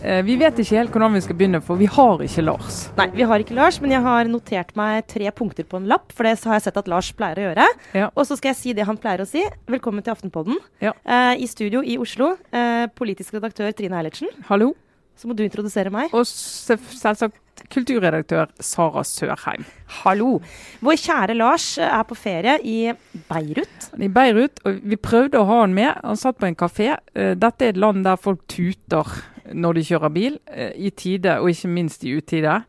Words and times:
Eh, 0.00 0.22
vi 0.26 0.34
vet 0.40 0.56
ikke 0.58 0.78
helt 0.78 0.90
hvordan 0.94 1.14
vi 1.14 1.20
skal 1.22 1.36
begynne, 1.38 1.60
for 1.62 1.78
vi 1.78 1.86
har 1.86 2.22
ikke 2.24 2.42
Lars. 2.42 2.78
Nei, 2.98 3.06
vi 3.14 3.26
har 3.28 3.42
ikke 3.42 3.54
Lars, 3.54 3.78
men 3.82 3.92
jeg 3.94 4.02
har 4.02 4.30
notert 4.30 4.72
meg 4.78 5.06
tre 5.10 5.30
punkter 5.36 5.66
på 5.68 5.78
en 5.78 5.86
lapp, 5.90 6.10
for 6.16 6.26
det 6.26 6.40
har 6.42 6.58
jeg 6.58 6.64
sett 6.66 6.80
at 6.80 6.90
Lars 6.90 7.12
pleier 7.14 7.38
å 7.38 7.44
gjøre. 7.46 7.66
Ja. 7.94 8.08
Og 8.16 8.26
så 8.26 8.38
skal 8.40 8.50
jeg 8.50 8.58
si 8.58 8.74
det 8.74 8.88
han 8.88 8.98
pleier 8.98 9.22
å 9.22 9.28
si. 9.28 9.44
Velkommen 9.70 10.02
til 10.02 10.14
Aftenpodden. 10.16 10.58
Ja. 10.82 10.96
Eh, 11.04 11.44
I 11.44 11.50
studio 11.50 11.84
i 11.86 11.98
Oslo, 12.02 12.32
eh, 12.50 12.88
politisk 12.98 13.38
redaktør 13.38 13.70
Trine 13.76 14.00
Eilertsen. 14.00 14.32
Hallo. 14.50 14.72
Så 15.20 15.28
må 15.28 15.36
du 15.36 15.44
introdusere 15.44 15.92
meg. 15.92 16.10
Og 16.16 16.24
selvsagt 16.26 17.36
kulturredaktør 17.70 18.50
Sara 18.60 19.02
Sørheim. 19.06 19.64
Hallo. 20.00 20.38
Vår 20.80 20.98
kjære 21.00 21.36
Lars 21.36 21.66
er 21.78 22.02
på 22.08 22.16
ferie 22.18 22.56
i 22.64 22.92
Beirut. 23.28 23.90
I 23.98 24.08
Beirut, 24.08 24.60
og 24.64 24.80
vi 24.82 24.96
prøvde 24.96 25.40
å 25.40 25.46
ha 25.48 25.60
han 25.62 25.74
med. 25.76 25.92
Han 26.04 26.16
satt 26.20 26.38
på 26.40 26.48
en 26.48 26.56
kafé. 26.58 26.92
Eh, 27.14 27.34
Dette 27.34 27.66
er 27.66 27.74
et 27.74 27.80
land 27.80 28.04
der 28.06 28.16
folk 28.20 28.46
tuter 28.48 29.06
når 29.52 29.74
de 29.80 29.86
kjører 29.88 30.12
bil, 30.14 30.38
eh, 30.46 30.72
i 30.76 30.90
tide 30.90 31.38
og 31.40 31.50
ikke 31.50 31.68
minst 31.72 32.04
i 32.04 32.14
utide. 32.16 32.60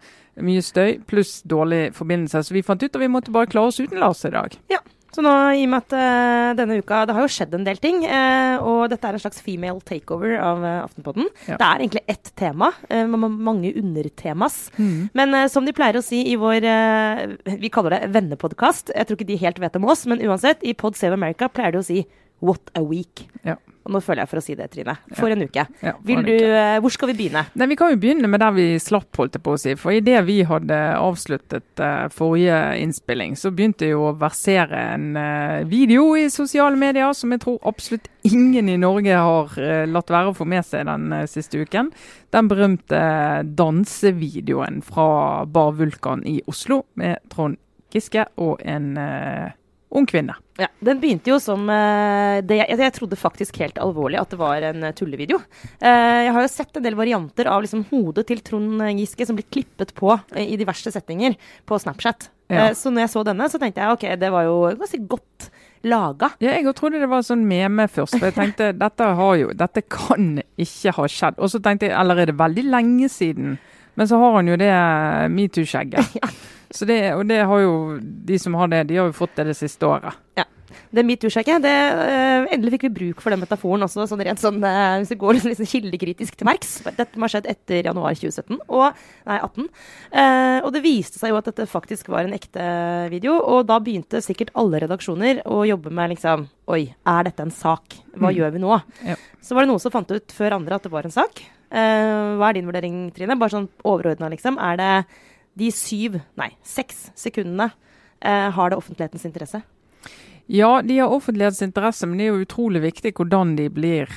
Mye 0.42 0.62
støy 0.64 1.00
pluss 1.06 1.42
dårlig 1.44 1.92
forbindelse. 1.94 2.44
Så 2.48 2.56
vi 2.56 2.64
fant 2.66 2.82
ut 2.82 2.96
at 2.96 3.02
vi 3.02 3.08
måtte 3.12 3.34
bare 3.36 3.50
klare 3.52 3.68
oss 3.68 3.80
uten 3.80 4.00
Lars 4.00 4.24
i 4.26 4.32
dag. 4.34 4.56
Ja. 4.72 4.80
Så 5.12 5.24
nå, 5.26 5.32
i 5.60 5.66
og 5.66 5.72
med 5.74 5.82
at 5.82 5.94
uh, 5.96 6.52
denne 6.56 6.78
uka 6.80 7.02
Det 7.08 7.16
har 7.18 7.26
jo 7.26 7.32
skjedd 7.32 7.56
en 7.58 7.66
del 7.68 7.80
ting. 7.84 8.04
Uh, 8.08 8.64
og 8.64 8.84
dette 8.92 9.08
er 9.08 9.18
en 9.18 9.24
slags 9.24 9.42
female 9.44 9.84
takeover 9.88 10.38
av 10.40 10.64
uh, 10.64 10.70
Aftenpodden. 10.86 11.28
Ja. 11.50 11.58
Det 11.60 11.68
er 11.68 11.84
egentlig 11.84 12.04
ett 12.12 12.32
tema, 12.40 12.72
mange 13.12 13.74
undertemas. 13.78 14.64
Mm. 14.78 15.10
Men 15.18 15.36
som 15.52 15.68
de 15.68 15.76
pleier 15.76 16.00
å 16.00 16.06
si 16.06 16.22
i 16.32 16.38
vår 16.40 16.66
Vi 17.62 17.72
kaller 17.74 17.96
det 17.96 18.12
vennepodkast. 18.16 18.94
Jeg 18.96 19.08
tror 19.08 19.20
ikke 19.20 19.30
de 19.30 19.42
helt 19.42 19.60
vet 19.62 19.78
om 19.80 19.90
oss, 19.92 20.06
men 20.10 20.24
uansett, 20.24 20.64
i 20.64 20.76
Pod 20.78 20.98
Save 21.00 21.18
America 21.18 21.50
pleier 21.52 21.76
de 21.76 21.82
å 21.82 21.86
si 21.86 22.06
What 22.42 22.72
a 22.78 22.82
week. 22.82 23.28
Ja. 23.46 23.60
Og 23.82 23.94
nå 23.96 24.02
føler 24.04 24.22
jeg 24.22 24.30
for 24.30 24.40
å 24.42 24.44
si 24.46 24.56
det, 24.58 24.68
Trine. 24.74 24.94
For 25.18 25.34
en 25.34 25.42
uke. 25.42 25.64
Ja, 25.82 25.94
for 25.96 26.06
Vil 26.06 26.20
en 26.20 26.28
du, 26.28 26.32
uke. 26.36 26.50
eh, 26.62 26.80
hvor 26.84 26.94
skal 26.94 27.10
vi 27.10 27.16
begynne? 27.18 27.42
Nei, 27.58 27.68
Vi 27.72 27.78
kan 27.80 27.90
jo 27.90 27.98
begynne 28.02 28.30
med 28.30 28.42
der 28.44 28.54
vi 28.54 28.66
slapp, 28.80 29.10
holdt 29.18 29.38
jeg 29.40 29.44
på 29.46 29.56
å 29.56 29.62
si. 29.62 29.74
For 29.80 29.96
idet 29.96 30.22
vi 30.28 30.42
hadde 30.46 30.78
avsluttet 31.00 31.82
uh, 31.82 32.06
forrige 32.14 32.60
innspilling, 32.84 33.34
så 33.40 33.50
begynte 33.50 33.90
jo 33.90 34.04
å 34.10 34.14
versere 34.22 34.84
en 34.94 35.08
uh, 35.18 35.64
video 35.70 36.12
i 36.20 36.28
sosiale 36.30 36.78
medier 36.78 37.10
som 37.18 37.34
jeg 37.34 37.42
tror 37.42 37.58
absolutt 37.72 38.10
ingen 38.28 38.70
i 38.70 38.78
Norge 38.78 39.18
har 39.18 39.58
uh, 39.58 39.86
latt 39.90 40.14
være 40.14 40.30
å 40.30 40.38
få 40.38 40.46
med 40.46 40.68
seg 40.68 40.86
den 40.86 41.10
siste 41.32 41.64
uken. 41.64 41.90
Den 42.32 42.52
berømte 42.52 43.02
dansevideoen 43.58 44.84
fra 44.86 45.48
Bar 45.50 45.74
Vulkan 45.80 46.22
i 46.30 46.38
Oslo 46.48 46.84
med 47.02 47.18
Trond 47.34 47.58
Giske 47.92 48.24
og 48.40 48.62
en 48.64 48.94
ung 49.92 50.08
kvinne. 50.08 50.36
Ja, 50.60 50.68
Den 50.80 51.00
begynte 51.02 51.32
jo 51.34 51.38
som 51.42 51.70
eh, 51.72 52.40
det, 52.46 52.62
jeg, 52.64 52.94
trodde 52.96 53.20
faktisk 53.20 53.60
helt 53.62 53.80
alvorlig 53.82 54.20
at 54.22 54.32
det 54.34 54.40
var 54.40 54.64
en 54.68 54.86
eh, 54.88 54.94
tullevideo. 54.96 55.40
Eh, 55.80 56.28
jeg 56.28 56.36
har 56.36 56.46
jo 56.46 56.52
sett 56.52 56.78
en 56.78 56.86
del 56.86 56.98
varianter 57.00 57.50
av 57.52 57.64
liksom, 57.66 57.84
hodet 57.92 58.28
til 58.30 58.44
Trond 58.46 58.84
Giske 59.00 59.28
som 59.28 59.40
blir 59.40 59.50
klippet 59.52 59.94
på 59.98 60.14
i 60.40 60.56
diverse 60.60 60.94
settinger 60.94 61.36
på 61.68 61.80
Snapchat. 61.82 62.30
Ja. 62.52 62.70
Så 62.76 62.92
når 62.92 63.06
jeg 63.06 63.14
så 63.14 63.26
denne, 63.28 63.48
så 63.48 63.60
tenkte 63.60 63.84
jeg 63.84 63.96
ok, 63.96 64.08
det 64.20 64.32
var 64.32 64.48
jo 64.48 64.56
ganske 64.80 65.00
godt 65.12 65.52
laga. 65.88 66.32
Ja, 66.44 66.54
jeg 66.58 66.76
trodde 66.78 67.02
det 67.02 67.10
var 67.12 67.24
sånn 67.26 67.46
meme 67.48 67.88
først. 67.92 68.18
For 68.18 68.30
jeg 68.30 68.38
tenkte 68.38 68.72
dette, 68.84 69.12
har 69.18 69.36
jo, 69.40 69.52
dette 69.58 69.84
kan 69.88 70.40
ikke 70.60 70.96
ha 70.98 71.10
skjedd. 71.12 71.40
Og 71.40 71.52
så 71.54 71.62
tenkte 71.64 71.90
jeg 71.90 71.98
eller 71.98 72.22
er 72.22 72.32
det 72.32 72.40
veldig 72.40 72.68
lenge 72.70 73.12
siden? 73.12 73.56
Men 74.00 74.08
så 74.08 74.20
har 74.22 74.38
han 74.40 74.48
jo 74.52 74.58
det 74.60 74.72
metoo-skjegget. 75.36 76.16
Så 76.72 76.88
det, 76.88 77.02
og 77.14 77.26
det 77.28 77.42
har 77.46 77.60
jo 77.64 78.00
de 78.00 78.40
som 78.40 78.56
har 78.60 78.72
det, 78.72 78.86
de 78.90 78.98
har 79.02 79.10
jo 79.10 79.16
fått 79.18 79.36
det 79.40 79.50
det 79.52 79.58
siste 79.60 79.88
året. 79.88 80.16
Det 80.92 81.04
metoo-sjekket, 81.08 81.64
det 81.64 81.72
uh, 81.72 82.46
Endelig 82.52 82.74
fikk 82.78 82.84
vi 82.86 82.92
bruk 82.96 83.22
for 83.24 83.32
den 83.32 83.40
metaforen 83.42 83.84
også, 83.86 84.06
sånn 84.08 84.22
rent 84.24 84.40
sånn 84.40 84.58
uh, 84.64 84.98
hvis 85.00 85.12
vi 85.14 85.18
går 85.20 85.34
liksom, 85.38 85.52
liksom 85.52 85.68
kildekritisk 85.68 86.36
til 86.40 86.48
merks. 86.48 86.74
Dette 86.96 87.20
må 87.20 87.28
ha 87.28 87.32
skjedd 87.32 87.48
etter 87.52 87.88
januar 87.90 88.16
2017, 88.16 88.60
og, 88.72 89.00
nei 89.28 89.38
18. 89.40 89.68
Uh, 90.12 90.58
og 90.66 90.70
det 90.76 90.84
viste 90.84 91.20
seg 91.20 91.32
jo 91.34 91.40
at 91.40 91.48
dette 91.48 91.68
faktisk 91.72 92.12
var 92.12 92.28
en 92.28 92.36
ekte 92.36 92.66
video, 93.12 93.38
og 93.40 93.68
da 93.72 93.80
begynte 93.84 94.24
sikkert 94.24 94.52
alle 94.60 94.84
redaksjoner 94.84 95.44
å 95.48 95.62
jobbe 95.68 95.92
med 95.96 96.16
liksom 96.16 96.48
Oi, 96.72 96.86
er 96.88 97.26
dette 97.28 97.44
en 97.44 97.52
sak? 97.52 97.98
Hva 98.16 98.30
Mm. 98.32 98.36
gjør 98.38 98.52
vi 98.56 98.60
nå? 98.64 98.76
Ja. 99.04 99.16
Så 99.44 99.56
var 99.56 99.66
det 99.66 99.72
noen 99.74 99.84
som 99.84 99.92
fant 99.92 100.12
ut 100.12 100.32
før 100.32 100.56
andre 100.56 100.76
at 100.78 100.86
det 100.88 100.92
var 100.94 101.04
en 101.08 101.12
sak. 101.12 101.42
Eh, 101.68 102.36
hva 102.40 102.48
er 102.48 102.54
din 102.56 102.68
vurdering, 102.70 103.12
Trine? 103.12 103.36
Bare 103.40 103.52
sånn 103.52 103.68
overordna, 103.84 104.30
liksom. 104.32 104.56
Er 104.56 104.80
det 104.80 104.92
de 105.60 105.70
syv, 105.76 106.20
nei, 106.40 106.52
seks 106.64 107.10
sekundene 107.20 107.72
eh, 108.24 108.50
har 108.56 108.72
det 108.72 108.80
offentlighetens 108.80 109.28
interesse? 109.28 109.62
Ja, 110.52 110.82
de 110.84 110.98
har 111.00 111.14
offentlighetens 111.14 111.62
interesse, 111.64 112.08
men 112.08 112.20
det 112.20 112.28
er 112.28 112.34
jo 112.36 112.46
utrolig 112.46 112.82
viktig 112.84 113.14
hvordan 113.18 113.56
de 113.60 113.70
blir 113.72 114.10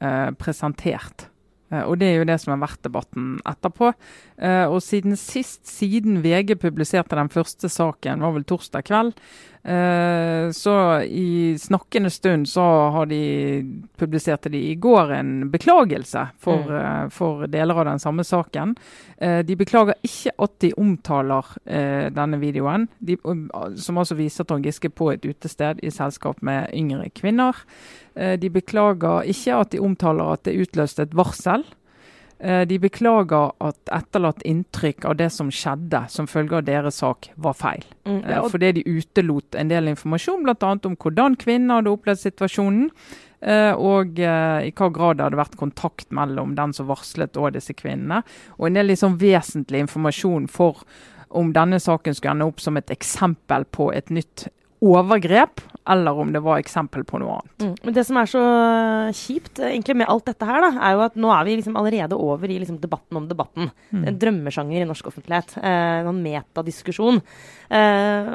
eh, 0.00 0.30
presentert. 0.40 1.26
Eh, 1.72 1.82
og 1.82 1.98
det 2.00 2.10
er 2.10 2.20
jo 2.20 2.28
det 2.28 2.38
som 2.42 2.54
har 2.54 2.62
vært 2.62 2.84
debatten 2.86 3.34
etterpå. 3.48 3.92
Eh, 4.40 4.66
og 4.68 4.80
siden 4.84 5.16
sist, 5.20 5.64
siden 5.68 6.20
VG 6.24 6.54
publiserte 6.62 7.18
den 7.18 7.32
første 7.32 7.70
saken, 7.72 8.24
var 8.24 8.36
vel 8.36 8.46
torsdag 8.48 8.86
kveld, 8.88 9.16
så 9.64 10.72
i 11.06 11.54
snakkende 11.58 12.10
stund 12.10 12.48
så 12.50 12.64
har 12.90 13.06
de 13.06 13.62
publiserte 13.96 14.50
de 14.50 14.58
i 14.72 14.74
går 14.74 15.12
en 15.14 15.50
beklagelse 15.52 16.24
for, 16.42 16.58
Mm. 16.66 17.04
eh, 17.04 17.08
for 17.08 17.46
deler 17.46 17.78
av 17.78 17.84
den 17.84 17.98
samme 17.98 18.24
saken. 18.24 18.74
Eh, 19.18 19.42
de 19.42 19.54
beklager 19.56 19.94
ikke 20.02 20.32
at 20.38 20.58
de 20.58 20.72
omtaler 20.76 21.44
eh, 21.66 22.10
denne 22.10 22.40
videoen, 22.40 22.88
de, 23.00 23.16
som 23.76 23.98
altså 23.98 24.16
viser 24.18 24.44
Trond 24.44 24.64
Giske 24.64 24.90
på 24.90 25.12
et 25.12 25.22
utested 25.24 25.78
i 25.82 25.90
selskap 25.90 26.42
med 26.42 26.70
yngre 26.74 27.08
kvinner. 27.14 27.54
Eh, 28.16 28.36
de 28.36 28.50
beklager 28.50 29.22
ikke 29.30 29.60
at 29.60 29.70
de 29.70 29.78
omtaler 29.78 30.32
at 30.32 30.42
det 30.44 30.58
utløste 30.58 31.02
et 31.02 31.14
varsel. 31.14 31.62
Eh, 32.42 32.64
De 32.66 32.78
beklager 32.82 33.52
at 33.62 33.92
etterlatt 33.94 34.42
inntrykk 34.42 35.04
av 35.06 35.16
det 35.20 35.28
som 35.30 35.50
skjedde 35.54 36.00
som 36.10 36.26
følge 36.26 36.58
av 36.58 36.64
deres 36.66 36.98
sak, 36.98 37.30
var 37.36 37.54
feil. 37.54 37.84
Mm, 38.04 38.22
ja. 38.26 38.40
Fordi 38.50 38.72
de 38.78 38.82
utelot 38.98 39.54
en 39.54 39.70
del 39.70 39.92
informasjon, 39.92 40.42
bl.a. 40.42 40.72
om 40.90 40.96
hvordan 40.96 41.38
kvinner 41.38 41.78
hadde 41.78 41.92
opplevd 41.94 42.24
situasjonen. 42.24 42.90
eh, 43.42 43.72
Og 43.78 44.18
eh, 44.18 44.66
i 44.66 44.72
hva 44.74 44.90
grad 44.90 45.18
det 45.18 45.28
hadde 45.28 45.38
vært 45.38 45.56
kontakt 45.60 46.10
mellom 46.10 46.56
den 46.58 46.74
som 46.74 46.90
varslet 46.90 47.38
og 47.38 47.54
disse 47.54 47.74
kvinnene. 47.78 48.24
Og 48.58 48.66
en 48.66 48.74
del 48.80 48.90
liksom 48.90 49.18
vesentlig 49.22 49.84
informasjon 49.86 50.48
for 50.50 50.82
om 51.30 51.52
denne 51.54 51.78
saken 51.80 52.14
skulle 52.14 52.34
ende 52.36 52.50
opp 52.50 52.60
som 52.60 52.76
et 52.76 52.90
eksempel 52.90 53.64
på 53.70 53.92
et 53.94 54.10
nytt 54.10 54.48
overgrep, 54.82 55.62
eller 55.88 56.18
om 56.22 56.32
det 56.32 56.42
var 56.44 56.60
eksempel 56.62 57.04
på 57.08 57.18
noe 57.22 57.40
annet. 57.40 57.54
Mm. 57.64 57.72
Men 57.82 57.96
det 57.96 58.04
som 58.06 58.18
er 58.20 58.30
så 58.30 58.42
kjipt 59.18 59.58
eh, 59.58 59.72
egentlig 59.72 59.96
med 60.02 60.10
alt 60.12 60.28
dette 60.30 60.46
her, 60.46 60.62
da, 60.62 60.70
er 60.78 60.94
jo 60.96 61.04
at 61.08 61.18
nå 61.18 61.32
er 61.34 61.48
vi 61.48 61.56
liksom 61.58 61.78
allerede 61.80 62.18
over 62.18 62.50
i 62.50 62.58
liksom 62.62 62.78
debatten 62.82 63.18
om 63.18 63.26
debatten. 63.30 63.72
Mm. 63.90 64.04
En 64.10 64.20
drømmesjanger 64.22 64.84
i 64.84 64.88
norsk 64.88 65.10
offentlighet. 65.10 65.56
Eh, 65.58 66.06
en 66.06 66.22
metadiskusjon. 66.22 67.22
Eh, 67.72 68.30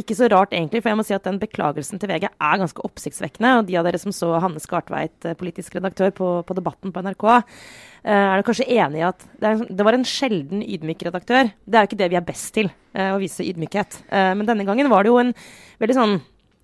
ikke 0.00 0.14
så 0.14 0.28
rart 0.30 0.54
egentlig, 0.54 0.82
for 0.84 0.92
jeg 0.92 1.00
må 1.00 1.04
si 1.06 1.16
at 1.16 1.26
den 1.26 1.40
beklagelsen 1.42 2.00
til 2.00 2.10
VG 2.10 2.28
er 2.28 2.62
ganske 2.62 2.84
oppsiktsvekkende. 2.86 3.58
Og 3.58 3.68
de 3.68 3.78
av 3.80 3.86
dere 3.88 4.00
som 4.00 4.14
så 4.14 4.36
Hanne 4.42 4.62
Skartveit, 4.62 5.16
eh, 5.26 5.36
politisk 5.38 5.76
redaktør, 5.78 6.12
på, 6.14 6.30
på 6.46 6.56
Debatten 6.56 6.94
på 6.94 7.02
NRK, 7.04 7.26
eh, 7.34 8.14
er 8.14 8.38
du 8.38 8.46
kanskje 8.46 8.68
enig 8.78 9.02
i 9.02 9.06
at 9.08 9.28
det, 9.28 9.50
er, 9.50 9.64
det 9.68 9.86
var 9.86 9.98
en 9.98 10.08
sjelden 10.08 10.64
ydmyk 10.64 11.04
redaktør. 11.08 11.52
Det 11.64 11.78
er 11.78 11.86
jo 11.86 11.92
ikke 11.92 12.02
det 12.04 12.10
vi 12.14 12.20
er 12.20 12.28
best 12.28 12.52
til, 12.56 12.72
eh, 12.94 13.12
å 13.12 13.20
vise 13.22 13.46
ydmykhet. 13.46 14.02
Men 14.08 14.46
denne 14.48 14.66
gangen 14.68 14.90
var 14.92 15.04
det 15.04 15.12
jo 15.12 15.20
en 15.20 15.34
veldig 15.82 15.96
sånn 15.96 16.18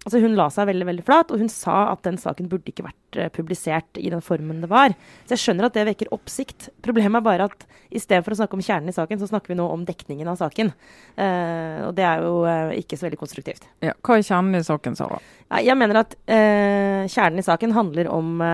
Altså 0.05 0.21
Hun 0.21 0.37
la 0.37 0.51
seg 0.53 0.69
veldig 0.69 0.87
veldig 0.91 1.05
flat, 1.07 1.31
og 1.33 1.41
hun 1.41 1.51
sa 1.53 1.87
at 1.91 2.03
den 2.05 2.19
saken 2.21 2.51
burde 2.53 2.69
ikke 2.69 2.85
vært 2.85 3.19
eh, 3.19 3.31
publisert 3.33 4.01
i 4.01 4.11
den 4.13 4.21
formen 4.25 4.61
det 4.61 4.69
var. 4.73 4.93
Så 5.25 5.37
jeg 5.37 5.43
skjønner 5.45 5.69
at 5.69 5.79
det 5.79 5.87
vekker 5.89 6.13
oppsikt. 6.13 6.69
Problemet 6.85 7.23
er 7.23 7.25
bare 7.25 7.49
at 7.49 7.65
istedenfor 7.95 8.35
å 8.35 8.39
snakke 8.43 8.59
om 8.59 8.65
kjernen 8.65 8.93
i 8.93 8.97
saken, 8.97 9.21
så 9.21 9.31
snakker 9.31 9.55
vi 9.55 9.59
nå 9.59 9.69
om 9.73 9.87
dekningen 9.89 10.29
av 10.29 10.37
saken. 10.43 10.75
Uh, 11.17 11.89
og 11.89 11.95
det 11.97 12.05
er 12.05 12.25
jo 12.25 12.35
uh, 12.45 12.75
ikke 12.77 12.99
så 12.99 13.07
veldig 13.07 13.21
konstruktivt. 13.21 13.65
Ja, 13.85 13.95
hva 14.05 14.19
er 14.19 14.27
kjernen 14.27 14.59
i 14.59 14.67
saken, 14.67 14.99
Sara? 14.99 15.23
Jeg 15.65 15.79
mener 15.79 16.03
at 16.03 16.17
uh, 16.19 17.07
kjernen 17.09 17.41
i 17.41 17.47
saken 17.47 17.77
handler 17.77 18.11
om 18.13 18.45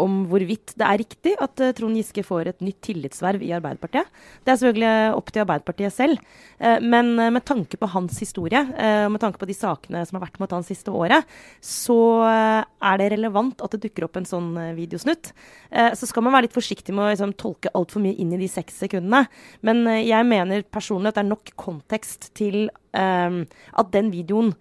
om 0.00 0.24
hvorvidt 0.30 0.74
det 0.78 0.86
er 0.86 1.00
riktig 1.00 1.34
at 1.42 1.60
eh, 1.62 1.72
Trond 1.76 1.96
Giske 1.98 2.24
får 2.26 2.50
et 2.50 2.64
nytt 2.64 2.80
tillitsverv 2.84 3.44
i 3.44 3.52
Arbeiderpartiet. 3.56 4.10
Det 4.44 4.52
er 4.52 4.58
selvfølgelig 4.60 5.18
opp 5.18 5.30
til 5.32 5.44
Arbeiderpartiet 5.44 5.94
selv. 5.94 6.24
Eh, 6.58 6.80
men 6.82 7.14
eh, 7.18 7.32
med 7.34 7.44
tanke 7.46 7.78
på 7.80 7.90
hans 7.94 8.18
historie, 8.22 8.64
eh, 8.74 9.04
og 9.06 9.14
med 9.14 9.22
tanke 9.22 9.40
på 9.40 9.48
de 9.50 9.56
sakene 9.56 10.04
som 10.08 10.18
har 10.18 10.26
vært 10.26 10.40
mot 10.42 10.56
han 10.56 10.66
siste 10.66 10.92
året, 10.94 11.30
så 11.64 11.98
eh, 12.28 12.60
er 12.90 13.00
det 13.00 13.10
relevant 13.14 13.64
at 13.64 13.76
det 13.76 13.84
dukker 13.86 14.08
opp 14.08 14.20
en 14.20 14.28
sånn 14.28 14.52
eh, 14.60 14.74
videosnutt. 14.78 15.32
Eh, 15.70 15.92
så 15.98 16.10
skal 16.10 16.26
man 16.26 16.36
være 16.36 16.48
litt 16.48 16.58
forsiktig 16.58 16.94
med 16.94 17.06
å 17.06 17.14
liksom, 17.14 17.34
tolke 17.40 17.72
altfor 17.74 18.04
mye 18.04 18.18
inn 18.20 18.34
i 18.36 18.42
de 18.42 18.50
seks 18.50 18.82
sekundene. 18.84 19.24
Men 19.66 19.86
eh, 19.88 20.04
jeg 20.08 20.30
mener 20.30 20.66
personlig 20.66 21.12
at 21.12 21.20
det 21.20 21.26
er 21.26 21.32
nok 21.32 21.56
kontekst 21.60 22.32
til 22.38 22.68
eh, 22.96 23.42
at 23.44 23.92
den 23.94 24.14
videoen 24.14 24.54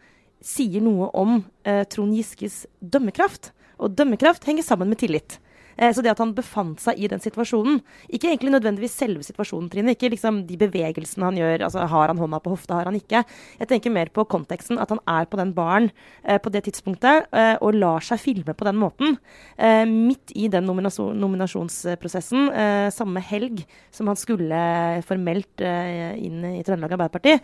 sier 0.43 0.83
noe 0.83 1.09
om 1.15 1.37
uh, 1.39 1.83
Trond 1.89 2.15
Giskes 2.17 2.63
dømmekraft. 2.83 3.53
Og 3.83 3.97
dømmekraft 3.97 4.47
henger 4.47 4.65
sammen 4.65 4.91
med 4.91 5.01
tillit. 5.03 5.39
Eh, 5.77 5.93
så 5.93 6.03
det 6.03 6.11
at 6.13 6.21
han 6.21 6.33
befant 6.37 6.81
seg 6.83 6.99
i 7.01 7.09
den 7.09 7.21
situasjonen 7.23 7.79
Ikke 8.13 8.29
egentlig 8.29 8.53
nødvendigvis 8.53 8.95
selve 8.99 9.25
situasjonen, 9.25 9.69
Trine. 9.71 9.95
Ikke 9.95 10.11
liksom 10.13 10.43
de 10.47 10.57
bevegelsene 10.59 11.29
han 11.29 11.39
gjør. 11.39 11.65
altså 11.67 11.87
Har 11.89 12.11
han 12.11 12.21
hånda 12.21 12.39
på 12.43 12.53
hofta, 12.53 12.77
har 12.77 12.89
han 12.89 12.97
ikke? 12.97 13.23
Jeg 13.59 13.69
tenker 13.69 13.93
mer 13.93 14.11
på 14.13 14.25
konteksten. 14.29 14.79
At 14.81 14.93
han 14.93 15.01
er 15.07 15.25
på 15.29 15.39
den 15.39 15.53
baren 15.53 15.89
eh, 16.23 16.39
på 16.39 16.51
det 16.53 16.65
tidspunktet 16.67 17.29
eh, 17.33 17.55
og 17.61 17.77
lar 17.79 18.05
seg 18.05 18.21
filme 18.21 18.53
på 18.53 18.67
den 18.67 18.79
måten. 18.81 19.17
Eh, 19.57 19.85
midt 19.89 20.33
i 20.35 20.49
den 20.51 20.67
nominasjon, 20.69 21.17
nominasjonsprosessen, 21.19 22.49
eh, 22.51 22.89
samme 22.93 23.23
helg 23.23 23.63
som 23.91 24.09
han 24.11 24.19
skulle 24.19 24.63
formelt 25.07 25.61
eh, 25.61 26.13
inn 26.21 26.43
i 26.53 26.63
Trøndelag 26.65 26.97
Arbeiderparti. 26.97 27.39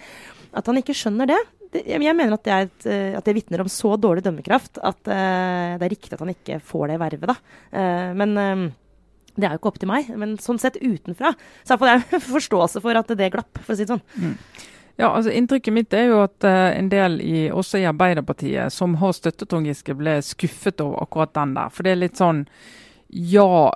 At 0.54 0.70
han 0.70 0.82
ikke 0.82 0.98
skjønner 0.98 1.30
det, 1.30 1.40
jeg 1.70 2.02
mener 2.02 2.34
at 2.34 2.46
det, 2.46 2.54
er 2.54 2.68
et, 2.68 2.86
eh, 2.90 3.18
at 3.18 3.26
det 3.28 3.36
vitner 3.38 3.62
om 3.62 3.70
så 3.70 3.94
dårlig 4.02 4.24
dømmekraft 4.26 4.80
at 4.82 5.02
uh, 5.06 5.78
det 5.78 5.86
er 5.86 5.92
riktig 5.94 6.16
at 6.16 6.24
han 6.24 6.32
ikke 6.34 6.58
får 6.66 6.90
det 6.90 7.00
vervet. 7.02 7.30
da. 7.30 7.36
Uh, 7.70 8.10
men 8.18 8.34
uh, 8.38 8.64
det 9.36 9.46
er 9.46 9.54
jo 9.54 9.62
ikke 9.62 9.72
opp 9.72 9.80
til 9.84 9.92
meg. 9.92 10.10
Men 10.18 10.34
sånn 10.42 10.62
sett 10.62 10.80
utenfra 10.82 11.36
så 11.68 11.78
får 11.78 11.92
jeg 11.92 12.22
forståelse 12.34 12.82
for 12.84 13.00
at 13.00 13.14
det 13.20 13.32
glapp, 13.36 13.62
for 13.62 13.76
å 13.76 13.78
si 13.78 13.86
det 13.86 13.94
sånn. 13.94 14.06
Mm. 14.18 14.34
Ja, 15.00 15.14
altså 15.14 15.32
Inntrykket 15.32 15.76
mitt 15.76 15.94
er 15.96 16.10
jo 16.10 16.18
at 16.26 16.44
en 16.44 16.90
del 16.92 17.22
i, 17.24 17.46
også 17.56 17.80
i 17.80 17.86
Arbeiderpartiet 17.88 18.74
som 18.76 18.98
har 19.00 19.14
støttet 19.16 19.48
Trond 19.48 19.70
Giske, 19.70 19.96
ble 19.96 20.18
skuffet 20.26 20.82
over 20.84 21.06
akkurat 21.06 21.32
den 21.38 21.54
der. 21.56 21.70
For 21.72 21.88
det 21.88 21.94
er 21.94 22.02
litt 22.02 22.20
sånn 22.20 22.42
Ja, 23.08 23.70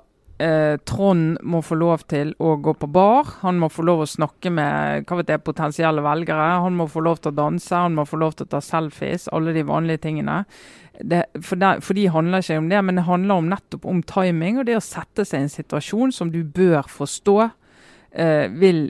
eh, 0.43 0.75
Trond 0.87 1.39
må 1.41 1.61
få 1.63 1.77
lov 1.79 2.03
til 2.11 2.33
å 2.43 2.55
gå 2.63 2.75
på 2.79 2.89
bar. 2.91 3.29
Han 3.41 3.61
må 3.61 3.69
få 3.71 3.85
lov 3.87 4.03
å 4.03 4.09
snakke 4.09 4.51
med 4.53 5.07
hva 5.07 5.19
vet 5.19 5.31
jeg, 5.33 5.43
potensielle 5.47 6.03
velgere. 6.05 6.49
Han 6.65 6.77
må 6.79 6.89
få 6.91 7.03
lov 7.05 7.21
til 7.23 7.33
å 7.33 7.37
danse, 7.41 7.73
han 7.73 7.95
må 7.97 8.05
få 8.09 8.19
lov 8.21 8.35
til 8.37 8.47
å 8.47 8.53
ta 8.55 8.63
selfies. 8.63 9.29
Alle 9.33 9.55
de 9.55 9.65
vanlige 9.67 10.03
tingene. 10.07 10.43
Det, 10.99 11.23
for, 11.41 11.57
det, 11.57 11.75
for, 11.81 11.97
de 11.97 12.09
handler 12.13 12.43
ikke 12.43 12.59
om 12.61 12.67
det, 12.69 12.81
men 12.85 12.99
det 12.99 13.07
handler 13.07 13.41
om 13.41 13.47
nettopp 13.49 13.87
om 13.89 14.03
timing 14.05 14.59
og 14.61 14.67
det 14.69 14.77
å 14.77 14.83
sette 14.83 15.25
seg 15.25 15.41
i 15.41 15.47
en 15.47 15.55
situasjon 15.55 16.13
som 16.13 16.29
du 16.33 16.43
bør 16.45 16.85
forstå 16.91 17.37
eh, 17.47 18.51
vil 18.61 18.85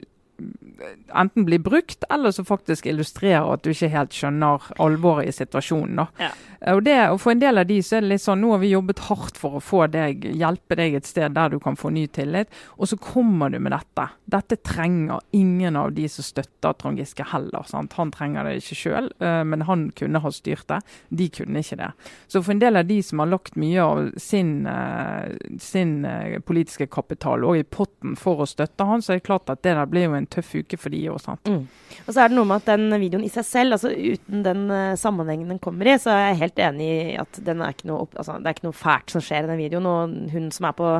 enten 1.14 1.44
blir 1.44 1.58
brukt, 1.58 2.04
eller 2.10 2.30
som 2.34 2.46
faktisk 2.46 2.86
illustrerer 2.90 3.46
at 3.54 3.64
du 3.64 3.70
ikke 3.72 3.92
helt 3.92 4.14
skjønner 4.14 4.66
alvoret 4.82 5.30
i 5.30 5.34
situasjonen. 5.34 6.02
Ja. 6.20 6.32
Og, 6.72 6.82
det, 6.86 6.96
og 7.12 7.18
For 7.20 7.34
en 7.34 7.42
del 7.42 7.60
av 7.60 7.68
de 7.68 7.78
så 7.84 7.98
er 7.98 8.04
det 8.04 8.14
litt 8.14 8.24
sånn, 8.24 8.40
nå 8.40 8.54
har 8.54 8.62
vi 8.62 8.72
jobbet 8.72 9.02
hardt 9.08 9.38
for 9.40 9.58
å 9.58 9.62
få 9.62 9.84
deg, 9.92 10.24
hjelpe 10.38 10.78
deg 10.78 10.96
et 10.98 11.08
sted 11.08 11.34
der 11.36 11.52
du 11.52 11.58
kan 11.62 11.76
få 11.76 11.90
ny 11.92 12.06
tillit, 12.12 12.52
og 12.78 12.88
så 12.88 12.98
kommer 13.00 13.52
du 13.52 13.58
med 13.62 13.74
dette. 13.74 14.06
Dette 14.30 14.58
trenger 14.64 15.20
ingen 15.36 15.76
av 15.76 15.92
de 15.96 16.06
som 16.08 16.24
støtter 16.24 16.76
Trond 16.80 17.00
Giske 17.00 17.26
heller. 17.34 17.66
Sant? 17.68 17.96
Han 17.98 18.12
trenger 18.14 18.48
det 18.48 18.56
ikke 18.62 18.78
sjøl, 18.78 19.10
eh, 19.20 19.42
men 19.44 19.66
han 19.68 19.88
kunne 19.96 20.22
ha 20.24 20.32
styrt 20.32 20.66
det. 20.70 20.80
De 21.10 21.28
kunne 21.32 21.60
ikke 21.60 21.78
det. 21.80 21.90
Så 22.32 22.42
for 22.42 22.54
en 22.54 22.62
del 22.62 22.80
av 22.80 22.88
de 22.88 23.00
som 23.04 23.22
har 23.22 23.32
lagt 23.32 23.58
mye 23.60 23.84
av 23.84 24.10
sin, 24.20 24.66
eh, 24.70 25.36
sin 25.60 25.96
eh, 26.08 26.38
politiske 26.44 26.88
kapital 26.92 27.44
og 27.44 27.58
i 27.60 27.66
potten 27.66 28.16
for 28.18 28.44
å 28.44 28.48
støtte 28.48 28.88
han, 28.88 29.04
så 29.04 29.14
er 29.14 29.20
det 29.20 29.28
klart 29.28 29.52
at 29.52 29.62
det 29.66 29.76
der 29.76 29.90
blir 29.90 30.08
jo 30.08 30.16
en 30.16 30.30
tøff 30.30 30.54
uke 30.54 30.80
for 30.80 30.94
de 30.94 31.04
òg. 31.12 31.20
Mm. 31.46 31.62
Og 32.04 32.10
så 32.10 32.24
er 32.24 32.30
det 32.30 32.36
noe 32.36 32.48
med 32.48 32.62
at 32.62 32.72
den 32.74 32.88
videoen 33.00 33.24
i 33.26 33.32
seg 33.32 33.46
selv, 33.46 33.76
altså 33.76 33.92
uten 33.92 34.42
den 34.44 34.66
sammenhengen 34.98 35.52
den 35.52 35.60
kommer 35.62 35.88
i, 35.88 35.94
så 36.00 36.12
er 36.12 36.24
jeg 36.32 36.40
helt 36.42 36.53
helt 36.54 36.74
enig 36.74 37.14
i 37.14 37.16
at 37.18 37.84
noe, 37.84 38.06
altså, 38.16 38.38
det 38.38 38.48
er 38.48 38.54
ikke 38.54 38.66
noe 38.68 38.76
fælt 38.76 39.10
som 39.12 39.22
skjer 39.22 39.44
i 39.44 39.50
den 39.50 39.60
videoen. 39.60 39.86
Og 39.86 40.32
hun 40.32 40.50
som 40.54 40.68
er 40.68 40.76
på, 40.76 40.90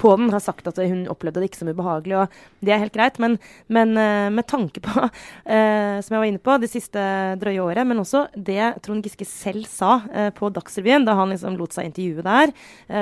på, 0.00 0.16
den, 0.16 0.30
har 0.32 0.40
sagt 0.40 0.66
at 0.66 0.78
hun 0.78 1.06
opplevde 1.08 1.40
det 1.40 1.50
ikke 1.50 1.62
som 1.62 1.70
ubehagelig, 1.70 2.16
og 2.18 2.64
det 2.64 2.74
er 2.74 2.82
helt 2.82 2.94
greit. 2.94 3.18
Men, 3.22 3.38
men 3.68 3.94
uh, 3.96 4.30
med 4.34 4.46
tanke 4.46 4.82
på, 4.84 5.06
uh, 5.06 5.96
som 6.04 6.16
jeg 6.16 6.20
var 6.20 6.28
inne 6.28 6.42
på, 6.42 6.58
det 6.58 6.72
siste 6.72 7.04
drøye 7.40 7.62
året, 7.62 7.86
men 7.86 8.02
også 8.02 8.26
det 8.34 8.74
Trond 8.84 9.04
Giske 9.04 9.26
selv 9.28 9.68
sa 9.70 10.00
uh, 10.04 10.30
på 10.34 10.50
Dagsrevyen, 10.54 11.06
da 11.06 11.16
han 11.18 11.32
liksom 11.34 11.58
lot 11.58 11.74
seg 11.74 11.90
intervjue 11.90 12.24
der, 12.24 12.52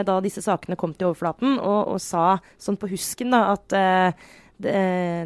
da 0.06 0.16
disse 0.22 0.42
sakene 0.44 0.76
kom 0.78 0.92
til 0.96 1.10
overflaten, 1.10 1.58
og, 1.60 1.94
og 1.94 2.00
sa 2.02 2.36
sånn 2.60 2.78
på 2.80 2.90
husken 2.92 3.32
da, 3.34 3.54
at 3.54 3.74
det, 4.62 4.76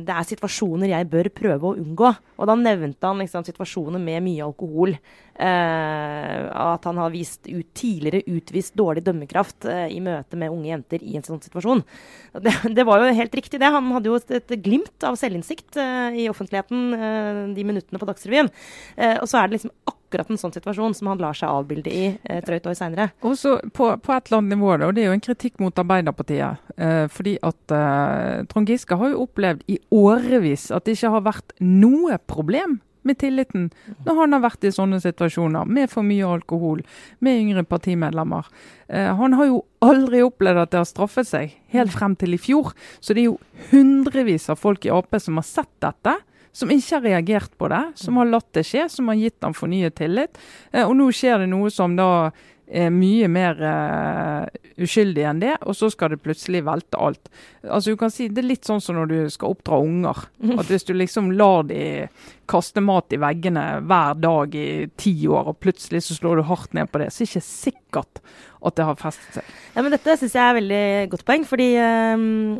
det, 0.06 0.14
er 0.14 0.26
situasjoner 0.26 0.90
jeg 0.92 1.08
bør 1.12 1.28
prøve 1.34 1.70
å 1.70 1.76
unngå. 1.78 2.10
Og 2.36 2.48
da 2.48 2.56
nevnte 2.58 3.08
han 3.08 3.22
liksom, 3.22 3.44
situasjoner 3.46 4.02
med 4.02 4.24
mye 4.24 4.44
alkohol. 4.46 4.96
Eh, 5.36 6.44
at 6.56 6.86
han 6.88 7.00
har 7.00 7.12
vist 7.12 7.44
ut, 7.48 7.68
tidligere 7.76 8.24
utvist 8.32 8.76
dårlig 8.78 9.02
dømmekraft 9.04 9.68
eh, 9.68 9.90
i 9.92 10.00
møte 10.04 10.38
med 10.40 10.54
unge 10.54 10.70
jenter 10.70 11.04
i 11.04 11.18
en 11.18 11.26
sånn 11.26 11.42
situasjon. 11.44 11.84
Det, 12.40 12.54
det, 12.78 12.86
var 12.88 13.04
jo 13.04 13.12
helt 13.20 13.36
riktig, 13.36 13.60
det. 13.60 13.72
Han 13.74 13.92
hadde 13.96 14.12
jo 14.12 14.16
et, 14.20 14.32
et 14.38 14.56
glimt 14.64 15.06
av 15.06 15.18
selvinnsikt 15.20 15.76
eh, 15.82 16.22
i 16.24 16.30
offentligheten 16.32 16.88
eh, 16.96 17.42
de 17.56 17.68
minuttene 17.68 18.00
på 18.00 18.08
Dagsrevyen. 18.08 18.52
Eh, 18.96 19.18
og 19.20 19.28
så 19.28 19.42
er 19.42 19.50
det 19.50 19.58
liksom 19.58 19.74
akkurat 19.76 19.95
en 20.14 20.40
sånn 20.40 20.54
situasjon 20.54 20.94
som 20.94 21.10
han 21.10 21.20
lar 21.22 21.36
seg 21.36 21.50
avbilde 21.50 21.92
i 21.92 22.06
et 22.22 22.46
drøyt 22.46 22.66
år 22.66 22.76
seinere. 22.78 23.10
Også 23.26 23.58
på, 23.74 23.90
på, 23.98 24.14
et 24.14 24.28
eller 24.28 24.42
annet 24.42 24.56
nivå, 24.56 24.72
og 24.76 24.94
det 24.94 25.04
er 25.04 25.10
jo 25.10 25.16
en 25.16 25.26
kritikk 25.26 25.60
mot 25.62 25.78
Arbeiderpartiet. 25.82 26.62
Eh, 26.76 27.04
fordi 27.12 27.36
at 27.46 27.76
eh, 27.76 28.44
Trond 28.50 28.70
Giske 28.70 28.98
har 28.98 29.12
jo 29.12 29.24
opplevd 29.26 29.64
i 29.72 29.78
årevis 29.94 30.70
at 30.74 30.86
det 30.86 30.96
ikke 30.96 31.14
har 31.16 31.26
vært 31.26 31.56
noe 31.60 32.18
problem 32.28 32.80
med 33.06 33.18
tilliten 33.22 33.68
når 34.06 34.20
han 34.20 34.34
har 34.34 34.42
vært 34.44 34.66
i 34.66 34.72
sånne 34.74 34.98
situasjoner, 35.02 35.68
med 35.68 35.90
for 35.92 36.06
mye 36.06 36.26
alkohol, 36.36 36.82
med 37.22 37.42
yngre 37.44 37.64
partimedlemmer. 37.68 38.48
Eh, 38.88 39.10
han 39.18 39.36
har 39.38 39.50
jo 39.50 39.62
aldri 39.84 40.22
opplevd 40.26 40.64
at 40.64 40.74
det 40.74 40.82
har 40.82 40.88
straffet 40.90 41.30
seg, 41.30 41.58
helt 41.74 41.94
frem 41.94 42.16
til 42.18 42.34
i 42.36 42.40
fjor. 42.40 42.74
Så 43.00 43.14
det 43.14 43.24
er 43.24 43.30
jo 43.30 43.38
hundrevis 43.70 44.50
av 44.52 44.60
folk 44.60 44.86
i 44.86 44.92
Ap 44.94 45.14
som 45.22 45.38
har 45.40 45.46
sett 45.46 45.72
dette 45.84 46.16
som 46.56 46.72
ikke 46.72 46.96
har 46.96 47.04
reagert 47.04 47.56
på 47.60 47.68
det, 47.72 47.84
som 48.00 48.16
har 48.20 48.32
latt 48.32 48.48
det 48.56 48.64
skje, 48.66 48.86
som 48.92 49.12
har 49.12 49.20
gitt 49.20 49.44
ham 49.44 49.56
fornyet 49.56 49.98
tillit. 49.98 50.38
Eh, 50.72 50.86
og 50.86 50.96
nå 50.96 51.10
skjer 51.14 51.44
det 51.44 51.50
noe 51.52 51.72
som 51.72 51.98
da 51.98 52.10
er 52.66 52.90
mye 52.90 53.28
mer 53.30 53.60
uh, 53.62 54.46
uskyldig 54.82 55.22
enn 55.30 55.42
det, 55.42 55.52
og 55.62 55.76
så 55.78 55.86
skal 55.92 56.10
det 56.12 56.18
plutselig 56.24 56.64
velte 56.66 56.98
alt. 56.98 57.28
Altså 57.62 57.94
du 57.94 58.00
kan 58.00 58.10
si 58.10 58.26
Det 58.26 58.42
er 58.42 58.48
litt 58.48 58.66
sånn 58.66 58.82
som 58.82 58.98
når 58.98 59.12
du 59.12 59.18
skal 59.30 59.54
oppdra 59.54 59.78
unger. 59.78 60.24
At 60.58 60.66
Hvis 60.70 60.86
du 60.88 60.90
liksom 60.96 61.30
lar 61.38 61.68
de 61.70 62.08
kaste 62.50 62.82
mat 62.82 63.14
i 63.14 63.20
veggene 63.22 63.64
hver 63.86 64.18
dag 64.18 64.58
i 64.58 64.88
ti 64.98 65.14
år, 65.30 65.52
og 65.52 65.60
plutselig 65.62 66.02
så 66.08 66.18
slår 66.18 66.40
du 66.40 66.48
hardt 66.50 66.74
ned 66.74 66.90
på 66.90 67.02
det, 67.02 67.12
så 67.14 67.22
er 67.22 67.26
det 67.26 67.36
ikke 67.36 67.46
sikkert 67.46 68.22
at 68.66 68.78
det 68.78 68.86
har 68.88 68.98
festet 68.98 69.38
seg. 69.38 69.56
Ja, 69.76 69.82
men 69.84 69.94
Dette 69.94 70.18
syns 70.18 70.34
jeg 70.34 70.42
er 70.42 70.58
veldig 70.58 70.84
godt 71.12 71.26
poeng, 71.28 71.46
fordi 71.46 71.70
um, 71.78 72.56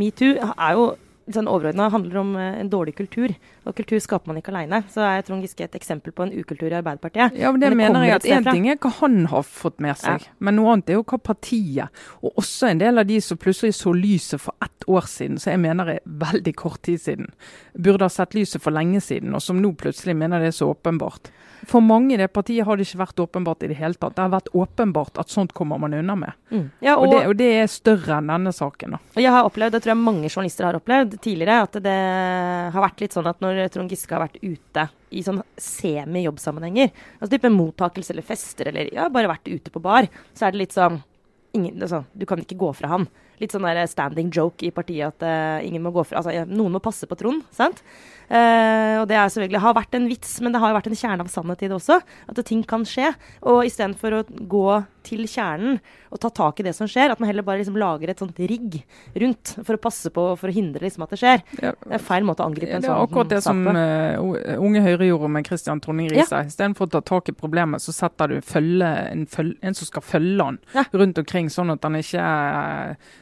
metoo 0.00 0.34
er 0.34 0.74
jo 0.74 0.88
sånn 1.32 1.48
overordna 1.48 1.88
handler 1.92 2.20
om 2.20 2.34
uh, 2.36 2.50
en 2.60 2.70
dårlig 2.72 2.96
kultur. 2.98 3.34
Og 3.64 3.76
kultur 3.76 4.00
skaper 4.02 4.30
man 4.30 4.38
ikke 4.40 4.52
alene. 4.52 4.82
Så 4.92 5.02
er 5.04 5.24
Trond 5.24 5.44
Giske 5.44 5.64
et 5.66 5.76
eksempel 5.78 6.12
på 6.12 6.26
en 6.26 6.32
ukultur 6.34 6.68
i 6.68 6.76
Arbeiderpartiet. 6.76 7.38
Ja, 7.40 7.52
men 7.52 7.62
det, 7.62 7.70
men 7.72 7.78
det 7.78 7.80
mener 7.80 8.06
jeg 8.06 8.16
at 8.18 8.28
Én 8.28 8.48
ting 8.50 8.68
er 8.68 8.78
hva 8.80 8.92
han 9.00 9.24
har 9.32 9.46
fått 9.46 9.80
med 9.84 9.96
seg, 10.00 10.24
ja. 10.24 10.34
men 10.44 10.58
noe 10.58 10.74
annet 10.74 10.92
er 10.92 10.98
jo 10.98 11.06
hva 11.06 11.20
partiet, 11.22 12.02
og 12.20 12.40
også 12.42 12.72
en 12.72 12.82
del 12.82 13.00
av 13.00 13.08
de 13.08 13.20
som 13.24 13.40
plutselig 13.40 13.76
så 13.78 13.94
lyset 13.96 14.42
for 14.42 14.56
ett 14.64 14.88
år 14.90 15.08
siden, 15.08 15.40
så 15.40 15.54
jeg 15.54 15.62
mener 15.62 15.94
er 15.94 16.02
veldig 16.04 16.54
kort 16.58 16.82
tid 16.84 17.00
siden, 17.00 17.30
burde 17.74 18.06
ha 18.06 18.12
sett 18.12 18.36
lyset 18.36 18.62
for 18.62 18.74
lenge 18.74 19.00
siden, 19.04 19.34
og 19.36 19.42
som 19.44 19.60
nå 19.62 19.72
plutselig 19.80 20.16
mener 20.18 20.42
det 20.42 20.52
er 20.52 20.58
så 20.58 20.70
åpenbart. 20.74 21.32
For 21.68 21.84
mange 21.84 22.14
i 22.14 22.18
det 22.20 22.28
partiet 22.34 22.66
har 22.66 22.76
det 22.76 22.86
ikke 22.86 23.00
vært 23.00 23.20
åpenbart 23.24 23.64
i 23.64 23.70
det 23.70 23.78
hele 23.78 23.96
tatt. 23.96 24.14
Det 24.16 24.24
har 24.24 24.32
vært 24.32 24.50
åpenbart 24.52 25.20
at 25.20 25.32
sånt 25.32 25.54
kommer 25.56 25.80
man 25.80 25.94
unna 25.96 26.16
med. 26.18 26.36
Mm. 26.50 26.66
Ja, 26.84 26.96
og, 26.96 27.06
og, 27.06 27.14
det, 27.14 27.20
og, 27.28 27.36
det, 27.40 27.50
er 27.62 27.70
større 27.72 28.18
enn 28.18 28.32
denne 28.32 28.52
saken. 28.54 28.96
Da. 28.96 29.00
Og 29.14 29.22
jeg 29.22 29.34
har 29.34 29.48
opplevd, 29.48 29.76
det 29.76 29.82
tror 29.84 29.94
jeg 29.94 30.02
mange 30.02 30.30
journalister 30.30 30.68
har 30.68 30.78
opplevd 30.78 31.16
tidligere, 31.24 31.62
at 31.64 31.78
det 31.84 31.96
har 32.74 32.84
vært 32.84 33.04
litt 33.04 33.16
sånn 33.16 33.30
at 33.30 33.40
når 33.44 33.53
Trond 33.72 33.92
Giske 33.92 34.14
har 34.14 34.24
vært 34.24 34.40
ute 34.42 34.86
i 35.14 35.22
sånn 35.24 35.40
semi-jobbsammenhenger, 35.60 36.92
altså 37.18 37.32
type 37.34 37.50
mottakelse 37.52 38.14
eller 38.14 38.26
fester 38.26 38.70
eller 38.70 38.92
ja, 38.94 39.08
bare 39.12 39.30
vært 39.30 39.50
ute 39.50 39.72
på 39.74 39.82
bar, 39.82 40.08
så 40.34 40.46
er 40.46 40.54
det 40.54 40.64
litt 40.64 40.76
sånn 40.76 41.00
ingen, 41.54 41.78
altså, 41.82 42.04
Du 42.12 42.26
kan 42.26 42.40
ikke 42.42 42.58
gå 42.58 42.72
fra 42.74 42.90
han. 42.90 43.06
Litt 43.40 43.54
sånn 43.54 43.66
der 43.66 43.86
standing 43.90 44.30
joke 44.34 44.66
i 44.66 44.72
partiet 44.74 45.14
at 45.14 45.24
uh, 45.26 45.66
ingen 45.66 45.82
må 45.82 45.90
gå 45.94 46.04
fra 46.06 46.20
Altså, 46.20 46.44
noen 46.50 46.76
må 46.76 46.82
passe 46.82 47.06
på 47.10 47.18
Trond, 47.18 47.42
sant? 47.54 47.82
Uh, 48.30 49.02
og 49.02 49.08
det 49.10 49.18
er 49.18 49.28
selvfølgelig, 49.28 49.62
har 49.64 49.76
vært 49.76 49.96
en 49.98 50.08
vits, 50.08 50.34
men 50.44 50.54
det 50.54 50.62
har 50.62 50.72
jo 50.72 50.78
vært 50.78 50.90
en 50.90 50.98
kjerne 50.98 51.24
av 51.26 51.30
sannhet 51.32 51.64
i 51.64 51.70
det 51.70 51.76
også. 51.76 52.00
At 52.28 52.38
det, 52.38 52.46
ting 52.48 52.64
kan 52.68 52.86
skje. 52.88 53.12
Og 53.50 53.64
istedenfor 53.68 54.18
å 54.18 54.24
gå 54.24 54.68
til 55.04 55.26
kjernen 55.28 55.78
og 56.14 56.20
ta 56.22 56.30
tak 56.32 56.60
i 56.62 56.64
det 56.64 56.72
som 56.76 56.88
skjer, 56.88 57.12
at 57.12 57.20
man 57.20 57.28
heller 57.28 57.44
bare 57.44 57.60
liksom 57.60 57.76
lager 57.80 58.10
et 58.10 58.20
sånt 58.22 58.38
rigg 58.40 58.78
rundt 59.20 59.54
for 59.58 59.76
å 59.76 59.82
passe 59.82 60.12
på 60.14 60.26
for 60.40 60.48
å 60.48 60.54
hindre 60.54 60.84
liksom 60.86 61.04
at 61.04 61.12
det 61.12 61.18
skjer. 61.20 61.42
Det 61.58 61.74
er 61.98 62.04
feil 62.04 62.24
måte 62.24 62.44
å 62.44 62.48
angripe 62.48 62.78
en 62.78 62.84
sånn 62.84 62.94
sak 62.94 63.12
på. 63.12 63.26
Det 63.28 63.36
er 63.36 63.42
akkurat 63.42 63.42
det 63.42 63.42
som 63.44 63.60
uh, 63.68 64.62
Unge 64.64 64.84
Høyre 64.86 65.10
gjorde 65.10 65.32
med 65.36 65.50
Christian 65.50 65.82
Tonning 65.84 66.08
Riise. 66.12 66.40
Ja. 66.40 66.48
Istedenfor 66.48 66.88
å 66.88 66.94
ta 66.96 67.02
tak 67.04 67.28
i 67.28 67.36
problemet, 67.36 67.84
så 67.84 67.92
setter 67.96 68.32
du 68.32 68.38
følge, 68.46 68.94
en, 69.10 69.26
følge, 69.30 69.58
en, 69.60 69.76
som 69.76 69.90
skal 69.90 70.06
følge 70.06 70.48
han 70.48 70.62
ja. 70.76 70.86
rundt 70.94 71.20
omkring, 71.20 71.52
sånn 71.52 71.74
at 71.74 71.84
han 71.84 72.00
ikke 72.00 72.24
uh, 72.24 73.12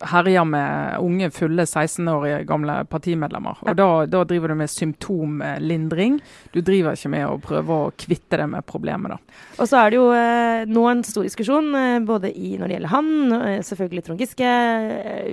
herjer 0.00 0.44
med 0.44 0.98
unge, 0.98 1.30
fulle 1.30 1.64
16-årige 1.64 2.42
gamle 2.48 2.80
partimedlemmer. 2.90 3.60
Og 3.64 3.76
da, 3.78 3.88
da, 4.10 4.22
driver 4.28 4.52
du 4.52 4.58
med 4.58 4.70
symptomlindring. 4.72 6.18
Du 6.54 6.60
driver 6.64 6.96
ikke 6.96 7.12
med 7.12 7.26
å 7.28 7.38
prøve 7.42 7.76
å 7.76 7.90
kvitte 8.00 8.40
det 8.40 8.48
med 8.50 8.66
problemet, 8.68 9.14
da. 9.14 9.40
Og 9.60 9.70
så 9.70 9.80
er 9.82 9.92
det 9.92 10.00
jo 10.00 10.06
eh, 10.16 10.64
nå 10.70 10.84
en 10.90 11.04
stor 11.06 11.26
diskusjon 11.26 11.70
eh, 11.76 11.98
både 12.06 12.32
i, 12.32 12.54
når 12.58 12.70
det 12.70 12.78
gjelder 12.78 12.94
han, 12.94 13.10
eh, 13.38 13.58
selvfølgelig 13.66 14.06
Trond 14.06 14.24
Giske, 14.24 14.52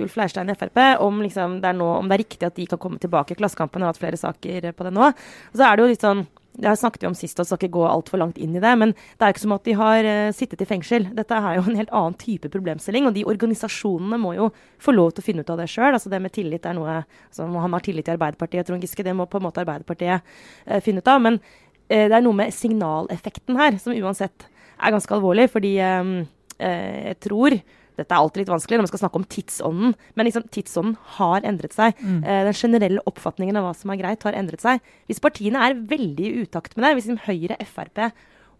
Ulf 0.04 0.18
Leirstein 0.20 0.52
i 0.52 0.58
Frp, 0.58 0.82
om, 1.04 1.22
liksom, 1.24 1.60
det 1.64 1.74
nå, 1.78 1.92
om, 1.98 2.10
det 2.10 2.18
er 2.18 2.24
riktig 2.24 2.50
at 2.50 2.58
de 2.58 2.68
kan 2.70 2.82
komme 2.82 3.00
tilbake. 3.02 3.38
Klassekampen 3.38 3.84
har 3.84 3.94
hatt 3.94 4.02
flere 4.02 4.20
saker 4.20 4.70
på 4.72 4.88
det 4.88 4.94
nå. 4.94 5.12
Og 5.12 5.58
så 5.58 5.68
er 5.68 5.76
det 5.76 5.86
jo 5.86 5.94
litt 5.94 6.04
sånn 6.04 6.26
det 6.58 6.74
snakket 6.76 7.04
vi 7.04 7.08
om 7.08 7.14
sist, 7.14 7.38
og 7.38 7.46
skal 7.46 7.60
ikke 7.60 7.76
gå 7.76 7.84
altfor 7.86 8.18
langt 8.18 8.38
inn 8.42 8.56
i 8.58 8.62
det. 8.62 8.72
Men 8.80 8.92
det 8.94 9.24
er 9.24 9.34
ikke 9.34 9.44
som 9.44 9.54
at 9.54 9.66
de 9.68 9.76
har 9.78 10.08
uh, 10.08 10.30
sittet 10.34 10.64
i 10.64 10.66
fengsel. 10.68 11.06
Dette 11.14 11.38
er 11.38 11.58
jo 11.58 11.64
en 11.70 11.78
helt 11.78 11.94
annen 11.94 12.16
type 12.18 12.50
problemstilling. 12.50 13.06
Og 13.06 13.14
de 13.14 13.24
organisasjonene 13.30 14.18
må 14.20 14.34
jo 14.34 14.50
få 14.82 14.94
lov 14.96 15.12
til 15.14 15.22
å 15.22 15.28
finne 15.28 15.46
ut 15.46 15.52
av 15.54 15.62
det 15.62 15.68
sjøl. 15.70 15.92
Altså 15.92 16.10
det 16.10 16.20
med 16.24 16.34
tillit 16.34 16.66
er 16.66 16.76
noe 16.78 17.00
som 17.34 17.54
Han 17.54 17.76
har 17.76 17.86
tillit 17.86 18.08
til 18.08 18.16
Arbeiderpartiet, 18.16 18.66
Trond 18.66 18.82
Giske. 18.82 19.06
Det 19.06 19.14
må 19.14 19.28
på 19.30 19.38
en 19.38 19.46
måte 19.46 19.62
Arbeiderpartiet 19.62 20.26
uh, 20.66 20.80
finne 20.84 21.04
ut 21.04 21.12
av. 21.14 21.22
Men 21.22 21.38
uh, 21.38 22.06
det 22.10 22.14
er 22.18 22.26
noe 22.26 22.40
med 22.42 22.54
signaleffekten 22.54 23.60
her 23.60 23.78
som 23.78 23.94
uansett 23.94 24.48
er 24.78 24.94
ganske 24.94 25.14
alvorlig. 25.14 25.48
Fordi 25.54 25.76
jeg 25.78 27.14
tror 27.22 27.54
dette 27.98 28.14
er 28.14 28.22
alltid 28.22 28.44
litt 28.44 28.52
vanskelig 28.52 28.78
når 28.78 28.86
man 28.86 28.90
skal 28.92 29.02
snakke 29.02 29.20
om 29.20 29.26
tidsånden, 29.34 29.94
men 30.14 30.28
liksom, 30.28 30.46
tidsånden 30.54 30.96
har 31.18 31.46
endret 31.48 31.74
seg. 31.74 31.98
Mm. 31.98 32.18
Eh, 32.22 32.40
den 32.48 32.58
generelle 32.58 33.04
oppfatningen 33.10 33.58
av 33.58 33.66
hva 33.66 33.74
som 33.76 33.92
er 33.92 34.00
greit, 34.00 34.26
har 34.26 34.38
endret 34.38 34.62
seg. 34.62 34.82
Hvis 35.10 35.22
partiene 35.24 35.62
er 35.66 35.78
veldig 35.90 36.28
i 36.28 36.44
utakt 36.44 36.76
med 36.76 36.86
det, 36.86 36.94
hvis 36.96 37.08
liksom 37.08 37.24
Høyre, 37.26 37.58
Frp 37.68 38.04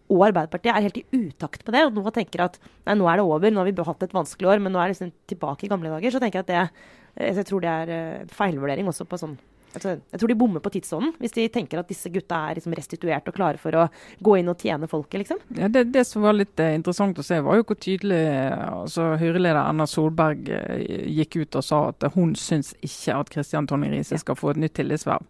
og 0.09 0.23
Arbeiderpartiet 0.25 0.73
er 0.73 0.85
helt 0.87 0.97
i 0.97 1.05
utakt 1.13 1.61
med 1.65 1.75
det, 1.75 1.83
og 1.85 1.97
nå 1.97 2.13
tenker 2.13 2.41
at 2.47 2.57
nei, 2.87 2.95
nå 2.97 3.05
er 3.07 3.19
det 3.19 3.27
over, 3.29 3.53
nå 3.53 3.61
har 3.61 3.69
vi 3.69 3.85
hatt 3.91 4.05
et 4.07 4.15
vanskelig 4.15 4.49
år, 4.49 4.63
men 4.63 4.73
nå 4.73 4.81
er 4.81 4.89
det 4.89 4.97
liksom 4.97 5.13
tilbake 5.29 5.67
i 5.67 5.69
gamle 5.71 5.91
dager, 5.93 6.15
så 6.15 6.21
tenker 6.23 6.41
jeg 6.41 6.47
at 6.47 6.51
det, 6.51 6.87
eh, 7.13 7.29
jeg 7.37 7.45
tror 7.49 7.63
det 7.63 7.75
er 7.75 7.93
uh, 7.93 8.33
feilvurdering 8.33 8.89
også 8.89 9.05
på 9.09 9.21
sånn 9.21 9.37
Altså, 9.69 9.95
jeg 10.11 10.21
tror 10.21 10.31
de 10.31 10.37
bommer 10.39 10.63
på 10.65 10.71
tidsånden 10.73 11.11
hvis 11.21 11.35
de 11.35 11.45
tenker 11.53 11.81
at 11.81 11.89
disse 11.89 12.09
gutta 12.09 12.39
er 12.49 12.57
liksom 12.57 12.73
restituert 12.77 13.27
og 13.29 13.35
klare 13.35 13.61
for 13.61 13.75
å 13.77 13.85
gå 14.25 14.37
inn 14.39 14.49
og 14.49 14.57
tjene 14.61 14.89
folket. 14.89 15.21
liksom. 15.21 15.41
Ja, 15.57 15.69
det, 15.69 15.85
det, 15.93 16.05
som 16.09 16.25
var 16.25 16.37
litt 16.37 16.59
eh, 16.63 16.73
interessant 16.77 17.19
å 17.21 17.25
se, 17.25 17.37
var 17.45 17.59
jo 17.59 17.67
hvor 17.69 17.77
tydelig 17.77 18.21
altså, 18.65 19.11
Høyre-leder 19.21 19.61
Erna 19.61 19.85
Solberg 19.89 20.49
eh, 20.55 21.05
gikk 21.19 21.41
ut 21.43 21.59
og 21.61 21.65
sa 21.65 21.81
at 21.91 22.09
hun 22.15 22.33
syns 22.39 22.73
ikke 22.81 23.19
at 23.19 23.33
Kristian 23.33 23.69
Tonning 23.69 23.93
Riise 23.93 24.17
ja. 24.17 24.23
skal 24.23 24.39
få 24.39 24.53
et 24.53 24.63
nytt 24.63 24.77
tillitsverv. 24.79 25.27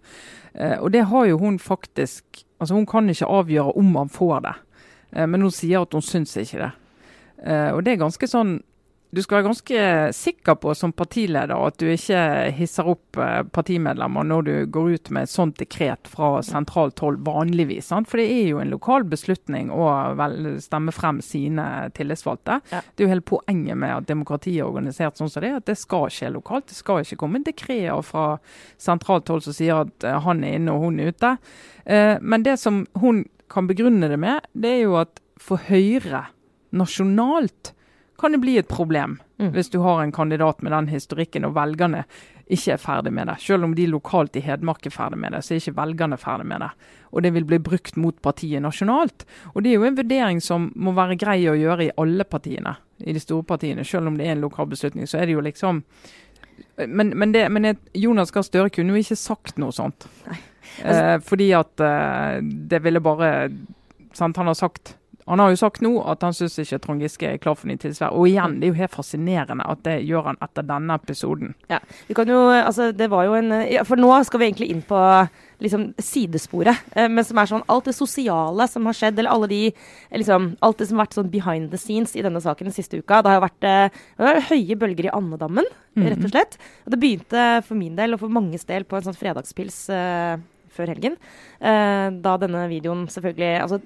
Eh, 0.54 0.78
og 0.80 0.94
det 0.96 1.06
har 1.12 1.28
jo 1.30 1.40
hun 1.42 1.60
faktisk 1.60 2.46
altså 2.60 2.76
Hun 2.76 2.86
kan 2.86 3.08
ikke 3.08 3.28
avgjøre 3.32 3.72
om 3.80 3.94
han 3.96 4.10
får 4.12 4.40
det, 4.44 4.56
eh, 5.16 5.26
men 5.26 5.42
hun 5.42 5.52
sier 5.52 5.86
at 5.86 5.94
hun 5.96 6.04
syns 6.04 6.36
ikke 6.38 6.60
det. 6.60 6.72
Eh, 7.48 7.70
og 7.72 7.86
det 7.86 7.94
er 7.94 8.02
ganske 8.02 8.28
sånn 8.28 8.58
du 9.10 9.22
skal 9.24 9.40
være 9.40 9.48
ganske 9.48 9.84
sikker 10.14 10.58
på 10.62 10.74
som 10.78 10.92
partileder 10.94 11.56
at 11.58 11.80
du 11.82 11.88
ikke 11.90 12.20
hisser 12.54 12.90
opp 12.92 13.18
eh, 13.18 13.40
partimedlemmer 13.50 14.28
når 14.28 14.44
du 14.46 14.52
går 14.70 14.92
ut 14.94 15.10
med 15.16 15.26
et 15.26 15.32
sånt 15.32 15.58
dekret 15.58 16.10
fra 16.12 16.44
sentralt 16.46 17.02
hold 17.02 17.18
vanligvis. 17.26 17.88
Sant? 17.90 18.10
For 18.10 18.22
det 18.22 18.28
er 18.30 18.52
jo 18.52 18.60
en 18.62 18.70
lokal 18.70 19.08
beslutning 19.10 19.72
å 19.74 19.88
stemme 20.62 20.94
frem 20.94 21.24
sine 21.26 21.66
tillitsvalgte. 21.98 22.60
Ja. 22.70 22.84
Det 22.84 23.02
er 23.02 23.08
jo 23.08 23.14
hele 23.16 23.26
poenget 23.26 23.82
med 23.82 23.96
at 23.96 24.12
demokratiet 24.12 24.62
er 24.62 24.70
organisert 24.70 25.18
sånn 25.18 25.32
som 25.34 25.42
det 25.42 25.50
er, 25.50 25.58
at 25.64 25.72
det 25.72 25.80
skal 25.82 26.06
skje 26.14 26.30
lokalt. 26.36 26.70
Det 26.70 26.78
skal 26.78 27.02
ikke 27.02 27.22
komme 27.24 27.42
dekreter 27.46 28.06
fra 28.06 28.28
sentralt 28.78 29.34
hold 29.34 29.48
som 29.48 29.58
sier 29.58 29.88
at 29.88 30.06
eh, 30.06 30.22
han 30.28 30.46
er 30.46 30.60
inne 30.60 30.78
og 30.78 30.86
hun 30.86 31.02
er 31.02 31.16
ute. 31.16 31.34
Eh, 31.90 32.16
men 32.22 32.46
det 32.46 32.60
som 32.62 32.84
hun 33.02 33.26
kan 33.50 33.66
begrunne 33.66 34.12
det 34.12 34.22
med, 34.22 34.46
det 34.54 34.76
er 34.76 34.82
jo 34.86 35.00
at 35.02 35.18
for 35.42 35.66
Høyre 35.66 36.28
nasjonalt 36.76 37.74
kan 38.20 38.36
det 38.36 38.42
bli 38.44 38.58
et 38.60 38.68
problem 38.70 39.18
mm. 39.40 39.52
hvis 39.56 39.72
du 39.74 39.80
har 39.84 40.02
en 40.04 40.12
kandidat 40.16 40.62
med 40.62 40.74
den 40.76 40.92
historikken 40.92 41.48
og 41.48 41.56
velgerne 41.58 42.04
ikke 42.50 42.74
er 42.74 42.82
ferdig 42.82 43.12
med 43.14 43.30
det. 43.30 43.36
Selv 43.44 43.68
om 43.68 43.76
de 43.78 43.86
lokalt 43.88 44.38
i 44.40 44.42
Hedmark 44.42 44.86
er 44.86 44.94
ferdig 44.94 45.20
med 45.22 45.36
det, 45.36 45.44
så 45.46 45.54
er 45.54 45.62
ikke 45.62 45.76
velgerne 45.78 46.18
ferdig 46.18 46.48
med 46.50 46.64
det. 46.66 46.70
Og 47.14 47.24
det 47.24 47.32
vil 47.36 47.46
bli 47.46 47.60
brukt 47.62 47.98
mot 48.02 48.18
partiet 48.26 48.64
nasjonalt. 48.66 49.26
Og 49.54 49.62
det 49.64 49.72
er 49.72 49.78
jo 49.78 49.86
en 49.86 50.00
vurdering 50.00 50.42
som 50.42 50.72
må 50.76 50.96
være 50.98 51.18
grei 51.22 51.44
å 51.50 51.58
gjøre 51.58 51.86
i 51.86 51.92
alle 52.02 52.26
partiene, 52.26 52.74
i 53.06 53.14
de 53.14 53.22
store 53.22 53.46
partiene. 53.46 53.86
Selv 53.86 54.10
om 54.10 54.18
det 54.18 54.26
er 54.26 54.34
en 54.34 54.44
lokal 54.46 54.70
beslutning, 54.72 55.06
så 55.08 55.22
er 55.22 55.30
det 55.30 55.38
jo 55.38 55.46
liksom 55.46 55.84
Men, 56.76 57.10
men, 57.16 57.32
det, 57.32 57.46
men 57.52 57.78
Jonas 57.94 58.32
Gahr 58.32 58.44
Støre 58.44 58.70
kunne 58.70 58.92
jo 58.92 59.00
ikke 59.00 59.16
sagt 59.16 59.60
noe 59.60 59.72
sånt. 59.72 60.10
Eh, 60.84 61.18
fordi 61.26 61.50
at 61.56 61.82
eh, 61.82 62.40
det 62.44 62.80
ville 62.84 63.02
bare 63.04 63.50
sant, 64.14 64.38
Han 64.38 64.48
har 64.48 64.56
sagt 64.56 64.96
han 65.30 65.42
har 65.44 65.52
jo 65.54 65.60
sagt 65.62 65.84
nå 65.86 65.92
at 66.10 66.24
han 66.26 66.34
syns 66.34 66.58
ikke 66.64 66.80
Trond 66.82 67.04
Giske 67.04 67.28
er 67.30 67.42
klar 67.42 67.58
for 67.58 67.70
ny 67.70 67.76
tilsvær. 67.78 68.16
Og 68.18 68.26
igjen, 68.32 68.58
det 68.58 68.66
er 68.66 68.74
jo 68.74 68.80
helt 68.80 68.96
fascinerende 68.96 69.68
at 69.70 69.84
det 69.86 70.00
gjør 70.08 70.32
han 70.32 70.40
etter 70.42 70.66
denne 70.66 70.98
episoden. 70.98 71.54
Ja, 71.70 71.78
vi 72.08 72.18
kan 72.18 72.32
jo, 72.32 72.40
altså 72.56 72.90
det 72.96 73.12
var 73.14 73.28
jo 73.28 73.38
en, 73.38 73.54
ja, 73.70 73.86
For 73.86 74.02
nå 74.02 74.10
skal 74.26 74.42
vi 74.42 74.50
egentlig 74.50 74.72
inn 74.74 74.82
på 74.90 75.00
liksom 75.62 75.90
sidesporet. 76.02 76.82
Eh, 76.96 77.10
men 77.12 77.26
som 77.28 77.38
er 77.38 77.52
sånn 77.52 77.66
alt 77.70 77.90
det 77.92 77.96
sosiale 77.98 78.68
som 78.72 78.90
har 78.90 78.98
skjedd, 78.98 79.22
eller 79.22 79.36
alle 79.36 79.52
de 79.52 79.64
liksom, 80.18 80.54
alt 80.66 80.82
det 80.82 80.90
som 80.90 81.00
har 81.00 81.06
vært 81.06 81.18
sånn 81.20 81.34
behind 81.34 81.74
the 81.74 81.82
scenes 81.82 82.16
i 82.18 82.26
denne 82.26 82.42
saken 82.42 82.72
den 82.72 82.76
siste 82.76 83.02
uka. 83.02 83.22
Det 83.22 83.34
har 83.34 83.40
jo 83.40 83.48
vært, 83.48 83.68
eh, 83.70 84.06
det 84.18 84.30
vært 84.30 84.54
høye 84.54 84.80
bølger 84.82 85.10
i 85.10 85.16
andedammen, 85.16 85.74
mm. 86.00 86.06
rett 86.08 86.24
og 86.24 86.32
slett. 86.34 86.62
Og 86.86 86.96
det 86.96 87.02
begynte 87.04 87.50
for 87.68 87.78
min 87.78 88.00
del, 88.00 88.16
og 88.16 88.24
for 88.24 88.34
manges 88.34 88.66
del, 88.70 88.88
på 88.88 88.98
en 88.98 89.10
sånn 89.10 89.20
fredagspils 89.20 89.84
eh, 89.94 90.40
før 90.74 90.94
helgen. 90.96 91.20
Eh, 91.60 92.08
da 92.24 92.40
denne 92.42 92.66
videoen 92.72 93.06
selvfølgelig 93.12 93.52
altså 93.66 93.84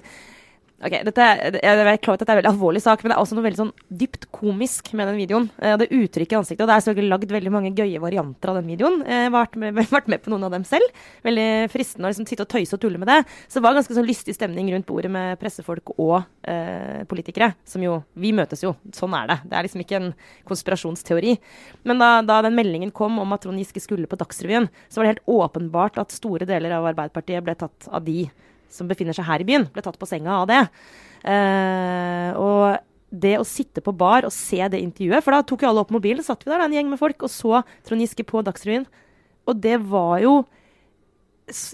Ok, 0.84 0.98
dette, 1.08 1.26
Jeg 1.64 1.80
er 1.80 2.00
klar 2.04 2.18
at 2.18 2.24
dette 2.24 2.34
er 2.34 2.36
en 2.36 2.42
veldig 2.42 2.52
alvorlig 2.52 2.82
sak, 2.84 3.04
men 3.04 3.14
det 3.14 3.16
er 3.16 3.22
også 3.22 3.38
noe 3.38 3.46
veldig 3.46 3.60
sånn 3.62 3.72
dypt 4.02 4.26
komisk 4.36 4.90
med 4.98 5.08
den 5.08 5.20
videoen. 5.22 5.46
Eh, 5.64 5.78
det 5.80 5.88
uttrykket 5.96 6.36
i 6.36 6.40
ansiktet. 6.42 6.64
og 6.66 6.68
Det 6.68 6.76
er 6.76 6.84
selvfølgelig 6.84 7.14
lagd 7.14 7.32
veldig 7.32 7.54
mange 7.54 7.72
gøye 7.78 8.02
varianter 8.04 8.52
av 8.52 8.60
den 8.60 8.68
videoen. 8.68 9.00
Eh, 9.08 9.22
jeg 9.24 9.30
har 9.30 9.36
vært 9.38 9.56
med, 9.62 9.80
vært 9.98 10.12
med 10.12 10.24
på 10.26 10.34
noen 10.34 10.44
av 10.44 10.52
dem 10.52 10.66
selv. 10.68 11.00
Veldig 11.24 11.48
fristende 11.72 12.10
å 12.10 12.12
liksom 12.12 12.28
sitte 12.28 12.44
og 12.44 12.52
tøyse 12.52 12.76
og 12.76 12.84
tulle 12.84 13.00
med 13.00 13.08
det. 13.08 13.22
Så 13.48 13.62
det 13.62 13.66
var 13.68 13.80
ganske 13.80 13.96
sånn 13.96 14.10
lystig 14.10 14.36
stemning 14.36 14.74
rundt 14.76 14.90
bordet 14.90 15.14
med 15.14 15.40
pressefolk 15.40 15.96
og 15.96 16.18
eh, 16.44 17.08
politikere. 17.08 17.54
Som 17.64 17.88
jo 17.88 18.02
Vi 18.20 18.36
møtes 18.36 18.66
jo. 18.66 18.76
Sånn 18.92 19.16
er 19.16 19.32
det. 19.32 19.42
Det 19.48 19.56
er 19.56 19.70
liksom 19.70 19.88
ikke 19.88 20.00
en 20.02 20.14
konspirasjonsteori. 20.50 21.38
Men 21.88 22.04
da, 22.04 22.18
da 22.28 22.44
den 22.44 22.60
meldingen 22.60 22.92
kom 22.92 23.24
om 23.24 23.36
at 23.38 23.48
Trond 23.48 23.62
Giske 23.62 23.80
skulle 23.80 24.12
på 24.12 24.20
Dagsrevyen, 24.20 24.68
så 24.92 25.00
var 25.00 25.08
det 25.08 25.16
helt 25.16 25.32
åpenbart 25.32 26.04
at 26.04 26.12
store 26.12 26.50
deler 26.50 26.76
av 26.76 26.92
Arbeiderpartiet 26.92 27.46
ble 27.46 27.56
tatt 27.56 27.88
av 27.88 28.04
de 28.04 28.26
som 28.74 28.90
befinner 28.90 29.16
seg 29.16 29.28
her 29.28 29.44
i 29.44 29.48
byen, 29.48 29.68
ble 29.74 29.84
tatt 29.86 30.00
på 30.02 30.10
senga 30.10 30.42
av 30.42 30.50
det. 30.50 30.64
Uh, 31.24 32.30
og 32.36 32.66
det 33.14 33.36
å 33.38 33.46
sitte 33.48 33.84
på 33.86 33.94
bar 33.96 34.26
og 34.26 34.34
se 34.34 34.58
det 34.74 34.80
intervjuet 34.82 35.24
For 35.24 35.32
da 35.32 35.44
tok 35.46 35.62
jo 35.64 35.70
alle 35.70 35.84
opp 35.86 35.94
mobilen, 35.94 36.26
satt 36.26 36.42
vi 36.44 36.52
der, 36.52 36.64
en 36.66 36.74
gjeng 36.74 36.90
med 36.92 37.00
folk, 37.00 37.22
og 37.24 37.32
så 37.32 37.62
Trond 37.86 38.04
Giske 38.04 38.26
på 38.28 38.42
Dagsrevyen. 38.46 38.88
Og 39.48 39.62
det 39.62 39.78
var 39.92 40.18
jo, 40.24 40.42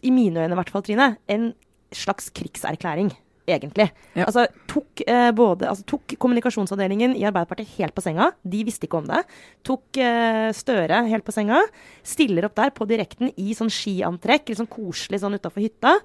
i 0.04 0.12
mine 0.14 0.44
øyne 0.44 0.54
i 0.54 0.60
hvert 0.60 0.74
fall, 0.74 0.86
Trine, 0.86 1.14
en 1.32 1.52
slags 1.96 2.30
krigserklæring 2.36 3.14
egentlig. 3.56 3.90
Ja. 4.14 4.28
Altså, 4.28 4.46
tok, 4.70 5.04
eh, 5.06 5.30
både, 5.36 5.68
altså, 5.72 5.86
tok, 5.90 6.16
kommunikasjonsavdelingen 6.22 7.16
i 7.18 7.26
Arbeiderpartiet 7.28 7.76
helt 7.80 7.96
på 7.98 8.04
senga. 8.06 8.32
De 8.44 8.64
visste 8.68 8.88
ikke 8.88 9.02
om 9.02 9.10
det. 9.10 9.24
Tok 9.68 10.00
eh, 10.02 10.50
Støre 10.56 11.04
helt 11.10 11.26
på 11.28 11.36
senga. 11.36 11.62
Stiller 12.06 12.48
opp 12.48 12.58
der 12.60 12.74
på 12.76 12.88
direkten 12.90 13.34
i 13.38 13.54
sånn 13.58 13.72
skiantrekk, 13.74 14.50
litt 14.50 14.62
sånn 14.62 14.72
koselig 14.72 15.22
sånn 15.24 15.38
utafor 15.38 15.64
hytta. 15.64 15.98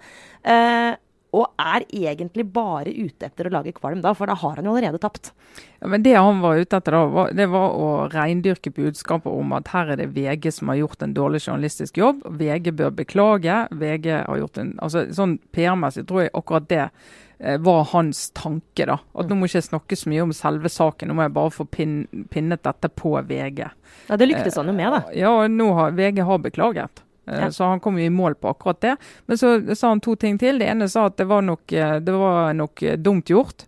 Eh, 0.44 0.92
og 1.34 1.48
er 1.58 1.84
egentlig 1.90 2.44
bare 2.54 2.92
ute 2.94 3.26
etter 3.26 3.48
å 3.48 3.54
lage 3.56 3.72
kvalm 3.74 4.02
da, 4.04 4.12
for 4.14 4.30
da 4.30 4.36
har 4.38 4.60
han 4.60 4.68
jo 4.68 4.74
allerede 4.74 5.00
tapt. 5.02 5.32
Ja, 5.80 5.88
men 5.90 6.04
Det 6.06 6.14
han 6.14 6.38
var 6.44 6.60
ute 6.60 6.78
etter 6.78 6.94
da, 6.94 7.02
var, 7.10 7.34
det 7.34 7.48
var 7.50 7.74
å 7.74 7.88
reindyrke 8.12 8.70
budskapet 8.74 9.32
om 9.32 9.52
at 9.58 9.72
her 9.74 9.94
er 9.94 10.02
det 10.02 10.12
VG 10.14 10.50
som 10.54 10.70
har 10.70 10.80
gjort 10.84 11.02
en 11.02 11.16
dårlig 11.16 11.42
journalistisk 11.42 11.98
jobb. 11.98 12.22
VG 12.38 12.70
bør 12.78 12.94
beklage. 13.02 13.58
VG 13.74 14.10
har 14.22 14.40
gjort 14.44 14.62
en, 14.62 14.74
altså 14.78 15.06
Sånn 15.14 15.36
PR-messig 15.54 16.06
tror 16.08 16.24
jeg 16.24 16.34
akkurat 16.38 16.70
det 16.70 16.88
Eh, 17.38 17.58
var 17.58 17.84
hans 17.84 18.30
tanke. 18.30 18.86
da. 18.86 18.98
At 19.14 19.28
Nå 19.28 19.36
må 19.36 19.48
ikke 19.48 19.58
jeg 19.60 19.68
snakke 19.68 19.96
så 19.98 20.08
mye 20.10 20.22
om 20.24 20.32
selve 20.32 20.70
saken, 20.70 21.10
nå 21.10 21.16
må 21.18 21.26
jeg 21.26 21.34
bare 21.34 21.52
få 21.52 21.66
pin, 21.68 21.96
pinnet 22.30 22.62
dette 22.64 22.88
på 22.88 23.16
VG. 23.20 23.66
Ja, 24.08 24.16
Det 24.16 24.28
lyktes 24.28 24.56
han 24.56 24.66
jo 24.70 24.72
med, 24.72 24.92
da. 24.92 25.02
Eh, 25.10 25.20
ja, 25.20 25.32
nå 25.48 25.72
har 25.74 25.92
VG 25.92 26.22
har 26.24 26.38
beklaget. 26.38 27.02
Eh, 27.26 27.40
ja. 27.44 27.50
Så 27.54 27.68
han 27.70 27.80
kom 27.80 27.98
jo 27.98 28.06
i 28.06 28.12
mål 28.12 28.36
på 28.40 28.50
akkurat 28.52 28.80
det. 28.84 28.96
Men 29.26 29.40
så 29.40 29.54
sa 29.74 29.92
han 29.92 30.02
to 30.04 30.16
ting 30.20 30.38
til. 30.40 30.58
Det 30.60 30.68
ene 30.70 30.88
sa 30.90 31.06
at 31.10 31.16
det 31.20 31.28
var 31.30 31.44
nok, 31.44 31.66
det 31.68 32.18
var 32.20 32.52
nok 32.56 32.84
dumt 33.00 33.30
gjort. 33.32 33.66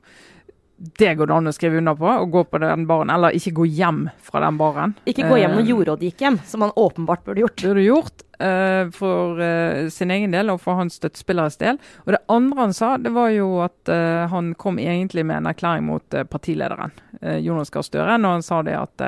Det 0.77 1.15
går 1.17 1.31
det 1.31 1.37
an 1.39 1.49
å 1.49 1.55
skrive 1.57 1.79
under 1.81 1.97
på, 1.97 2.05
å 2.05 2.29
gå 2.29 2.43
på 2.53 2.61
den 2.61 2.85
baren. 2.89 3.13
Eller 3.15 3.37
ikke 3.39 3.55
gå 3.57 3.69
hjem 3.79 4.03
fra 4.21 4.43
den 4.45 4.59
baren. 4.61 4.93
Ikke 5.09 5.25
gå 5.25 5.39
hjem 5.41 5.57
når 5.57 5.71
jordrådet 5.71 6.11
gikk 6.11 6.27
hjem, 6.27 6.37
som 6.45 6.67
han 6.67 6.75
åpenbart 6.77 7.25
burde 7.25 7.47
gjort. 7.47 7.65
Burde 7.65 7.87
gjort. 7.87 8.26
Uh, 8.37 8.91
for 8.93 9.41
uh, 9.41 9.89
sin 9.89 10.11
egen 10.13 10.35
del 10.35 10.51
og 10.53 10.59
for 10.61 10.77
hans 10.77 10.99
støttespilleres 11.01 11.57
del. 11.57 11.79
Og 12.05 12.13
Det 12.13 12.21
andre 12.29 12.67
han 12.67 12.75
sa, 12.77 12.97
det 13.01 13.15
var 13.15 13.31
jo 13.33 13.63
at 13.65 13.89
uh, 13.89 14.29
han 14.29 14.51
kom 14.61 14.77
egentlig 14.79 15.25
med 15.25 15.39
en 15.41 15.49
erklæring 15.49 15.87
mot 15.89 16.17
partilederen, 16.29 16.93
Jonas 17.41 17.71
Gahr 17.73 17.83
Støre, 17.83 18.19
når 18.21 18.35
han 18.35 18.43
sa 18.45 18.59
det 18.63 18.75
at 18.77 19.03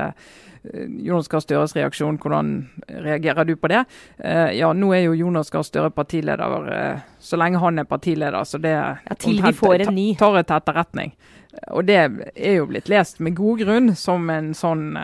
Jonas 1.04 1.28
Gahr 1.28 1.42
Støres 1.44 1.74
reaksjon, 1.76 2.16
hvordan 2.16 2.70
reagerer 2.88 3.44
du 3.44 3.52
på 3.56 3.68
det? 3.68 3.82
ja, 4.56 4.70
nå 4.72 4.88
er 4.96 5.04
jo 5.04 5.12
Jonas 5.18 5.52
Gahr 5.52 5.66
Støre 5.66 5.90
partileder 5.92 7.02
så 7.20 7.36
lenge 7.36 7.60
han 7.60 7.78
er 7.78 7.84
partileder, 7.84 8.44
så 8.48 8.58
det 8.58 8.72
ja, 8.72 9.18
til 9.20 9.42
vi 9.44 9.52
får 9.52 9.84
en 9.86 9.94
ny. 9.94 10.06
tar 10.18 10.40
jeg 10.40 10.48
til 10.48 10.56
etterretning. 10.56 11.12
Og 11.76 11.84
det 11.84 11.98
er 12.00 12.56
jo 12.56 12.66
blitt 12.70 12.88
lest 12.88 13.20
med 13.20 13.36
god 13.36 13.60
grunn 13.60 13.94
som 13.94 14.30
en 14.32 14.54
sånn 14.56 14.96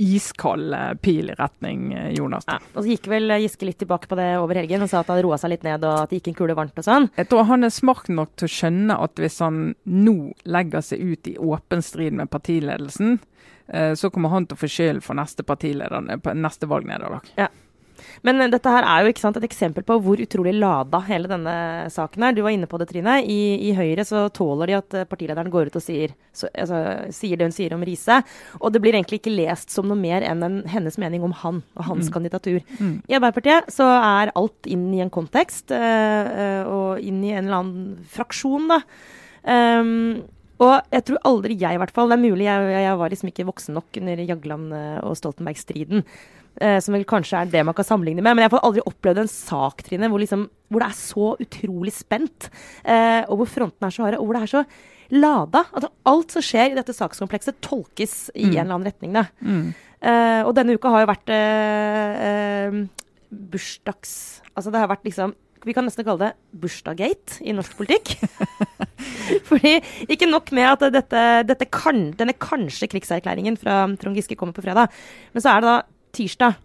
iskald 0.00 0.74
eh, 0.74 0.92
pil 1.04 1.30
i 1.30 1.36
retning 1.38 1.92
eh, 1.92 2.10
Jonas. 2.16 2.46
Ja, 2.48 2.58
og 2.72 2.82
så 2.82 2.88
gikk 2.88 3.08
vel 3.12 3.32
Giske 3.42 3.68
litt 3.68 3.80
tilbake 3.82 4.08
på 4.10 4.18
det 4.18 4.30
over 4.40 4.58
helgen 4.60 4.84
og 4.84 4.90
sa 4.90 5.02
at 5.02 5.12
han 5.12 5.20
roa 5.24 5.38
seg 5.40 5.54
litt 5.54 5.66
ned 5.66 5.84
og 5.84 6.04
at 6.04 6.12
det 6.12 6.20
gikk 6.20 6.32
en 6.32 6.38
kule 6.40 6.56
varmt 6.58 6.80
og 6.80 6.86
sånn. 6.86 7.10
Jeg 7.20 7.30
tror 7.30 7.48
han 7.50 7.66
er 7.68 7.74
smart 7.74 8.08
nok 8.12 8.34
til 8.40 8.48
å 8.48 8.54
skjønne 8.56 8.98
at 9.04 9.20
hvis 9.20 9.40
han 9.44 9.62
nå 9.84 10.16
legger 10.48 10.84
seg 10.84 11.04
ut 11.04 11.30
i 11.32 11.36
åpen 11.36 11.84
strid 11.84 12.16
med 12.16 12.32
partiledelsen, 12.32 13.18
eh, 13.68 13.92
så 13.94 14.12
kommer 14.12 14.32
han 14.34 14.48
til 14.48 14.58
å 14.58 14.62
få 14.62 14.70
skylden 14.70 15.04
for 15.04 15.18
neste, 15.20 15.44
neste 16.34 16.70
valgnederlag. 16.70 17.28
Ja. 17.36 17.50
Men 18.26 18.42
dette 18.52 18.72
her 18.72 18.84
er 18.84 19.06
jo 19.06 19.12
sant, 19.20 19.38
et 19.40 19.46
eksempel 19.46 19.84
på 19.86 19.96
hvor 20.04 20.20
utrolig 20.20 20.52
lada 20.56 21.00
hele 21.06 21.30
denne 21.30 21.54
saken 21.92 22.26
er. 22.26 22.34
Du 22.36 22.42
var 22.44 22.52
inne 22.52 22.68
på 22.68 22.80
det, 22.80 22.90
Trine. 22.90 23.18
I, 23.24 23.70
i 23.70 23.74
Høyre 23.76 24.04
så 24.06 24.26
tåler 24.36 24.70
de 24.70 24.76
at 24.76 24.96
partilederen 25.10 25.52
går 25.52 25.70
ut 25.70 25.78
og 25.80 25.84
sier, 25.84 26.12
så, 26.36 26.50
altså, 26.52 26.80
sier 27.16 27.40
det 27.40 27.48
hun 27.48 27.56
sier 27.56 27.74
om 27.76 27.84
Riise. 27.86 28.20
Og 28.60 28.74
det 28.74 28.82
blir 28.84 28.96
egentlig 28.98 29.22
ikke 29.22 29.32
lest 29.34 29.72
som 29.72 29.88
noe 29.88 29.98
mer 29.98 30.26
enn 30.26 30.44
en, 30.46 30.58
hennes 30.68 30.98
mening 31.00 31.24
om 31.26 31.36
han 31.42 31.62
og 31.78 31.86
hans 31.88 32.10
mm. 32.10 32.14
kandidatur. 32.16 32.60
Mm. 32.80 32.98
I 33.08 33.16
Arbeiderpartiet 33.16 33.72
så 33.72 33.88
er 33.96 34.34
alt 34.36 34.68
inn 34.68 34.90
i 34.92 35.00
en 35.04 35.12
kontekst, 35.12 35.72
øh, 35.72 36.60
og 36.68 37.00
inn 37.00 37.24
i 37.24 37.32
en 37.32 37.46
eller 37.46 37.62
annen 37.62 38.04
fraksjon, 38.10 38.68
da. 38.70 38.82
Um, 39.40 40.20
og 40.60 40.74
jeg 40.92 41.06
tror 41.08 41.22
aldri 41.24 41.54
jeg, 41.56 41.72
i 41.72 41.78
hvert 41.80 41.94
fall 41.96 42.10
Det 42.10 42.18
er 42.18 42.20
mulig 42.20 42.44
jeg, 42.44 42.64
jeg 42.84 42.96
var 43.00 43.08
liksom 43.08 43.30
ikke 43.30 43.46
voksen 43.48 43.78
nok 43.78 43.96
under 44.02 44.20
Jagland 44.20 44.74
og 45.08 45.14
Stoltenberg-striden 45.16 46.02
eh, 46.02 46.26
som 46.82 46.94
vel 46.96 47.06
kanskje 47.08 47.38
er 47.38 47.50
det 47.52 47.62
man 47.64 47.76
kan 47.76 47.86
sammenligne 47.86 48.22
med. 48.24 48.34
Men 48.34 48.44
jeg 48.44 48.52
har 48.52 48.64
aldri 48.66 48.82
opplevd 48.88 49.22
en 49.22 49.30
sak, 49.30 49.84
Trine, 49.86 50.10
hvor, 50.12 50.20
liksom, 50.22 50.46
hvor, 50.68 50.82
det 50.82 50.88
er 50.90 50.98
så 50.98 51.28
utrolig 51.40 51.94
spent, 51.96 52.50
eh, 52.84 53.22
og 53.26 53.40
hvor 53.40 53.52
fronten 53.54 53.86
er 53.86 53.94
så 53.94 54.06
harde, 54.06 54.20
og 54.20 54.28
hvor 54.28 54.38
det 54.38 54.42
er 54.42 54.52
så 54.54 54.64
lada. 55.14 55.64
At 55.76 55.88
alt 56.10 56.34
som 56.34 56.44
skjer 56.44 56.72
i 56.72 56.78
dette 56.78 56.94
sakskomplekset, 56.96 57.60
tolkes 57.64 58.16
i 58.34 58.48
mm. 58.48 58.54
en 58.54 58.58
eller 58.64 58.78
annen 58.78 58.90
retning. 58.90 59.20
Mm. 59.40 59.68
Eh, 60.00 60.40
og 60.46 60.54
denne 60.56 60.76
uka 60.76 60.92
har 60.94 61.04
jo 61.04 61.12
vært 61.12 61.36
eh, 61.36 62.26
eh, 62.30 62.80
bursdags... 63.52 64.12
Altså 64.54 64.72
det 64.72 64.82
har 64.82 64.90
vært 64.90 65.06
liksom 65.08 65.36
vi 65.68 65.74
kan 65.76 65.84
nesten 65.84 66.06
kalle 66.06 66.30
det 66.30 66.60
bursdaggate 66.62 67.42
i 67.44 67.52
norsk 67.52 67.74
politikk. 67.76 68.14
Fordi 69.50 69.74
Ikke 70.08 70.28
nok 70.28 70.48
med 70.56 70.64
at 70.70 70.86
dette, 70.94 71.24
dette 71.50 71.66
kan, 71.68 72.06
denne 72.16 72.32
kanskje 72.40 72.88
krigserklæringen 72.88 73.58
fra 73.60 73.82
Trond 74.00 74.16
Giske 74.16 74.38
kommer 74.40 74.56
på 74.56 74.64
fredag, 74.64 74.88
men 75.34 75.44
så 75.44 75.52
er 75.52 75.60
det 75.60 75.68
da 75.68 75.74
tirsdag 76.16 76.58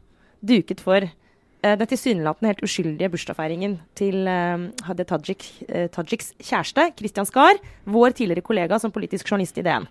duket 0.45 0.81
for 0.83 1.05
uh, 1.05 1.75
den 1.79 1.89
tilsynelatende 1.89 2.53
helt 2.53 2.65
uskyldige 2.65 3.11
bursdagsfeiringen 3.13 3.77
til 3.97 4.27
uh, 4.27 4.67
Hadia 4.87 5.07
Tajik, 5.09 5.47
uh, 5.69 5.87
Tajiks 5.93 6.33
kjæreste, 6.39 6.89
Christian 6.99 7.29
Skar, 7.29 7.61
vår 7.85 8.17
tidligere 8.17 8.45
kollega 8.45 8.79
som 8.81 8.93
politisk 8.93 9.31
journalist 9.31 9.57
i 9.61 9.65
DN. 9.65 9.87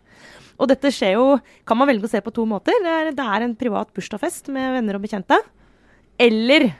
Og 0.54 0.70
dette 0.70 0.92
skjer 0.94 1.16
jo, 1.16 1.38
kan 1.66 1.78
man 1.80 1.90
velge 1.90 2.06
å 2.06 2.12
se 2.12 2.20
på 2.22 2.32
to 2.34 2.44
måter. 2.46 2.76
Det 2.84 2.92
er, 2.92 3.10
det 3.16 3.26
er 3.36 3.46
en 3.46 3.56
privat 3.58 3.90
bursdagsfest 3.94 4.52
med 4.54 4.76
venner 4.76 4.98
og 4.98 5.02
bekjente. 5.02 5.40
Eller 6.22 6.70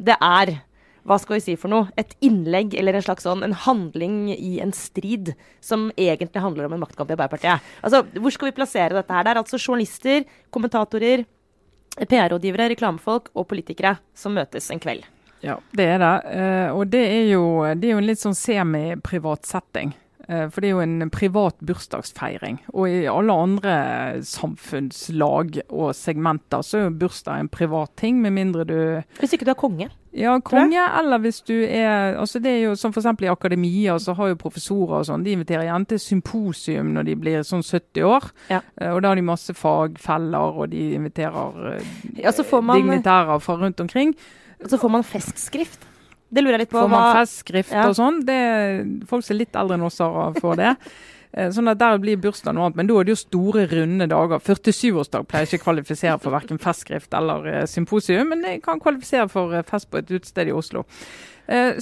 det 0.00 0.16
er 0.18 0.56
hva 1.06 1.16
skal 1.20 1.38
vi 1.38 1.44
si 1.44 1.56
for 1.58 1.72
noe, 1.72 1.88
et 1.98 2.12
innlegg 2.24 2.74
eller 2.78 2.98
en 2.98 3.04
slags 3.04 3.24
sånn, 3.24 3.44
en 3.44 3.56
handling 3.56 4.28
i 4.34 4.58
en 4.62 4.72
strid 4.76 5.32
som 5.64 5.88
egentlig 5.96 6.42
handler 6.44 6.68
om 6.68 6.76
en 6.76 6.82
maktkamp 6.82 7.08
i 7.08 7.16
Arbeiderpartiet. 7.16 7.70
Altså, 7.80 8.04
Hvor 8.04 8.34
skal 8.34 8.50
vi 8.50 8.56
plassere 8.58 8.98
dette 8.98 9.14
her? 9.14 9.24
Det 9.24 9.32
er 9.32 9.40
altså 9.40 9.60
journalister, 9.60 10.26
kommentatorer, 10.52 11.24
PR-rådgivere, 11.96 12.70
reklamefolk 12.74 13.32
og 13.34 13.48
politikere 13.50 13.96
som 14.16 14.36
møtes 14.38 14.70
en 14.70 14.82
kveld. 14.82 15.06
Ja, 15.44 15.56
det 15.72 15.86
er 15.94 16.00
det. 16.02 16.14
Uh, 16.28 16.76
og 16.76 16.86
det 16.92 17.00
er, 17.00 17.24
jo, 17.32 17.44
det 17.74 17.88
er 17.88 17.94
jo 17.94 18.02
en 18.02 18.08
litt 18.08 18.20
sånn 18.20 18.36
semiprivat 18.36 19.48
setting. 19.48 19.94
Uh, 20.30 20.46
for 20.50 20.62
det 20.62 20.70
er 20.70 20.76
jo 20.76 20.82
en 20.84 21.10
privat 21.10 21.56
bursdagsfeiring. 21.66 22.60
Og 22.72 22.86
i 22.86 23.04
alle 23.10 23.34
andre 23.34 23.72
samfunnslag 24.26 25.62
og 25.68 25.94
segmenter 25.98 26.62
så 26.66 26.78
er 26.78 26.86
jo 26.86 26.98
bursdag 27.00 27.42
en 27.42 27.50
privat 27.50 27.96
ting, 27.98 28.20
med 28.22 28.36
mindre 28.36 28.66
du 28.68 28.78
Hvis 29.18 29.34
ikke 29.34 29.48
du 29.48 29.54
er 29.54 29.58
konge? 29.58 29.90
Ja, 30.12 30.32
konge, 30.42 30.82
eller 30.98 31.20
hvis 31.22 31.38
du 31.46 31.54
er 31.54 32.16
altså 32.18 32.40
det 32.42 32.50
er 32.50 32.64
jo 32.64 32.72
Som 32.74 32.90
f.eks. 32.90 33.06
i 33.22 33.30
akademia, 33.30 33.98
så 33.98 34.14
har 34.18 34.32
jo 34.32 34.38
professorer 34.40 34.96
og 34.98 35.06
sånn, 35.06 35.22
de 35.22 35.36
inviterer 35.36 35.68
gjerne 35.68 35.86
til 35.92 36.00
symposium 36.02 36.90
når 36.96 37.06
de 37.06 37.14
blir 37.20 37.46
sånn 37.46 37.62
70 37.62 38.08
år. 38.08 38.30
Ja. 38.50 38.62
Uh, 38.80 38.94
og 38.94 39.02
da 39.02 39.12
har 39.12 39.20
de 39.20 39.26
masse 39.26 39.54
fagfeller, 39.54 40.58
og 40.62 40.72
de 40.74 40.90
inviterer 40.98 41.76
uh, 41.76 41.94
ja, 42.18 42.34
man, 42.58 42.76
dignitærer 42.80 43.42
fra 43.42 43.58
rundt 43.60 43.82
omkring. 43.82 44.14
Og 44.60 44.70
så 44.70 44.80
får 44.80 44.92
man 44.92 45.06
festskrift. 45.06 45.89
Det 46.30 46.42
lurer 46.42 46.58
jeg 46.58 46.66
litt 46.66 46.72
på. 46.72 46.80
Får 46.80 46.90
man 46.92 47.16
festskrift 47.18 47.72
ja. 47.74 47.88
og 47.90 47.96
sånn? 47.98 48.20
Det, 48.26 48.42
folk 49.10 49.26
som 49.26 49.34
er 49.34 49.40
litt 49.42 49.56
eldre 49.58 49.78
enn 49.78 49.88
oss 49.88 50.02
får 50.40 50.60
det. 50.60 50.74
Eh, 51.30 51.46
sånn 51.54 51.70
at 51.70 51.78
Der 51.78 51.98
blir 52.02 52.18
bursdag 52.18 52.56
noe 52.56 52.64
annet, 52.66 52.78
men 52.80 52.88
da 52.88 52.96
er 52.98 53.06
det 53.06 53.12
jo 53.14 53.20
store, 53.20 53.66
runde 53.70 54.08
dager. 54.10 54.40
47-årsdag 54.42 55.28
pleier 55.30 55.46
ikke 55.46 55.60
å 55.60 55.66
kvalifisere 55.68 56.16
for 56.18 56.34
verken 56.34 56.58
festskrift 56.58 57.14
eller 57.14 57.46
uh, 57.46 57.60
symposium, 57.70 58.32
men 58.32 58.42
det 58.42 58.56
kan 58.64 58.82
kvalifisere 58.82 59.28
for 59.30 59.54
uh, 59.54 59.62
fest 59.68 59.86
på 59.92 60.00
et 60.00 60.10
utested 60.10 60.50
i 60.50 60.56
Oslo. 60.56 60.82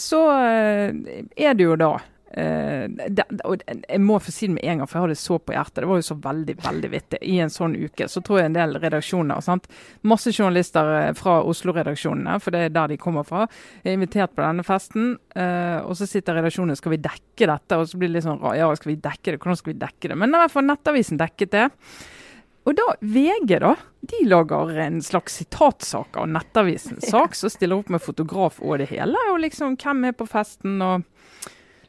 Så 0.01 0.19
er 0.33 1.57
det 1.57 1.65
jo 1.65 1.75
da 1.77 1.91
det, 2.29 3.25
og 3.49 3.63
jeg 3.65 4.01
må 4.05 4.19
få 4.21 4.33
si 4.35 4.47
det 4.47 4.59
med 4.59 4.65
en 4.69 4.83
gang, 4.83 4.89
for 4.89 4.99
jeg 4.99 5.05
har 5.07 5.13
det 5.13 5.21
så 5.21 5.39
på 5.41 5.55
hjertet. 5.55 5.81
Det 5.81 5.89
var 5.89 6.01
jo 6.01 6.07
så 6.09 6.17
veldig 6.27 6.57
veldig 6.65 6.91
vittig. 6.93 7.21
I 7.25 7.39
en 7.45 7.53
sånn 7.53 7.77
uke 7.79 8.09
så 8.11 8.23
tror 8.25 8.43
jeg 8.43 8.51
en 8.51 8.59
del 8.59 8.77
redaksjoner 8.83 9.41
sant? 9.45 9.69
Masse 10.09 10.33
journalister 10.35 10.93
fra 11.19 11.39
Oslo-redaksjonene, 11.49 12.37
for 12.45 12.55
det 12.55 12.67
er 12.67 12.77
der 12.77 12.93
de 12.93 13.01
kommer 13.01 13.27
fra, 13.29 13.47
er 13.83 13.97
invitert 13.97 14.37
på 14.37 14.45
denne 14.45 14.67
festen. 14.67 15.17
Uh, 15.33 15.81
og 15.87 15.97
så 15.99 16.09
sitter 16.11 16.39
redaksjonen 16.39 16.79
skal 16.79 16.95
vi 16.97 17.03
dekke 17.09 17.49
dette? 17.49 17.81
Og 17.81 17.89
så 17.89 18.01
blir 18.01 18.13
det 18.13 18.19
litt 18.19 18.29
sånn 18.29 18.45
ja, 18.59 18.69
skal 18.77 18.93
vi 18.93 19.01
dekke 19.09 19.33
det? 19.33 19.41
Hvordan 19.41 19.61
skal 19.63 19.73
vi 19.73 19.81
dekke 19.81 20.13
det? 20.13 20.21
Men 20.21 20.35
i 20.35 20.43
hvert 20.43 20.55
fall 20.55 20.69
Nettavisen 20.69 21.21
dekket 21.21 21.55
det. 21.55 21.67
Og 22.69 22.75
da, 22.77 22.85
VG 23.01 23.55
da, 23.63 23.73
de 24.11 24.19
lager 24.29 24.75
en 24.85 24.99
slags 25.01 25.39
sitatsak 25.41 26.19
av 26.21 26.29
Nettavisen. 26.29 27.01
Sak 27.01 27.37
som 27.39 27.49
stiller 27.53 27.81
opp 27.81 27.89
med 27.93 28.03
fotograf 28.05 28.59
og 28.61 28.83
det 28.83 28.91
hele. 28.91 29.17
Og 29.33 29.41
liksom 29.41 29.79
hvem 29.81 30.11
er 30.11 30.17
på 30.19 30.27
festen? 30.29 30.77
og 30.85 31.07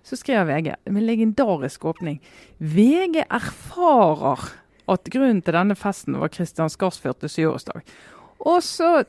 så 0.10 0.18
skriver 0.18 0.48
VG 0.50 0.74
med 0.90 1.06
legendarisk 1.06 1.86
åpning. 1.86 2.18
VG 2.58 3.22
erfarer 3.30 4.50
at 4.90 5.10
grunnen 5.14 5.44
til 5.46 5.54
denne 5.54 5.78
festen 5.78 6.18
var 6.18 6.32
Kristian 6.34 6.72
Skars 6.74 6.98
47-årsdag. 7.04 7.84
Og 8.50 8.64
så 8.66 9.04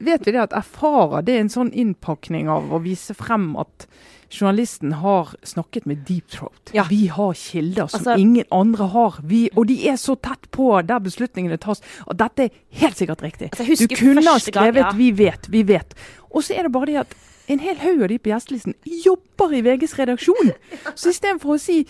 vet 0.00 0.24
vi 0.26 0.34
det 0.34 0.46
at 0.48 0.56
erfarer 0.56 1.22
det 1.22 1.36
er 1.36 1.44
en 1.44 1.52
sånn 1.52 1.70
innpakning 1.76 2.48
av 2.50 2.72
å 2.72 2.80
vise 2.82 3.14
frem 3.14 3.52
at 3.60 3.86
journalisten 4.30 4.92
har 5.02 5.32
snakket 5.46 5.86
med 5.90 6.04
Deep 6.08 6.30
Throat. 6.30 6.70
Ja. 6.74 6.84
Vi 6.90 7.06
har 7.10 7.34
kilder 7.34 7.90
som 7.90 8.00
altså, 8.00 8.14
ingen 8.18 8.46
andre 8.54 8.86
har. 8.92 9.18
Vi, 9.26 9.48
og 9.56 9.66
de 9.70 9.76
er 9.90 9.98
så 10.00 10.14
tett 10.22 10.50
på 10.54 10.70
der 10.86 11.02
beslutningene 11.02 11.58
tas. 11.62 11.82
Og 12.06 12.18
dette 12.18 12.46
er 12.46 12.60
helt 12.82 12.98
sikkert 12.98 13.24
riktig. 13.26 13.50
Altså, 13.54 13.86
du 13.90 13.96
kunne 13.98 14.22
ha 14.26 14.38
skrevet 14.38 14.82
gang, 14.82 14.86
ja. 14.86 14.96
'vi 14.96 15.10
vet', 15.18 15.50
'vi 15.50 15.62
vet'. 15.66 15.98
Og 16.30 16.46
så 16.46 16.54
er 16.54 16.62
det 16.62 16.72
bare 16.72 16.86
det 16.86 17.00
at 17.02 17.16
en 17.50 17.62
hel 17.62 17.80
haug 17.82 18.04
av 18.04 18.12
de 18.12 18.18
på 18.22 18.30
gjestelisten 18.32 18.76
jobber 19.04 19.54
i 19.58 19.62
VGs 19.66 19.96
redaksjon. 19.98 20.52
Så 20.98 21.12
istedenfor 21.14 21.56
å 21.56 21.60
si 21.60 21.82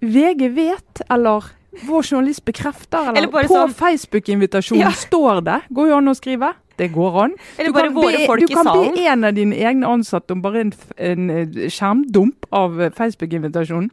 VG 0.00 0.46
vet, 0.56 1.02
eller 1.12 1.50
vår 1.86 2.02
journalist 2.02 2.44
bekrefter, 2.48 3.12
eller, 3.12 3.26
eller 3.26 3.32
på 3.34 3.44
sånn, 3.50 3.74
Facebook-invitasjonen 3.76 4.88
ja. 4.88 4.92
står 4.96 5.44
det. 5.46 5.60
Går 5.76 5.92
jo 5.92 5.98
an 6.00 6.12
å 6.12 6.16
skrive. 6.18 6.54
Det 6.80 6.88
går 6.94 7.18
an. 7.24 7.34
Eller 7.60 7.72
folk 7.74 7.92
i 7.92 8.24
salen. 8.24 8.40
Du 8.40 8.54
kan 8.56 8.94
be 8.96 9.04
en 9.12 9.28
av 9.28 9.36
dine 9.36 9.56
egne 9.56 9.90
ansatte 9.90 10.32
om 10.32 10.40
bare 10.42 10.64
en, 10.64 10.72
en 10.96 11.30
eh, 11.34 11.58
skjermdump 11.68 12.48
av 12.56 12.80
eh, 12.80 12.92
Facebook-invitasjonen. 12.96 13.90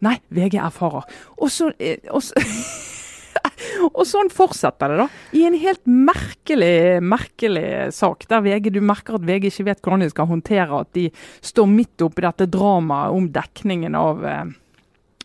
Nei, 0.00 0.16
VG 0.32 0.56
erfarer. 0.56 1.04
Og 1.36 1.52
så, 1.52 1.68
eh, 1.78 2.00
og 3.96 4.02
sånn 4.08 4.32
fortsetter 4.32 4.92
det, 4.92 5.02
da. 5.02 5.08
I 5.36 5.44
en 5.48 5.58
helt 5.60 5.82
merkelig, 5.86 7.00
merkelig 7.04 7.66
sak, 7.96 8.26
der 8.30 8.44
VG, 8.44 8.72
du 8.74 8.80
merker 8.84 9.18
at 9.18 9.26
VG 9.26 9.50
ikke 9.50 9.68
vet 9.70 9.84
hvordan 9.84 10.04
de 10.04 10.10
skal 10.12 10.30
håndtere 10.30 10.82
at 10.84 10.92
de 10.96 11.08
står 11.44 11.70
midt 11.70 12.06
oppi 12.06 12.26
dette 12.26 12.50
dramaet 12.50 13.16
om 13.16 13.30
dekningen 13.34 13.98
av 13.98 14.26
eh, 14.26 14.50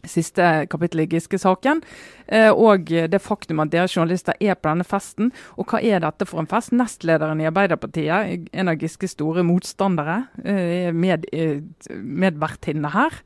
siste 0.10 0.66
kapittel 0.72 1.04
i 1.04 1.08
Giske-saken. 1.10 1.82
Eh, 2.28 2.50
og 2.52 2.90
det 2.90 3.22
faktum 3.24 3.62
at 3.64 3.72
dere 3.74 3.90
journalister 3.90 4.38
er 4.40 4.58
på 4.58 4.70
denne 4.70 4.88
festen. 4.88 5.32
Og 5.60 5.70
hva 5.70 5.82
er 5.82 6.04
dette 6.04 6.28
for 6.30 6.42
en 6.42 6.50
fest? 6.50 6.74
Nestlederen 6.76 7.42
i 7.42 7.50
Arbeiderpartiet, 7.50 8.50
en 8.54 8.72
av 8.72 8.82
Giskes 8.82 9.16
store 9.16 9.46
motstandere, 9.46 10.26
eh, 10.44 10.92
med, 10.94 11.26
eh, 11.34 11.62
medvertinne 11.92 12.92
her. 12.92 13.22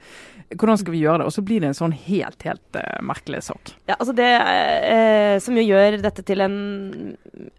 Hvordan 0.50 0.80
skal 0.82 0.94
vi 0.96 1.02
gjøre 1.04 1.22
det? 1.22 1.30
Og 1.30 1.34
så 1.36 1.44
blir 1.46 1.62
det 1.62 1.70
en 1.70 1.78
sånn 1.78 1.94
helt, 1.94 2.40
helt 2.48 2.78
uh, 2.78 3.00
merkelig 3.06 3.44
sak. 3.46 3.74
Ja, 3.90 3.98
altså 4.00 4.16
Det 4.18 4.30
uh, 4.30 5.36
som 5.44 5.58
jo 5.60 5.66
gjør 5.66 6.00
dette 6.02 6.24
til 6.26 6.42
en, 6.42 6.56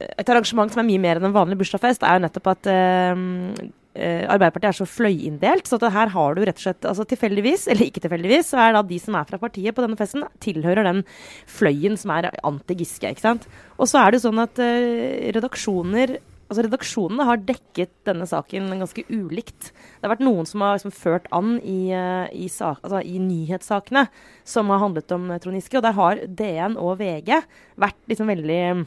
et 0.00 0.32
arrangement 0.32 0.72
som 0.72 0.82
er 0.82 0.88
mye 0.88 1.02
mer 1.02 1.20
enn 1.20 1.28
en 1.28 1.36
vanlig 1.36 1.60
bursdagsfest, 1.60 2.02
er 2.02 2.18
jo 2.18 2.24
nettopp 2.26 2.50
at 2.54 2.70
uh, 2.72 3.60
Arbeiderpartiet 4.00 4.68
er 4.70 4.78
så 4.78 4.86
fløyinndelt. 4.86 5.66
Så 5.70 5.78
her 5.82 6.10
har 6.14 6.34
du 6.34 6.42
rett 6.46 6.58
og 6.58 6.64
slett 6.64 6.86
altså 6.86 7.06
tilfeldigvis, 7.10 7.68
eller 7.70 7.90
ikke 7.90 8.02
tilfeldigvis, 8.02 8.52
så 8.52 8.60
er 8.64 8.74
da 8.74 8.84
de 8.86 8.98
som 9.02 9.18
er 9.18 9.26
fra 9.28 9.38
partiet 9.42 9.76
på 9.76 9.84
denne 9.84 9.98
festen, 9.98 10.26
tilhører 10.42 10.86
den 10.86 11.02
fløyen 11.50 11.98
som 12.00 12.14
er 12.14 12.30
anti-Giske. 12.46 13.10
ikke 13.10 13.26
sant? 13.26 13.48
Og 13.78 13.90
så 13.90 13.98
er 14.00 14.10
det 14.10 14.20
jo 14.20 14.28
sånn 14.28 14.42
at 14.46 14.62
redaksjoner 15.36 16.14
altså 16.50 16.64
Redaksjonene 16.66 17.26
har 17.28 17.42
dekket 17.46 17.92
denne 18.08 18.26
saken 18.26 18.66
ganske 18.74 19.04
ulikt. 19.06 19.70
Det 19.70 20.06
har 20.06 20.14
vært 20.16 20.24
noen 20.26 20.48
som 20.48 20.64
har 20.64 20.76
liksom 20.76 20.94
ført 20.94 21.28
an 21.34 21.58
i, 21.62 21.92
eh, 21.94 22.26
i, 22.34 22.48
sak, 22.50 22.80
altså 22.82 23.02
i, 23.06 23.20
nyhetssakene 23.22 24.08
som 24.42 24.72
har 24.74 24.82
handlet 24.82 25.14
om 25.14 25.28
Trond 25.38 25.60
Giske. 25.60 25.78
Og 25.78 25.86
der 25.86 25.96
har 25.96 26.24
DN 26.26 26.74
og 26.80 26.98
VG 27.00 27.30
vært 27.80 28.10
liksom 28.10 28.32
veldig 28.32 28.58
mm, 28.80 28.82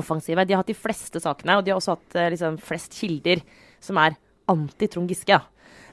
offensive. 0.00 0.46
De 0.48 0.56
har 0.56 0.64
hatt 0.64 0.72
de 0.72 0.78
fleste 0.78 1.20
sakene, 1.20 1.58
og 1.58 1.66
de 1.66 1.74
har 1.74 1.82
også 1.82 1.98
hatt 1.98 2.18
eh, 2.18 2.32
liksom 2.32 2.58
flest 2.64 2.96
kilder 2.96 3.44
som 3.84 4.00
er 4.00 4.16
anti-Trond 4.48 5.12
Giske. 5.12 5.38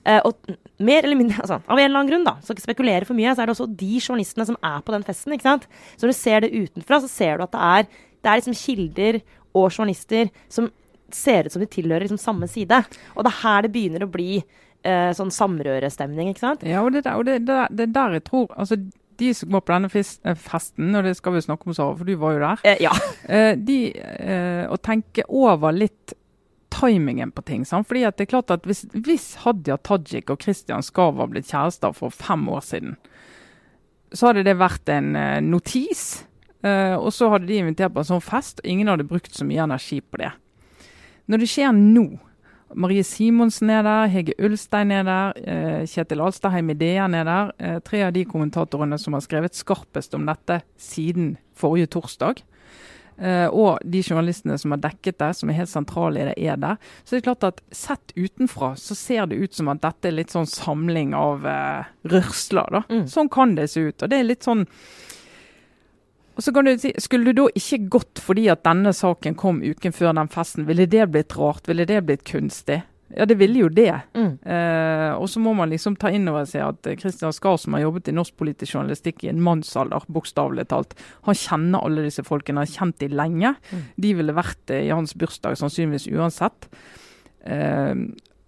Uh, 0.05 0.19
og 0.29 0.37
mer 0.85 1.01
eller 1.01 1.17
mindre, 1.17 1.39
altså, 1.43 1.57
Av 1.65 1.79
en 1.79 1.87
eller 1.87 1.97
annen 1.97 2.11
grunn, 2.11 2.27
da, 2.27 2.35
så 2.45 2.53
ikke 2.53 2.67
spekulere 2.67 3.07
for 3.09 3.17
mye, 3.17 3.33
så 3.33 3.41
er 3.41 3.49
det 3.49 3.55
også 3.55 3.71
de 3.73 3.95
journalistene 3.97 4.45
som 4.47 4.57
er 4.61 4.83
på 4.85 4.93
den 4.93 5.05
festen. 5.07 5.33
ikke 5.33 5.47
sant? 5.47 5.65
Så 5.95 6.05
når 6.05 6.13
du 6.13 6.19
ser 6.19 6.45
det 6.45 6.53
utenfra, 6.53 7.01
så 7.01 7.09
ser 7.09 7.39
du 7.39 7.47
at 7.47 7.55
det 7.55 7.63
er, 7.73 7.87
det 8.21 8.31
er 8.31 8.39
liksom 8.39 8.57
kilder 8.59 9.19
og 9.55 9.71
journalister 9.71 10.29
som 10.51 10.69
ser 11.13 11.45
ut 11.45 11.53
som 11.53 11.63
de 11.63 11.69
tilhører 11.69 12.07
liksom 12.07 12.21
samme 12.21 12.49
side. 12.49 12.81
Og 13.15 13.25
det 13.25 13.31
er 13.33 13.41
her 13.43 13.65
det 13.65 13.73
begynner 13.75 14.05
å 14.05 14.11
bli 14.11 14.39
eh, 14.39 15.11
sånn 15.17 15.33
samrørestemning, 15.33 16.31
ikke 16.33 16.45
sant? 16.47 16.65
Ja, 16.67 16.83
og 16.85 16.95
det, 16.95 17.05
der, 17.05 17.39
det, 17.45 17.59
det 17.77 17.89
der 17.95 18.17
jeg 18.17 18.25
tror 18.29 18.53
altså 18.55 18.79
de 19.17 19.33
som 19.33 19.51
var 19.51 19.63
på 19.63 19.73
denne 19.73 19.89
eh, 20.01 20.35
festen, 20.39 20.91
og 20.95 21.07
det 21.07 21.15
skal 21.17 21.35
vi 21.35 21.45
snakke 21.45 21.69
om, 21.69 21.75
Sara, 21.75 21.95
for 21.97 22.07
du 22.07 22.15
var 22.19 22.35
jo 22.35 22.43
der. 22.43 22.67
Eh, 22.67 22.83
ja. 22.85 22.93
Eh, 23.25 23.55
de, 23.57 23.77
Å 24.69 24.75
tenke 24.85 25.23
over 25.33 25.73
litt 25.73 26.13
timingen 26.69 27.31
på 27.33 27.41
ting. 27.47 27.63
Sant? 27.65 27.87
Fordi 27.89 28.03
at 28.05 28.19
det 28.19 28.27
er 28.27 28.31
klart 28.35 28.51
at 28.53 28.67
Hvis, 28.67 28.83
hvis 28.93 29.31
Hadia 29.41 29.79
Tajik 29.81 30.29
og 30.29 30.43
Christian 30.43 30.83
Skav 30.85 31.15
var 31.17 31.31
blitt 31.31 31.49
kjærester 31.49 31.95
for 31.95 32.13
fem 32.13 32.43
år 32.53 32.61
siden, 32.67 32.99
så 34.13 34.29
hadde 34.29 34.45
det 34.45 34.57
vært 34.59 34.91
en 34.93 35.15
notis. 35.47 36.03
Og 36.61 37.09
så 37.15 37.31
hadde 37.33 37.49
de 37.49 37.57
invitert 37.63 37.95
på 37.95 38.03
en 38.03 38.09
sånn 38.11 38.23
fest, 38.23 38.61
og 38.61 38.69
ingen 38.69 38.91
hadde 38.91 39.07
brukt 39.09 39.33
så 39.33 39.47
mye 39.47 39.65
energi 39.65 39.97
på 40.05 40.21
det. 40.21 40.29
Når 41.25 41.41
det 41.41 41.49
skjer 41.49 41.73
nå 41.75 42.05
Marie 42.75 43.05
Simonsen 43.05 43.69
er 43.71 43.85
der, 43.85 44.09
Hege 44.11 44.33
Ulstein 44.41 44.91
er 44.91 45.05
der, 45.05 45.37
eh, 45.45 45.85
Kjetil 45.87 46.21
Alstadheim 46.25 46.73
i 46.73 46.73
DN 46.73 47.13
er 47.13 47.23
der. 47.23 47.51
Eh, 47.59 47.79
tre 47.79 48.01
av 48.03 48.11
de 48.13 48.25
kommentatorene 48.25 48.97
som 48.99 49.13
har 49.13 49.21
skrevet 49.21 49.55
skarpest 49.55 50.13
om 50.13 50.25
dette 50.25 50.61
siden 50.77 51.37
forrige 51.55 51.87
torsdag. 51.87 52.41
Eh, 53.17 53.47
og 53.47 53.79
de 53.85 54.01
journalistene 54.03 54.57
som 54.59 54.71
har 54.71 54.79
dekket 54.79 55.17
det, 55.19 55.35
som 55.37 55.49
er 55.49 55.59
helt 55.61 55.69
sentrale 55.69 56.19
i 56.19 56.25
det, 56.25 56.35
er 56.37 56.57
der. 56.57 56.77
Så 57.05 57.15
det 57.15 57.21
er 57.21 57.33
klart 57.33 57.47
at 57.47 57.61
sett 57.71 58.11
utenfra 58.17 58.75
så 58.75 58.95
ser 58.95 59.27
det 59.27 59.39
ut 59.39 59.53
som 59.53 59.69
at 59.69 59.81
dette 59.81 60.09
er 60.09 60.17
litt 60.17 60.33
sånn 60.33 60.49
samling 60.49 61.13
av 61.13 61.45
rørsler. 62.03 62.71
da. 62.71 62.83
Mm. 62.89 63.07
Sånn 63.07 63.29
kan 63.29 63.55
det 63.55 63.69
se 63.69 63.87
ut. 63.87 64.01
Og 64.01 64.09
det 64.09 64.19
er 64.19 64.23
litt 64.23 64.43
sånn 64.43 64.65
og 66.35 66.43
så 66.43 66.51
kan 66.55 66.67
du 66.67 66.75
si, 66.79 66.91
Skulle 66.99 67.31
du 67.31 67.43
da 67.43 67.45
ikke 67.55 67.85
gått 67.97 68.21
fordi 68.23 68.49
at 68.51 68.65
denne 68.67 68.91
saken 68.95 69.37
kom 69.39 69.61
uken 69.63 69.95
før 69.95 70.15
den 70.17 70.31
festen, 70.31 70.67
ville 70.67 70.87
det 70.89 71.07
blitt 71.13 71.37
rart? 71.39 71.67
Ville 71.69 71.87
det 71.87 72.03
blitt 72.07 72.25
kunstig? 72.27 72.81
Ja, 73.15 73.27
det 73.29 73.37
ville 73.37 73.61
jo 73.61 73.69
det. 73.69 73.93
Mm. 74.17 74.31
Eh, 74.41 75.11
og 75.13 75.29
så 75.29 75.39
må 75.39 75.53
man 75.55 75.69
liksom 75.71 75.93
ta 76.01 76.09
inn 76.11 76.25
over 76.27 76.47
seg 76.49 76.65
at 76.65 76.89
Kristian 76.99 77.33
Skar, 77.35 77.59
som 77.61 77.77
har 77.77 77.85
jobbet 77.85 78.09
i 78.09 78.15
norsk 78.15 78.33
politisk 78.41 78.75
journalistikk 78.75 79.23
i 79.23 79.29
en 79.29 79.43
mannsalder, 79.45 80.07
bokstavelig 80.11 80.65
talt, 80.73 80.97
han 81.27 81.37
kjenner 81.37 81.85
alle 81.85 82.07
disse 82.07 82.25
folkene, 82.25 82.65
har 82.65 82.73
kjent 82.73 82.97
de 83.03 83.11
lenge. 83.13 83.53
Mm. 83.69 83.85
De 84.07 84.13
ville 84.19 84.35
vært 84.35 84.73
i 84.73 84.89
hans 84.89 85.13
bursdag 85.21 85.55
sannsynligvis 85.61 86.09
uansett. 86.17 86.67
Eh, 87.45 87.93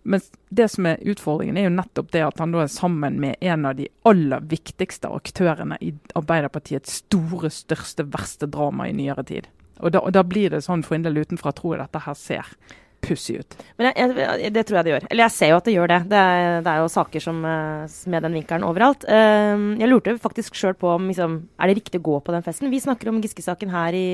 men 0.07 0.23
det 0.49 0.69
som 0.71 0.87
er 0.87 1.01
utfordringen, 1.03 1.57
er 1.59 1.67
jo 1.67 1.75
nettopp 1.75 2.13
det 2.15 2.23
at 2.23 2.39
han 2.39 2.53
da 2.55 2.63
er 2.63 2.71
sammen 2.71 3.19
med 3.19 3.35
en 3.43 3.67
av 3.67 3.75
de 3.75 3.89
aller 4.07 4.45
viktigste 4.47 5.11
aktørene 5.11 5.75
i 5.83 5.91
Arbeiderpartiets 6.15 7.01
store, 7.03 7.51
største, 7.51 8.05
verste 8.13 8.47
drama 8.47 8.87
i 8.87 8.95
nyere 8.95 9.25
tid. 9.27 9.49
Og 9.83 9.91
da, 9.93 9.99
og 9.99 10.15
da 10.15 10.23
blir 10.23 10.53
det 10.53 10.63
sånn 10.65 10.85
for 10.87 10.95
en 10.97 11.03
del 11.05 11.19
utenfra, 11.19 11.51
tror 11.51 11.75
jeg 11.75 11.83
dette 11.83 12.03
her 12.07 12.15
ser 12.17 12.53
pussig 13.03 13.37
ut. 13.41 13.57
Men 13.77 13.89
jeg, 13.91 14.13
jeg, 14.17 14.51
det 14.55 14.63
tror 14.67 14.79
jeg 14.79 14.87
det 14.87 14.93
gjør. 14.93 15.05
Eller 15.11 15.25
jeg 15.25 15.35
ser 15.35 15.51
jo 15.51 15.59
at 15.59 15.67
det 15.67 15.75
gjør 15.75 15.91
det. 15.91 15.99
Det 16.11 16.21
er, 16.21 16.45
det 16.65 16.71
er 16.71 16.81
jo 16.81 16.89
saker 16.91 17.23
som, 17.23 17.39
eh, 17.47 17.95
med 18.13 18.25
den 18.25 18.37
vinkelen 18.39 18.65
overalt. 18.67 19.05
Uh, 19.07 19.77
jeg 19.79 19.89
lurte 19.91 20.15
faktisk 20.21 20.57
sjøl 20.57 20.75
på 20.77 20.89
om 20.95 21.07
liksom, 21.09 21.37
er 21.61 21.69
det 21.69 21.77
riktig 21.79 22.01
å 22.01 22.07
gå 22.07 22.17
på 22.25 22.35
den 22.35 22.45
festen. 22.45 22.71
Vi 22.73 22.81
snakker 22.83 23.11
om 23.11 23.21
Giske-saken 23.23 23.71
her 23.73 23.97
i 23.97 24.07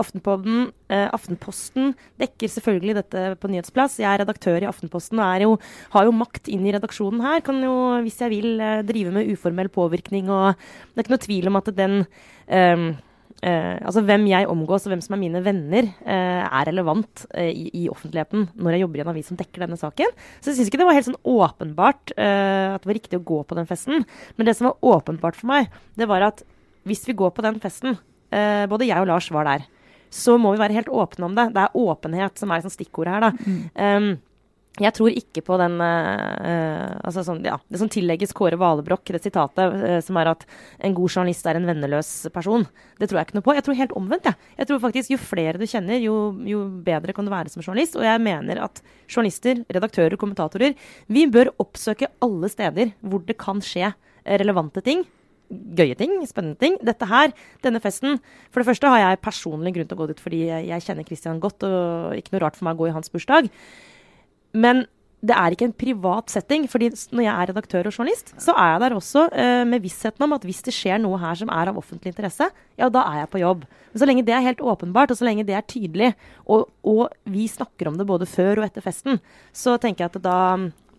Aftenpodden. 0.00 0.70
Uh, 0.92 1.08
Aftenposten 1.16 1.94
dekker 2.20 2.52
selvfølgelig 2.54 2.96
dette 3.02 3.26
på 3.42 3.52
nyhetsplass. 3.52 3.98
Jeg 4.02 4.10
er 4.12 4.22
redaktør 4.24 4.60
i 4.62 4.70
Aftenposten 4.70 5.20
og 5.20 5.44
jo, 5.44 5.52
har 5.96 6.08
jo 6.08 6.16
makt 6.16 6.50
inn 6.52 6.64
i 6.66 6.74
redaksjonen 6.76 7.22
her. 7.26 7.44
Kan 7.46 7.60
jo, 7.64 7.76
hvis 8.06 8.20
jeg 8.22 8.34
vil, 8.36 8.50
uh, 8.62 8.80
drive 8.86 9.14
med 9.14 9.30
uformell 9.34 9.72
påvirkning. 9.72 10.30
Og 10.30 10.54
det 10.54 11.02
er 11.02 11.06
ikke 11.06 11.16
noe 11.16 11.28
tvil 11.28 11.50
om 11.50 11.60
at 11.60 11.72
den 11.76 12.02
um, 12.04 12.90
Eh, 13.40 13.78
altså 13.80 14.02
Hvem 14.04 14.26
jeg 14.28 14.48
omgås 14.52 14.84
og 14.84 14.92
hvem 14.92 15.02
som 15.04 15.16
er 15.16 15.22
mine 15.22 15.40
venner, 15.44 15.88
eh, 16.04 16.42
er 16.44 16.68
relevant 16.68 17.24
eh, 17.32 17.48
i, 17.48 17.66
i, 17.82 17.84
offentligheten 17.88 18.50
når 18.60 18.76
jeg 18.76 18.84
jobber 18.84 19.00
i 19.00 19.04
en 19.06 19.12
avis 19.14 19.30
som 19.32 19.38
dekker 19.40 19.64
denne 19.64 19.80
saken. 19.80 20.12
Så 20.40 20.50
jeg 20.50 20.58
syns 20.58 20.70
ikke 20.70 20.82
det 20.82 20.88
var 20.90 20.98
helt 20.98 21.08
sånn 21.08 21.20
åpenbart 21.24 22.14
eh, 22.16 22.76
at 22.76 22.84
det 22.84 22.90
var 22.90 22.98
riktig 23.00 23.20
å 23.20 23.26
gå 23.32 23.42
på 23.48 23.56
den 23.58 23.68
festen. 23.70 24.06
Men 24.36 24.48
det 24.48 24.56
som 24.58 24.70
var 24.70 24.96
åpenbart 24.96 25.40
for 25.40 25.52
meg, 25.52 25.70
det 25.96 26.08
var 26.10 26.28
at 26.28 26.44
hvis 26.88 27.06
vi 27.08 27.16
går 27.16 27.32
på 27.36 27.44
den 27.44 27.60
festen, 27.62 27.96
eh, 28.32 28.64
både 28.68 28.88
jeg 28.88 29.00
og 29.00 29.08
Lars 29.08 29.30
var 29.32 29.48
der, 29.48 29.68
så 30.10 30.36
må 30.40 30.52
vi 30.52 30.60
være 30.60 30.76
helt 30.76 30.90
åpne 30.92 31.28
om 31.28 31.36
det. 31.38 31.52
Det 31.54 31.64
er 31.64 31.80
åpenhet 31.80 32.40
som 32.40 32.50
er 32.50 32.64
sånn 32.64 32.74
stikkordet 32.74 33.14
her. 33.14 33.28
da. 33.28 33.56
Um, 33.78 34.12
jeg 34.78 34.94
tror 34.94 35.10
ikke 35.10 35.42
på 35.44 35.56
den 35.58 35.74
uh, 35.82 36.94
altså 37.02 37.24
sånn, 37.26 37.42
ja, 37.44 37.56
Det 37.68 37.80
som 37.80 37.90
tillegges 37.90 38.32
Kåre 38.36 38.56
Valebrokk, 38.60 39.10
det 39.12 39.22
sitatet 39.24 39.74
uh, 39.74 39.98
som 40.04 40.18
er 40.20 40.30
at 40.30 40.46
en 40.86 40.94
god 40.94 41.10
journalist 41.10 41.48
er 41.50 41.58
en 41.58 41.66
venneløs 41.68 42.12
person. 42.32 42.64
Det 43.00 43.10
tror 43.10 43.20
jeg 43.20 43.28
ikke 43.28 43.38
noe 43.40 43.46
på. 43.48 43.56
Jeg 43.58 43.66
tror 43.66 43.80
helt 43.80 43.96
omvendt. 43.98 44.30
Ja. 44.30 44.34
Jeg 44.62 44.70
tror 44.70 44.82
faktisk 44.86 45.14
Jo 45.16 45.20
flere 45.20 45.60
du 45.60 45.66
kjenner, 45.66 45.98
jo, 46.00 46.14
jo, 46.46 46.62
bedre 46.86 47.16
kan 47.16 47.26
du 47.26 47.32
være 47.34 47.52
som 47.52 47.64
journalist. 47.64 47.98
Og 47.98 48.06
jeg 48.06 48.22
mener 48.22 48.62
at 48.62 48.80
journalister, 49.10 49.64
redaktører, 49.68 50.16
kommentatorer, 50.20 50.78
vi 51.10 51.26
bør 51.26 51.52
oppsøke 51.60 52.12
alle 52.22 52.52
steder 52.52 52.94
hvor 53.02 53.26
det 53.26 53.40
kan 53.42 53.60
skje 53.64 53.90
relevante 54.40 54.84
ting. 54.86 55.02
Gøye 55.50 55.98
ting, 55.98 56.14
spennende 56.30 56.60
ting. 56.62 56.78
Dette 56.86 57.10
her, 57.10 57.34
denne 57.66 57.82
festen 57.82 58.20
For 58.54 58.62
det 58.62 58.70
første 58.70 58.94
har 58.94 59.02
jeg 59.02 59.22
personlig 59.26 59.74
grunn 59.74 59.90
til 59.90 59.98
å 59.98 60.02
gå 60.04 60.12
dit 60.12 60.22
fordi 60.22 60.44
jeg 60.46 60.86
kjenner 60.86 61.08
Christian 61.08 61.42
godt, 61.42 61.66
og 61.66 62.14
ikke 62.14 62.36
noe 62.36 62.46
rart 62.46 62.56
for 62.60 62.70
meg 62.70 62.78
å 62.78 62.84
gå 62.84 62.92
i 62.92 62.96
hans 62.96 63.10
bursdag. 63.10 63.50
Men 64.52 64.86
det 65.20 65.34
er 65.36 65.52
ikke 65.52 65.66
en 65.68 65.76
privat 65.76 66.32
setting. 66.32 66.66
fordi 66.70 66.88
når 67.12 67.22
jeg 67.22 67.34
er 67.34 67.48
redaktør 67.50 67.88
og 67.88 67.92
journalist, 67.92 68.32
så 68.40 68.54
er 68.56 68.72
jeg 68.72 68.80
der 68.80 68.94
også 68.96 69.26
uh, 69.28 69.68
med 69.68 69.82
vissheten 69.84 70.24
om 70.24 70.32
at 70.32 70.44
hvis 70.48 70.62
det 70.64 70.74
skjer 70.74 71.00
noe 71.02 71.18
her 71.20 71.36
som 71.36 71.52
er 71.52 71.68
av 71.68 71.76
offentlig 71.76 72.14
interesse, 72.14 72.48
ja, 72.78 72.88
da 72.88 73.04
er 73.04 73.22
jeg 73.22 73.32
på 73.34 73.42
jobb. 73.42 73.66
Men 73.92 74.00
så 74.00 74.08
lenge 74.08 74.24
det 74.24 74.34
er 74.34 74.46
helt 74.46 74.62
åpenbart, 74.64 75.12
og 75.12 75.20
så 75.20 75.28
lenge 75.28 75.44
det 75.44 75.56
er 75.58 75.66
tydelig, 75.68 76.14
og, 76.46 76.70
og 76.82 77.10
vi 77.28 77.46
snakker 77.50 77.90
om 77.90 77.98
det 78.00 78.08
både 78.08 78.28
før 78.28 78.62
og 78.62 78.68
etter 78.70 78.84
festen, 78.84 79.20
så 79.52 79.76
tenker 79.82 80.06
jeg 80.06 80.14
at 80.14 80.24
da, 80.24 80.38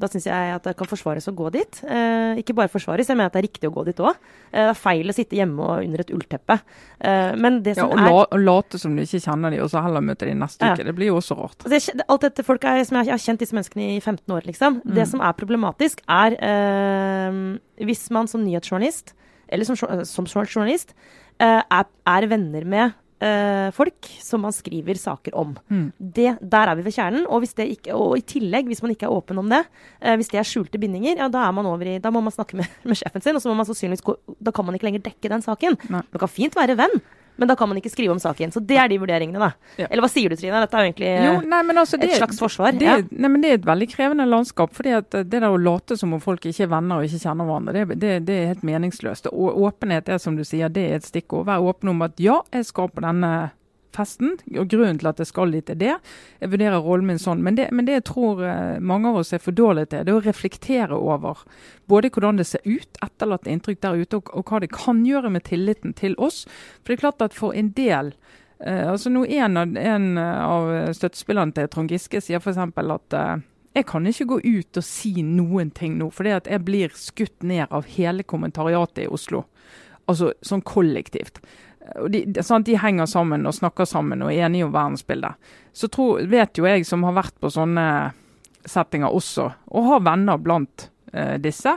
da 0.01 0.09
syns 0.11 0.25
jeg 0.27 0.53
at 0.55 0.65
det 0.65 0.73
kan 0.79 0.89
forsvares 0.89 1.29
å 1.29 1.33
gå 1.37 1.51
dit. 1.53 1.81
Eh, 1.85 2.41
ikke 2.41 2.55
bare 2.57 2.71
forsvares, 2.71 3.09
jeg 3.09 3.17
mener 3.17 3.31
at 3.31 3.37
det 3.37 3.41
er 3.43 3.47
riktig 3.47 3.69
å 3.69 3.73
gå 3.75 3.85
dit 3.87 4.01
òg. 4.01 4.17
Eh, 4.51 4.57
det 4.57 4.67
er 4.71 4.79
feil 4.79 5.11
å 5.11 5.15
sitte 5.15 5.37
hjemme 5.37 5.61
og 5.63 5.85
under 5.85 6.03
et 6.03 6.13
ullteppe. 6.15 6.57
Eh, 6.99 7.31
men 7.41 7.61
det 7.65 7.77
som 7.77 7.93
ja, 7.93 8.09
og, 8.09 8.23
og 8.27 8.43
late 8.43 8.81
som 8.81 8.95
du 8.97 9.03
ikke 9.03 9.21
kjenner 9.23 9.53
dem, 9.53 9.63
og 9.65 9.71
så 9.73 9.83
heller 9.85 10.05
møte 10.05 10.29
dem 10.29 10.41
neste 10.41 10.67
ja. 10.67 10.75
uke. 10.75 10.87
Det 10.89 10.95
blir 10.97 11.11
jo 11.11 11.19
også 11.21 11.37
rart. 11.39 11.67
Det, 11.71 11.81
alt 12.05 12.27
dette 12.27 12.45
folk 12.47 12.67
er, 12.67 12.83
som 12.87 12.99
jeg, 13.01 13.11
har 13.13 13.23
kjent 13.25 13.45
disse 13.45 13.57
menneskene 13.57 13.95
i 13.95 13.99
15 14.01 14.35
år, 14.35 14.45
liksom. 14.49 14.81
Mm. 14.83 14.95
Det 14.99 15.07
som 15.13 15.25
er 15.25 15.37
problematisk, 15.37 16.03
er 16.11 16.37
eh, 16.37 17.41
hvis 17.87 18.07
man 18.15 18.29
som 18.31 18.43
nyhetsjournalist, 18.45 19.15
eller 19.51 19.67
som, 19.67 19.77
som 20.07 20.27
journalist, 20.47 20.95
eh, 21.41 21.61
er, 21.61 21.87
er 22.15 22.29
venner 22.31 22.67
med 22.67 22.97
uh, 23.21 23.69
folk 23.75 24.09
som 24.21 24.43
man 24.45 24.55
skriver 24.55 24.97
saker 24.99 25.35
om. 25.37 25.53
Mm. 25.71 25.87
Det, 25.97 26.27
der 26.41 26.71
er 26.71 26.79
vi 26.79 26.85
ved 26.87 26.95
kjernen. 26.95 27.27
Og, 27.29 27.45
ikke, 27.45 27.95
og, 27.95 28.17
i 28.17 28.25
tillegg, 28.25 28.69
hvis 28.69 28.83
man 28.83 28.95
ikke 28.95 29.07
er 29.09 29.15
åpen 29.15 29.41
om 29.41 29.51
det, 29.51 29.63
uh, 30.01 30.15
hvis 30.19 30.31
det 30.33 30.41
er 30.41 30.47
skjulte 30.47 30.81
bindinger, 30.81 31.21
ja, 31.21 31.29
da, 31.31 31.47
i, 31.51 31.97
da 32.01 32.13
må 32.13 32.23
man 32.25 32.35
snakke 32.35 32.59
med, 32.59 32.69
med, 32.87 32.99
sjefen 32.99 33.23
sin, 33.23 33.37
og 33.37 33.43
så 33.43 33.51
må 33.51 33.57
man 33.61 33.69
sannsynligvis 33.69 34.05
gå, 34.05 34.17
da 34.41 34.53
kan 34.55 34.67
man 34.67 34.77
ikke 34.77 34.89
lenger 34.89 35.05
dekke 35.11 35.33
den 35.33 35.45
saken. 35.45 35.79
Nei. 35.89 36.03
Man 36.03 36.23
kan 36.25 36.31
fint 36.31 36.57
være 36.57 36.77
venn. 36.79 37.01
Men 37.41 37.49
da 37.49 37.55
kan 37.57 37.69
man 37.71 37.79
ikke 37.79 37.89
skrive 37.89 38.13
om 38.13 38.19
saken. 38.21 38.51
Så 38.53 38.61
det 38.61 38.77
er 38.77 38.91
de 38.91 38.99
vurderingene, 39.01 39.41
da. 39.41 39.47
Ja. 39.81 39.87
Eller 39.87 40.05
hva 40.05 40.09
sier 40.13 40.29
du, 40.29 40.37
Trine? 40.37 40.59
Dette 40.61 40.77
er 40.77 40.85
jo 40.85 40.91
egentlig 40.91 41.13
jo, 41.25 41.31
nei, 41.49 41.61
altså, 41.73 41.97
et 41.97 42.13
slags 42.13 42.41
forsvar. 42.41 42.75
Det, 42.77 42.85
ja. 42.85 42.99
nei, 43.09 43.31
men 43.33 43.41
det 43.41 43.49
er 43.49 43.57
et 43.57 43.65
veldig 43.65 43.87
krevende 43.89 44.27
landskap. 44.29 44.75
fordi 44.77 44.93
det 45.09 45.23
der 45.31 45.47
å 45.49 45.57
late 45.57 45.97
som 45.97 46.13
om 46.13 46.21
folk 46.21 46.45
ikke 46.45 46.67
er 46.67 46.73
venner 46.75 47.01
og 47.01 47.09
ikke 47.09 47.23
kjenner 47.23 47.49
hverandre, 47.49 47.73
det, 47.73 47.97
det, 48.03 48.11
det 48.29 48.37
er 48.37 48.51
helt 48.51 48.67
meningsløst. 48.69 49.31
Og 49.33 49.57
åpenhet 49.65 50.13
er 50.13 50.21
som 50.21 50.37
du 50.37 50.45
sier, 50.45 50.69
det 50.69 50.85
er 50.85 51.01
et 51.01 51.09
stikkord. 51.09 51.47
Vær 51.49 51.65
åpen 51.65 51.95
om 51.95 52.05
at 52.05 52.21
ja, 52.21 52.37
jeg 52.53 52.69
skal 52.69 52.93
på 52.93 53.01
denne 53.01 53.33
festen. 53.95 54.37
og 54.57 54.69
Grunnen 54.71 54.99
til 55.01 55.09
at 55.11 55.21
jeg 55.21 55.29
skal 55.29 55.53
dit, 55.55 55.69
er 55.69 55.79
det. 55.79 55.95
Jeg 56.41 56.51
vurderer 56.53 56.83
rollen 56.83 57.09
min 57.11 57.21
sånn. 57.21 57.43
Men 57.43 57.57
det, 57.59 57.69
men 57.71 57.87
det 57.87 57.99
jeg 57.99 58.07
tror 58.11 58.43
eh, 58.45 58.79
mange 58.79 59.11
av 59.11 59.21
oss 59.21 59.33
er 59.33 59.43
for 59.43 59.55
dårlige 59.55 59.91
til, 59.91 60.05
det 60.07 60.13
er 60.13 60.19
å 60.19 60.25
reflektere 60.25 60.97
over 60.97 61.43
både 61.91 62.11
hvordan 62.13 62.41
det 62.41 62.47
ser 62.49 62.65
ut, 62.65 63.01
etterlatt 63.03 63.49
inntrykk 63.49 63.81
der 63.83 64.03
ute, 64.03 64.21
og, 64.21 64.33
og, 64.33 64.45
hva 64.47 64.61
det 64.63 64.71
kan 64.75 65.03
gjøre 65.07 65.33
med 65.33 65.45
tilliten 65.49 65.95
til 65.97 66.15
oss. 66.17 66.43
For 66.81 66.91
det 66.91 66.99
er 66.99 67.05
klart 67.07 67.27
at 67.27 67.37
for 67.37 67.57
en 67.57 67.73
del 67.77 68.15
Uh, 68.61 68.91
altså 68.91 69.09
nå 69.09 69.23
En 69.25 69.57
av, 69.57 69.71
en 69.73 70.19
av 70.21 70.67
støttespillerne 70.93 71.49
til 71.57 71.65
Trond 71.73 71.89
Giske 71.89 72.19
sier 72.21 72.37
f.eks. 72.37 72.59
at 72.61 73.15
uh, 73.17 73.39
jeg 73.73 73.87
kan 73.87 74.07
ikke 74.07 74.27
gå 74.27 74.37
ut 74.43 74.77
og 74.77 74.85
si 74.85 75.23
noen 75.23 75.71
ting 75.73 75.95
nå, 75.97 76.11
at 76.11 76.49
jeg 76.49 76.63
blir 76.67 76.93
skutt 76.93 77.41
ned 77.41 77.71
av 77.71 77.87
hele 77.95 78.21
kommentariatet 78.27 79.05
i 79.05 79.09
Oslo. 79.09 79.45
Altså 80.05 80.33
sånn 80.43 80.61
kollektivt 80.61 81.39
de, 82.09 82.25
de, 82.65 82.77
henger 82.77 83.05
sammen 83.09 83.45
og 83.47 83.55
snakker 83.57 83.85
sammen 83.89 84.21
og 84.21 84.31
er 84.31 84.45
enige 84.45 84.67
om 84.67 84.73
verdensbildet. 84.73 85.51
Så 85.73 85.89
tro, 85.91 86.13
vet 86.29 86.57
jo 86.57 86.67
jeg 86.67 86.85
som 86.87 87.03
har 87.07 87.15
vært 87.17 87.37
på 87.41 87.51
sånne 87.51 87.85
settinger 88.67 89.13
også, 89.13 89.47
og 89.73 89.87
har 89.87 90.03
venner 90.05 90.41
blant 90.41 90.89
eh, 91.13 91.37
disse, 91.41 91.73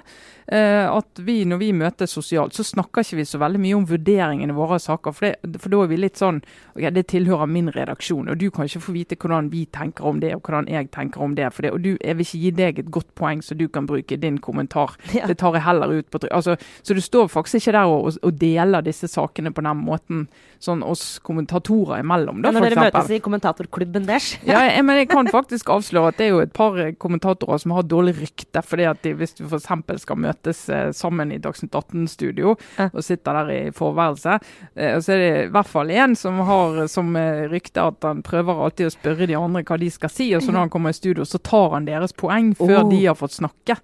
at 0.46 1.20
vi 1.24 1.38
når 1.48 1.58
vi 1.60 1.70
møtes 1.72 2.12
sosialt, 2.12 2.54
så 2.54 2.64
snakker 2.66 3.04
ikke 3.04 3.16
vi 3.16 3.24
så 3.28 3.38
veldig 3.40 3.60
mye 3.62 3.76
om 3.78 3.86
vurderingene 3.88 4.56
våre 4.56 4.76
av 4.76 4.82
saker. 4.84 5.14
For, 5.16 5.32
det, 5.32 5.60
for 5.62 5.72
da 5.72 5.80
er 5.84 5.90
vi 5.90 5.98
litt 6.00 6.20
sånn 6.20 6.42
ok, 6.74 6.90
Det 6.94 7.06
tilhører 7.14 7.48
min 7.50 7.70
redaksjon, 7.72 8.28
og 8.28 8.38
du 8.40 8.50
kan 8.52 8.68
ikke 8.68 8.82
få 8.84 8.94
vite 8.96 9.18
hvordan 9.20 9.50
vi 9.52 9.64
tenker 9.72 10.04
om 10.04 10.20
det, 10.20 10.34
og 10.36 10.44
hvordan 10.44 10.68
jeg 10.70 10.90
tenker 10.94 11.24
om 11.24 11.34
det. 11.38 11.48
For 11.54 11.66
det 11.66 11.72
og 11.74 11.82
du, 11.84 11.94
jeg 11.96 12.18
vil 12.18 12.26
ikke 12.26 12.42
gi 12.42 12.52
deg 12.58 12.82
et 12.82 12.90
godt 12.92 13.10
poeng 13.18 13.42
så 13.44 13.56
du 13.58 13.66
kan 13.72 13.88
bruke 13.88 14.18
din 14.20 14.38
kommentar. 14.42 14.96
Ja. 15.14 15.28
Det 15.30 15.38
tar 15.40 15.56
jeg 15.56 15.64
heller 15.64 15.92
ut 15.98 16.10
på 16.10 16.20
altså, 16.30 16.56
Så 16.82 16.94
du 16.94 17.00
står 17.00 17.28
faktisk 17.32 17.62
ikke 17.62 17.76
der 17.76 17.90
og, 17.90 18.12
og, 18.22 18.32
deler 18.40 18.84
disse 18.84 19.08
sakene 19.08 19.52
på 19.54 19.62
den 19.64 19.82
måten, 19.84 20.26
sånn 20.62 20.82
oss 20.84 21.18
kommentatorer 21.24 22.02
imellom. 22.02 22.42
Da, 22.44 22.52
når 22.54 22.68
dere 22.68 22.86
møtes 22.88 23.12
i 23.14 23.20
kommentatorklubben 23.24 24.08
deres? 24.08 24.34
ja, 24.48 24.60
jeg, 24.68 24.84
men 24.86 25.00
jeg 25.02 25.10
kan 25.12 25.30
faktisk 25.38 25.72
avsløre 25.74 26.12
at 26.12 26.20
det 26.20 26.28
er 26.28 26.34
jo 26.34 26.42
et 26.44 26.54
par 26.56 26.78
kommentatorer 27.00 27.62
som 27.62 27.76
har 27.76 27.86
dårlig 27.88 28.16
rykte. 28.20 28.62
fordi 28.62 28.88
at 28.90 29.02
de, 29.04 29.14
Hvis 29.18 29.36
du 29.38 29.44
f.eks. 29.46 29.70
skal 30.02 30.20
møtes 30.34 30.68
eh, 30.68 30.90
sammen 30.92 31.32
i 31.32 31.38
Dagsnytt 31.38 31.74
18-studio 31.74 32.54
ja. 32.78 32.88
og 32.92 33.04
sitter 33.04 33.38
der 33.38 33.52
i 33.52 33.60
forværelset, 33.74 34.44
eh, 34.74 34.98
så 35.00 35.14
er 35.14 35.22
det 35.22 35.30
i 35.44 35.52
hvert 35.54 35.70
fall 35.70 35.92
én 35.94 36.16
som 36.18 36.40
har 36.44 36.86
som 36.90 37.14
eh, 37.16 37.46
rykte 37.50 37.82
at 37.82 38.04
han 38.04 38.22
prøver 38.26 38.64
alltid 38.66 38.90
å 38.90 38.94
spørre 38.94 39.28
de 39.30 39.38
andre 39.38 39.64
hva 39.64 39.78
de 39.80 39.90
skal 39.90 40.12
si. 40.12 40.30
og 40.34 40.42
så 40.42 40.52
når 40.52 40.66
han 40.66 40.74
kommer 40.74 40.94
i 40.94 40.98
studio, 40.98 41.24
så 41.24 41.38
tar 41.38 41.74
han 41.76 41.88
deres 41.88 42.12
poeng 42.12 42.54
før 42.58 42.82
oh. 42.82 42.90
de 42.90 43.04
har 43.06 43.18
fått 43.18 43.38
snakke. 43.38 43.78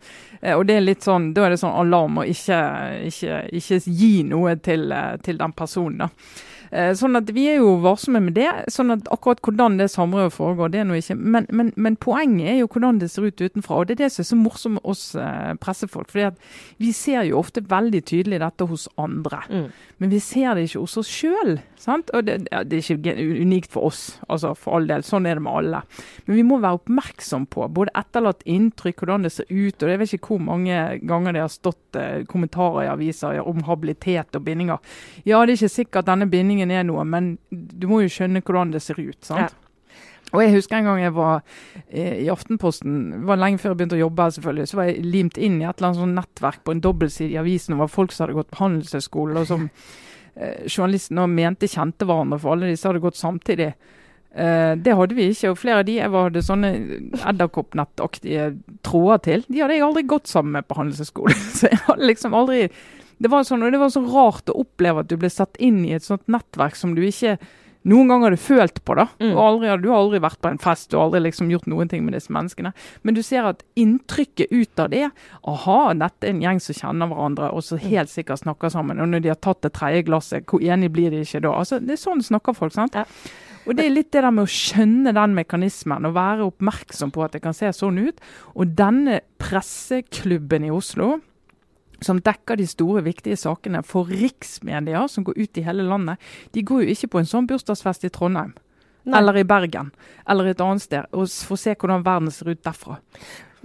og 0.56 0.66
det 0.66 0.76
er 0.76 0.86
litt 0.86 1.04
sånn, 1.04 1.32
Da 1.34 1.46
er 1.46 1.54
det 1.54 1.60
sånn 1.60 1.76
alarm 1.76 2.20
å 2.20 2.24
ikke, 2.26 2.60
ikke, 3.08 3.42
ikke 3.56 3.80
gi 3.86 4.14
noe 4.26 4.56
til, 4.62 4.92
til 5.22 5.40
den 5.40 5.52
personen. 5.56 6.06
da. 6.06 6.08
Eh, 6.70 6.92
sånn 6.94 7.18
at 7.18 7.30
Vi 7.34 7.48
er 7.50 7.56
jo 7.58 7.74
varsomme 7.82 8.20
med 8.22 8.34
det. 8.34 8.50
sånn 8.70 8.92
at 8.94 9.08
Akkurat 9.10 9.40
hvordan 9.42 9.78
det 9.78 9.90
samrøret 9.90 10.32
foregår, 10.32 10.70
det 10.70 10.80
er 10.80 10.84
noe 10.84 11.00
ikke. 11.00 11.16
Men, 11.16 11.46
men, 11.50 11.72
men, 11.76 11.96
poenget 11.96 12.48
er 12.48 12.58
jo 12.60 12.68
hvordan 12.68 13.00
det 13.00 13.10
ser 13.10 13.26
ut 13.26 13.40
utenfra. 13.40 13.76
og 13.76 13.86
Det 13.86 13.98
er 13.98 14.04
det 14.04 14.12
som 14.12 14.22
er 14.22 14.28
så 14.30 14.36
morsomt 14.36 14.74
med 14.74 14.84
oss 14.84 15.14
eh, 15.14 15.54
pressefolk. 15.54 16.08
fordi 16.10 16.26
at 16.30 16.38
Vi 16.78 16.92
ser 16.92 17.22
jo 17.22 17.38
ofte 17.38 17.60
veldig 17.60 18.04
tydelig 18.04 18.40
dette 18.40 18.66
hos 18.66 18.88
andre. 18.96 19.42
Mm. 19.50 19.70
Men 19.98 20.10
vi 20.10 20.18
ser 20.18 20.54
det 20.54 20.68
ikke 20.68 20.80
hos 20.80 20.96
oss 20.96 21.08
sjøl. 21.08 21.58
Det, 21.80 22.48
det, 22.48 22.76
er 22.76 22.92
ikke 22.92 23.16
unikt 23.40 23.72
for 23.72 23.88
oss, 23.88 24.20
altså 24.28 24.54
for 24.54 24.76
all 24.76 24.86
del. 24.86 25.02
Sånn 25.02 25.26
er 25.26 25.38
det 25.38 25.44
med 25.44 25.52
alle. 25.52 25.82
Men 26.26 26.36
vi 26.36 26.42
må 26.42 26.60
være 26.60 26.78
oppmerksom 26.78 27.46
på 27.46 27.66
både 27.68 27.94
etterlatt 27.96 28.44
inntrykk, 28.44 29.00
hvordan 29.00 29.24
det 29.24 29.32
ser 29.32 29.48
ut. 29.48 29.82
og 29.82 29.88
Jeg 29.88 29.98
vet 29.98 30.14
ikke 30.14 30.34
hvor 30.34 30.44
mange 30.44 31.00
ganger 31.02 31.32
det 31.32 31.40
har 31.40 31.52
stått 31.52 31.96
eh, 31.96 32.22
kommentarer 32.28 32.84
i 32.84 32.90
aviser 32.92 33.40
om 33.40 33.64
habilitet 33.64 34.36
og 34.36 34.44
bindinger. 34.44 34.78
Ja, 35.24 35.40
det 35.44 35.56
er 35.56 35.56
ikke 35.58 35.72
sikkert 35.72 36.08
denne 36.08 36.28
bindingen 36.30 36.59
meningen 36.60 36.70
er 36.76 36.86
noe, 36.88 37.04
men 37.04 37.38
du 37.50 37.86
må 37.88 38.02
jo 38.04 38.12
skjønne 38.12 38.42
hvordan 38.44 38.72
det 38.74 38.82
ser 38.84 39.00
ut. 39.00 39.18
sant? 39.24 39.50
Ja. 39.50 39.66
Og 40.32 40.42
Jeg 40.44 40.52
husker 40.54 40.76
en 40.78 40.84
gang 40.86 41.00
jeg 41.02 41.14
var 41.16 41.40
eh, 41.90 42.20
i 42.22 42.28
Aftenposten, 42.30 43.10
det 43.16 43.26
var 43.26 43.40
lenge 43.40 43.58
før 43.58 43.72
jeg 43.72 43.78
begynte 43.80 43.96
å 43.98 44.04
jobbe. 44.04 44.22
her 44.22 44.30
selvfølgelig, 44.30 44.68
Så 44.68 44.76
var 44.76 44.84
jeg 44.84 45.04
limt 45.04 45.38
inn 45.38 45.60
i 45.60 45.64
et 45.66 45.78
eller 45.78 45.88
annet 45.88 46.00
sånn 46.04 46.14
nettverk 46.14 46.60
på 46.64 46.72
en 46.76 46.80
dobbeltside 46.84 47.34
i 47.34 47.40
avisen. 47.40 47.78
Var 47.78 47.88
folk 47.90 48.12
som 48.12 48.26
hadde 48.26 48.38
gått 48.38 48.50
på 48.52 48.60
handelshøyskole, 48.62 49.40
og 49.40 49.46
som 49.46 49.70
eh, 50.36 50.68
journalistene 50.68 51.26
mente 51.26 51.66
kjente 51.66 52.06
hverandre, 52.06 52.38
for 52.38 52.54
alle 52.54 52.70
disse 52.70 52.86
hadde 52.86 53.02
gått 53.02 53.18
samtidig. 53.18 53.72
Eh, 54.30 54.76
det 54.78 54.94
hadde 54.94 55.18
vi 55.18 55.32
ikke. 55.32 55.50
og 55.50 55.58
Flere 55.58 55.82
av 55.82 55.88
de 55.90 55.98
jeg 55.98 56.14
hadde 56.14 56.46
sånne 56.46 56.72
edderkoppnettaktige 57.26 58.52
tråder 58.86 59.24
til, 59.26 59.44
de 59.48 59.60
hadde 59.64 59.74
jeg 59.80 59.88
aldri 59.88 60.06
gått 60.06 60.30
sammen 60.30 60.52
med 60.60 60.68
på 60.70 60.78
handelshøyskolen. 60.78 61.34
Så 61.58 61.66
jeg 61.72 61.82
hadde 61.88 62.06
liksom 62.06 62.38
aldri 62.38 62.68
det 63.20 63.28
var, 63.28 63.44
sånn, 63.44 63.66
det 63.68 63.80
var 63.80 63.90
så 63.92 64.00
rart 64.06 64.48
å 64.48 64.60
oppleve 64.62 65.02
at 65.02 65.10
du 65.10 65.18
ble 65.20 65.28
satt 65.32 65.58
inn 65.60 65.82
i 65.84 65.92
et 65.92 66.06
sånt 66.06 66.24
nettverk 66.30 66.78
som 66.78 66.94
du 66.96 67.02
ikke 67.04 67.36
noen 67.88 68.10
ganger 68.10 68.28
hadde 68.28 68.42
følt 68.42 68.80
på. 68.84 68.94
da, 68.98 69.06
mm. 69.20 69.36
aldri, 69.40 69.70
Du 69.80 69.88
har 69.88 70.02
aldri 70.02 70.20
vært 70.20 70.40
på 70.40 70.50
en 70.50 70.60
fest 70.60 70.90
du 70.90 70.98
har 70.98 71.06
aldri 71.06 71.22
liksom 71.24 71.50
gjort 71.52 71.68
noen 71.70 71.88
ting 71.88 72.04
med 72.04 72.14
disse 72.16 72.32
menneskene. 72.32 72.72
Men 73.02 73.16
du 73.16 73.22
ser 73.24 73.48
at 73.48 73.62
inntrykket 73.80 74.52
ut 74.52 74.82
av 74.82 74.90
det 74.92 75.06
Aha, 75.48 75.94
dette 75.96 76.26
er 76.26 76.34
en 76.34 76.42
gjeng 76.44 76.60
som 76.60 76.76
kjenner 76.76 77.10
hverandre 77.10 77.52
og 77.54 77.64
som 77.64 77.80
mm. 77.80 77.86
helt 77.88 78.12
sikkert 78.12 78.42
snakker 78.44 78.72
sammen. 78.72 79.00
Og 79.00 79.08
når 79.08 79.24
de 79.24 79.32
har 79.32 79.40
tatt 79.40 79.62
det 79.64 79.72
tredje 79.78 80.04
glasset, 80.08 80.44
hvor 80.48 80.60
enige 80.60 80.92
blir 80.92 81.14
de 81.14 81.22
ikke 81.24 81.44
da? 81.46 81.54
Altså, 81.62 81.80
Det 81.80 81.96
er 81.96 82.02
sånn 82.02 82.24
snakker 82.24 82.56
folk. 82.56 82.76
sant? 82.76 82.94
Ja. 82.94 83.06
Og 83.66 83.76
Det 83.76 83.84
er 83.84 83.92
litt 83.92 84.12
det 84.12 84.22
der 84.24 84.32
med 84.32 84.48
å 84.48 84.50
skjønne 84.50 85.12
den 85.16 85.34
mekanismen 85.36 86.08
og 86.08 86.14
være 86.16 86.46
oppmerksom 86.48 87.12
på 87.12 87.24
at 87.24 87.36
det 87.36 87.42
kan 87.44 87.56
se 87.56 87.68
sånn 87.76 88.00
ut. 88.00 88.20
Og 88.56 88.76
denne 88.76 89.20
presseklubben 89.40 90.64
i 90.64 90.72
Oslo 90.72 91.18
som 92.04 92.20
dekker 92.24 92.60
de 92.60 92.66
store, 92.68 93.04
viktige 93.04 93.38
sakene 93.40 93.82
for 93.86 94.08
riksmedia 94.10 95.06
som 95.08 95.26
går 95.26 95.38
ut 95.38 95.60
i 95.60 95.66
hele 95.66 95.86
landet, 95.86 96.20
de 96.54 96.64
går 96.64 96.84
jo 96.84 96.96
ikke 96.96 97.12
på 97.14 97.22
en 97.22 97.30
sånn 97.30 97.48
bursdagsfest 97.50 98.08
i 98.08 98.12
Trondheim. 98.14 98.54
Nei. 99.08 99.16
Eller 99.16 99.40
i 99.40 99.46
Bergen, 99.48 99.92
eller 100.28 100.50
et 100.50 100.60
annet 100.60 100.84
sted, 100.84 101.06
og 101.16 101.28
får 101.28 101.60
se 101.62 101.76
hvordan 101.76 102.04
verden 102.04 102.32
ser 102.34 102.52
ut 102.52 102.64
derfra. 102.64 102.98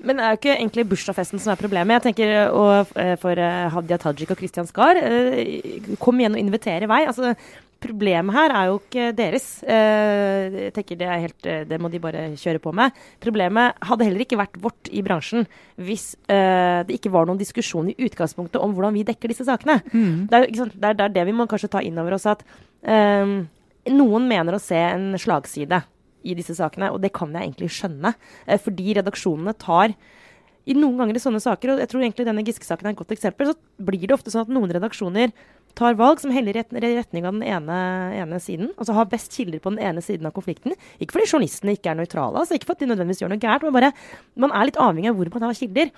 Men 0.04 0.20
det 0.20 0.26
er 0.26 0.34
jo 0.34 0.40
ikke 0.42 0.56
egentlig 0.58 0.86
bursdagsfesten 0.92 1.40
som 1.40 1.54
er 1.54 1.60
problemet. 1.60 1.96
Jeg 1.96 2.04
tenker 2.10 2.50
og, 2.52 2.92
eh, 3.00 3.16
For 3.20 3.40
eh, 3.40 3.70
Hadia 3.72 3.98
Tajik 3.98 4.34
og 4.34 4.38
Kristian 4.38 4.68
Skar, 4.68 5.00
eh, 5.00 5.96
kom 6.00 6.20
igjen 6.20 6.36
og 6.36 6.42
invitere 6.42 6.90
vei. 6.92 7.06
Altså, 7.08 7.36
Problemet 7.84 8.34
her 8.34 8.54
er 8.56 8.70
jo 8.70 8.78
ikke 8.80 9.10
deres. 9.16 9.46
Eh, 9.62 10.56
jeg 10.66 10.74
tenker 10.76 11.00
det, 11.00 11.10
helt, 11.10 11.48
eh, 11.50 11.66
det, 11.68 11.80
må 11.82 11.92
de 11.92 12.02
bare 12.02 12.24
kjøre 12.40 12.62
på 12.64 12.72
med. 12.76 12.96
Problemet 13.22 13.76
hadde 13.86 14.08
heller 14.08 14.24
ikke 14.24 14.40
vært 14.40 14.56
vårt 14.64 14.90
i 14.90 15.04
bransjen 15.06 15.46
hvis 15.76 16.14
uh, 16.32 16.82
det 16.88 16.96
ikke 16.96 17.12
var 17.12 17.28
noen 17.28 17.40
diskusjon 17.42 17.90
i 17.92 17.98
utgangspunktet 18.08 18.62
om 18.64 18.72
hvordan 18.74 18.96
vi 18.96 19.04
dekker 19.08 19.32
disse 19.32 19.46
sakene. 19.48 19.82
Mm. 19.92 20.26
Det, 20.32 20.40
er, 20.40 20.72
det, 20.72 20.94
er, 20.94 21.12
det, 21.18 21.26
vi 21.28 21.36
må 21.36 21.50
kanskje 21.52 21.74
ta 21.76 21.84
inn 21.84 22.00
over 22.00 22.16
oss 22.16 22.28
at 22.32 22.46
um, 22.88 23.42
noen 23.92 24.30
mener 24.32 24.56
å 24.56 24.64
se 24.64 24.80
en 24.80 25.12
slagside 25.20 25.84
i 26.26 26.34
disse 26.38 26.56
sakene, 26.58 26.90
og 26.96 27.04
det 27.04 27.12
kan 27.14 27.36
jeg 27.36 27.52
egentlig 27.52 27.74
skjønne. 27.76 28.16
Fordi 28.64 28.96
redaksjonene 28.98 29.54
tar 29.62 29.94
i 30.66 30.74
noen 30.74 30.98
ganger 30.98 31.20
i 31.20 31.22
sånne 31.22 31.42
saker, 31.44 31.74
og 31.74 31.82
jeg 31.84 31.92
tror 31.92 32.02
egentlig 32.02 32.26
denne 32.26 32.44
Giske-saken 32.46 32.88
er 32.88 32.96
et 32.96 33.00
godt 33.00 33.14
eksempel, 33.14 33.52
så 33.52 33.86
blir 33.86 34.08
det 34.08 34.16
ofte 34.16 34.34
sånn 34.34 34.48
at 34.48 34.54
noen 34.54 34.74
redaksjoner 34.74 35.34
tar 35.76 35.98
valg 36.00 36.22
som 36.22 36.34
heller 36.34 36.58
i 36.58 36.64
retning 36.96 37.28
av 37.28 37.36
den 37.36 37.44
ene, 37.44 37.78
ene, 38.16 38.40
siden. 38.44 38.72
Altså 38.80 38.96
har 38.98 39.10
best 39.12 39.36
kilder 39.36 39.62
på 39.64 39.74
den 39.74 39.84
ene 39.84 40.04
siden 40.04 40.28
av 40.28 40.36
konflikten. 40.36 40.76
Ikke 41.00 41.18
fordi 41.18 41.30
journalistene 41.34 41.76
ikke 41.76 41.92
er 41.92 42.00
nøytrale, 42.00 42.42
altså 42.42 42.58
ikke 42.58 42.72
fordi 42.72 42.86
de 42.86 42.94
nødvendigvis 42.94 43.24
gjør 43.24 43.34
noe 43.36 43.44
gærent, 43.44 43.68
men 43.68 43.76
bare 43.76 43.94
man 44.40 44.56
er 44.56 44.70
litt 44.70 44.82
avhengig 44.82 45.12
av 45.12 45.20
hvor 45.20 45.32
man 45.36 45.48
har 45.50 45.60
kilder. 45.60 45.94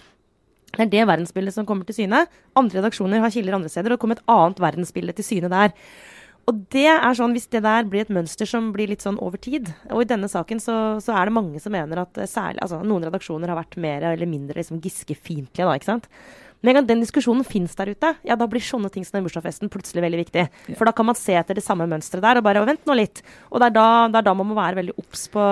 Det 0.68 0.84
er 0.84 0.92
det 0.92 1.08
verdensbildet 1.08 1.56
som 1.56 1.66
kommer 1.66 1.88
til 1.88 1.96
syne. 2.02 2.26
Andre 2.60 2.82
redaksjoner 2.82 3.24
har 3.24 3.34
kilder 3.34 3.56
andre 3.56 3.72
steder, 3.72 3.94
og 3.94 3.98
det 3.98 4.04
kommer 4.04 4.20
et 4.20 4.30
annet 4.30 4.62
verdensbilde 4.62 5.16
til 5.18 5.26
syne 5.26 5.52
der. 5.54 5.74
Og 6.48 6.60
det 6.72 6.88
er 6.88 7.16
sånn, 7.18 7.34
Hvis 7.36 7.50
det 7.52 7.64
der 7.66 7.84
blir 7.84 8.06
et 8.06 8.14
mønster 8.14 8.48
som 8.48 8.70
blir 8.72 8.88
litt 8.88 9.04
sånn 9.04 9.18
over 9.20 9.36
tid 9.36 9.68
Og 9.92 10.06
i 10.06 10.08
denne 10.08 10.30
saken 10.32 10.62
så, 10.64 10.76
så 11.04 11.12
er 11.20 11.28
det 11.28 11.36
mange 11.36 11.60
som 11.60 11.76
mener 11.76 12.00
at 12.06 12.16
særlig, 12.24 12.62
altså 12.64 12.80
noen 12.88 13.04
redaksjoner 13.04 13.52
har 13.52 13.60
vært 13.60 13.76
mer 13.84 14.06
eller 14.14 14.30
mindre 14.30 14.62
liksom 14.62 14.80
Giske-fiendtlige. 14.80 16.00
Med 16.62 16.72
en 16.72 16.80
gang 16.80 16.88
den 16.90 17.04
diskusjonen 17.04 17.46
fins 17.46 17.76
der 17.78 17.92
ute, 17.94 18.14
ja, 18.26 18.36
da 18.40 18.48
blir 18.50 18.64
sånne 18.64 18.90
ting 18.94 19.06
som 19.06 19.20
den 19.20 19.28
bursdagsfesten 19.28 19.70
plutselig 19.74 20.04
veldig 20.04 20.24
viktig. 20.24 20.48
Ja. 20.48 20.78
For 20.80 20.90
da 20.90 20.94
kan 20.96 21.08
man 21.10 21.18
se 21.20 21.36
etter 21.38 21.58
det 21.58 21.66
samme 21.66 21.86
mønsteret 21.90 22.26
der 22.26 22.42
og 22.42 22.48
bare 22.48 22.66
Vent 22.68 22.90
nå 22.90 22.98
litt. 22.98 23.22
Og 23.52 23.62
det 23.62 23.70
er 23.70 23.76
da, 23.78 23.88
det 24.12 24.20
er 24.20 24.26
da 24.28 24.34
man 24.36 24.50
må 24.50 24.58
være 24.58 24.82
veldig 24.82 24.98
obs 25.00 25.28
på 25.32 25.44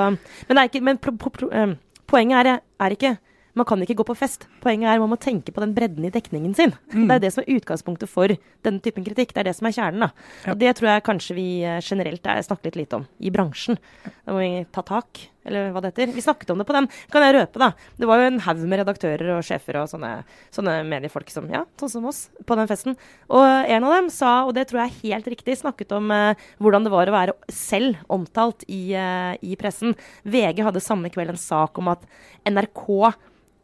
Men, 0.50 0.60
ikke, 0.66 0.82
men 0.84 1.00
pro, 1.00 1.14
pro, 1.20 1.32
pro, 1.32 1.48
um, 1.54 1.78
poenget 2.10 2.42
er, 2.42 2.60
er 2.82 2.96
ikke 2.98 3.16
man 3.56 3.68
kan 3.68 3.80
ikke 3.80 3.96
gå 3.96 4.04
på 4.10 4.18
fest. 4.20 4.50
Poenget 4.64 4.90
er 4.92 5.00
man 5.00 5.14
må 5.14 5.18
tenke 5.22 5.54
på 5.56 5.62
den 5.64 5.72
bredden 5.78 6.04
i 6.04 6.12
dekningen 6.12 6.56
sin. 6.58 6.74
Mm. 6.92 7.06
Det 7.08 7.16
er 7.16 7.22
det 7.24 7.32
som 7.32 7.44
er 7.46 7.54
utgangspunktet 7.56 8.12
for 8.12 8.34
denne 8.68 8.84
typen 8.84 9.06
kritikk. 9.06 9.32
Det 9.32 9.46
er 9.46 9.48
det 9.48 9.56
som 9.56 9.70
er 9.70 9.76
kjernen. 9.78 10.10
Ja. 10.44 10.52
Og 10.52 10.60
Det 10.60 10.74
tror 10.76 10.90
jeg 10.90 11.06
kanskje 11.08 11.38
vi 11.38 11.48
eh, 11.64 11.80
generelt 11.80 12.28
snakker 12.50 12.68
litt 12.68 12.82
lite 12.82 13.00
om 13.00 13.08
i 13.24 13.32
bransjen. 13.32 13.80
Da 14.26 14.36
må 14.36 14.44
vi 14.44 14.66
ta 14.76 14.84
tak 14.84 15.24
eller 15.46 15.72
hva 15.74 15.82
det 15.84 15.92
heter. 15.94 16.14
Vi 16.16 16.24
snakket 16.26 16.52
om 16.54 16.62
det 16.62 16.68
på 16.68 16.76
den. 16.76 16.88
Kan 17.14 17.26
jeg 17.26 17.36
røpe, 17.38 17.62
da. 17.62 17.72
Det 18.00 18.10
var 18.10 18.22
jo 18.22 18.30
en 18.30 18.42
haug 18.46 18.64
med 18.66 18.82
redaktører 18.82 19.32
og 19.38 19.46
sjefer 19.46 19.80
og 19.82 19.90
sånne, 19.92 20.12
sånne, 20.56 20.78
mediefolk 20.90 21.30
som 21.34 21.48
ja, 21.54 21.64
sånn 21.80 21.94
som 21.94 22.08
oss, 22.10 22.26
på 22.46 22.58
den 22.60 22.70
festen. 22.72 22.98
Og 23.30 23.46
en 23.46 23.88
av 23.88 23.96
dem 23.98 24.10
sa, 24.14 24.34
og 24.48 24.56
det 24.58 24.68
tror 24.70 24.84
jeg 24.84 24.94
er 24.94 25.02
helt 25.14 25.30
riktig, 25.36 25.58
snakket 25.62 25.94
om 25.98 26.12
eh, 26.14 26.48
hvordan 26.64 26.88
det 26.88 26.94
var 26.94 27.12
å 27.12 27.16
være 27.16 27.38
selv 27.54 28.02
omtalt 28.12 28.66
i, 28.68 28.82
eh, 28.98 29.34
i, 29.46 29.58
pressen. 29.60 29.96
VG 30.24 30.64
hadde 30.66 30.84
samme 30.84 31.12
kveld 31.14 31.36
en 31.36 31.42
sak 31.42 31.78
om 31.82 31.94
at 31.94 32.06
NRK 32.50 32.88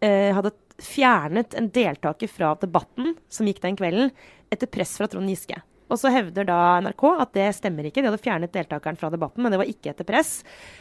eh, 0.06 0.30
hadde 0.38 0.54
fjernet 0.82 1.58
en 1.58 1.70
deltaker 1.74 2.30
fra 2.32 2.56
debatten 2.62 3.16
som 3.30 3.50
gikk 3.50 3.62
den 3.66 3.78
kvelden, 3.78 4.14
etter 4.52 4.70
press 4.70 4.98
fra 5.00 5.08
Trond 5.10 5.30
Giske. 5.30 5.62
Og 5.92 6.00
så 6.00 6.12
hevder 6.14 6.48
da 6.48 6.60
NRK 6.86 7.04
at 7.20 7.34
det 7.36 7.48
stemmer 7.58 7.88
ikke. 7.88 8.02
De 8.02 8.10
hadde 8.10 8.24
fjernet 8.24 8.54
deltakeren 8.56 9.00
fra 9.00 9.12
debatten, 9.14 9.44
men 9.44 9.54
det 9.54 9.60
var 9.62 9.72
ikke 9.72 9.92
etter 9.92 10.08
press. 10.08 10.38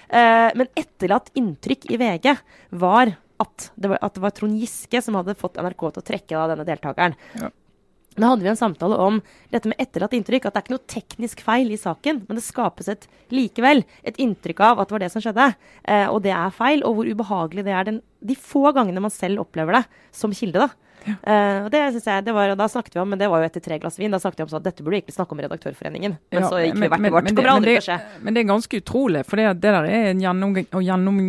Eh, 0.09 0.51
men 0.57 0.71
etterlatt 0.79 1.33
inntrykk 1.39 1.89
i 1.91 1.99
VG 2.01 2.31
var 2.81 3.17
at 3.41 3.71
det 3.75 3.91
var, 3.91 4.03
at 4.05 4.15
det 4.17 4.23
var 4.23 4.35
Trond 4.37 4.61
Giske 4.61 5.01
som 5.03 5.17
hadde 5.19 5.39
fått 5.39 5.59
NRK 5.59 5.87
til 5.89 6.03
å 6.03 6.09
trekke 6.13 6.39
av 6.39 6.53
denne 6.53 6.69
deltakeren. 6.69 7.17
Ja. 7.41 7.51
Da 8.19 8.33
hadde 8.33 8.43
vi 8.43 8.51
en 8.51 8.59
samtale 8.59 8.97
om 8.99 9.21
dette 9.53 9.71
med 9.71 9.79
etterlatt 9.81 10.15
inntrykk. 10.17 10.49
At 10.49 10.57
det 10.57 10.61
er 10.61 10.67
ikke 10.67 10.75
noe 10.75 10.93
teknisk 10.93 11.43
feil 11.47 11.71
i 11.71 11.79
saken, 11.81 12.25
men 12.27 12.39
det 12.39 12.45
skapes 12.45 12.91
et, 12.91 13.07
likevel 13.33 13.85
et 14.07 14.19
inntrykk 14.21 14.63
av 14.67 14.83
at 14.83 14.91
det 14.91 14.97
var 14.97 15.05
det 15.05 15.11
som 15.15 15.25
skjedde. 15.25 15.47
Eh, 15.85 16.07
og 16.11 16.21
det 16.27 16.35
er 16.35 16.55
feil. 16.55 16.85
Og 16.87 16.99
hvor 16.99 17.11
ubehagelig 17.11 17.65
det 17.69 17.75
er 17.77 17.87
den, 17.89 18.01
de 18.21 18.37
få 18.37 18.75
gangene 18.77 19.03
man 19.05 19.15
selv 19.15 19.45
opplever 19.45 19.79
det 19.79 19.85
som 20.17 20.35
kilde. 20.37 20.67
da. 20.67 20.90
Ja. 21.07 21.15
Uh, 21.25 21.59
og 21.65 21.71
det 21.73 21.83
synes 21.97 22.09
jeg, 22.11 22.25
det 22.27 22.35
var, 22.37 22.55
Da 22.59 22.69
snakket 22.69 22.97
vi 22.97 23.03
om, 23.03 23.09
men 23.13 23.21
det 23.21 23.31
var 23.33 23.43
jo 23.43 23.49
etter 23.51 23.65
tre 23.65 23.81
glass 23.83 23.99
vin. 24.01 24.13
Da 24.13 24.21
snakket 24.23 24.43
vi 24.43 24.47
om 24.47 24.53
sånn 24.53 24.63
at 24.63 24.69
dette 24.69 24.85
burde 24.85 25.01
egentlig 25.01 25.17
snakke 25.17 25.37
om 25.37 25.41
i 25.41 25.47
Redaktørforeningen. 25.47 26.17
Men 26.35 26.45
ja, 26.45 26.51
så 26.53 26.63
gikk 26.63 26.77
vi 26.77 26.93
hvert 26.93 27.07
til 27.07 27.17
vårt. 27.17 27.33
bra 27.41 27.57
det, 27.61 27.75
men, 27.79 27.85
skje. 27.89 27.99
men 28.21 28.37
det 28.37 28.45
er 28.45 28.51
ganske 28.53 28.83
utrolig, 28.85 29.25
for 29.29 29.41
det, 29.41 29.49
det 29.63 29.75
der 29.77 29.89
er 29.89 30.11
en 30.13 30.23
gjennom, 30.25 30.57
gjennom, 30.81 31.21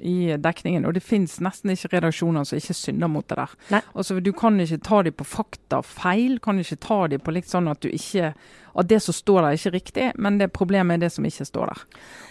i 0.00 0.36
dekningen. 0.38 0.86
Og 0.86 0.94
det 0.94 1.04
finnes 1.04 1.38
nesten 1.44 1.74
ikke 1.74 1.96
redaksjoner 1.96 2.46
som 2.48 2.58
ikke 2.58 2.76
synder 2.76 3.10
mot 3.12 3.28
det 3.28 3.38
der. 3.38 3.82
Altså, 3.94 4.20
Du 4.20 4.32
kan 4.32 4.60
ikke 4.60 4.80
ta 4.82 5.02
dem 5.02 5.12
på 5.12 5.24
faktafeil. 5.24 6.38
Kan 6.40 6.58
ikke 6.58 6.80
ta 6.80 7.06
dem 7.08 7.20
på 7.20 7.32
litt 7.32 7.48
sånn 7.50 7.70
at 7.70 7.80
du 7.80 7.88
ikke 7.88 8.34
at 8.74 8.88
det 8.88 9.02
som 9.04 9.12
står 9.12 9.42
der 9.42 9.48
er 9.50 9.58
ikke 9.58 9.72
riktig, 9.74 10.04
men 10.16 10.38
det 10.40 10.52
problemet 10.56 10.96
er 10.96 11.04
det 11.04 11.12
som 11.12 11.26
ikke 11.28 11.44
står 11.44 11.72
der. 11.72 11.82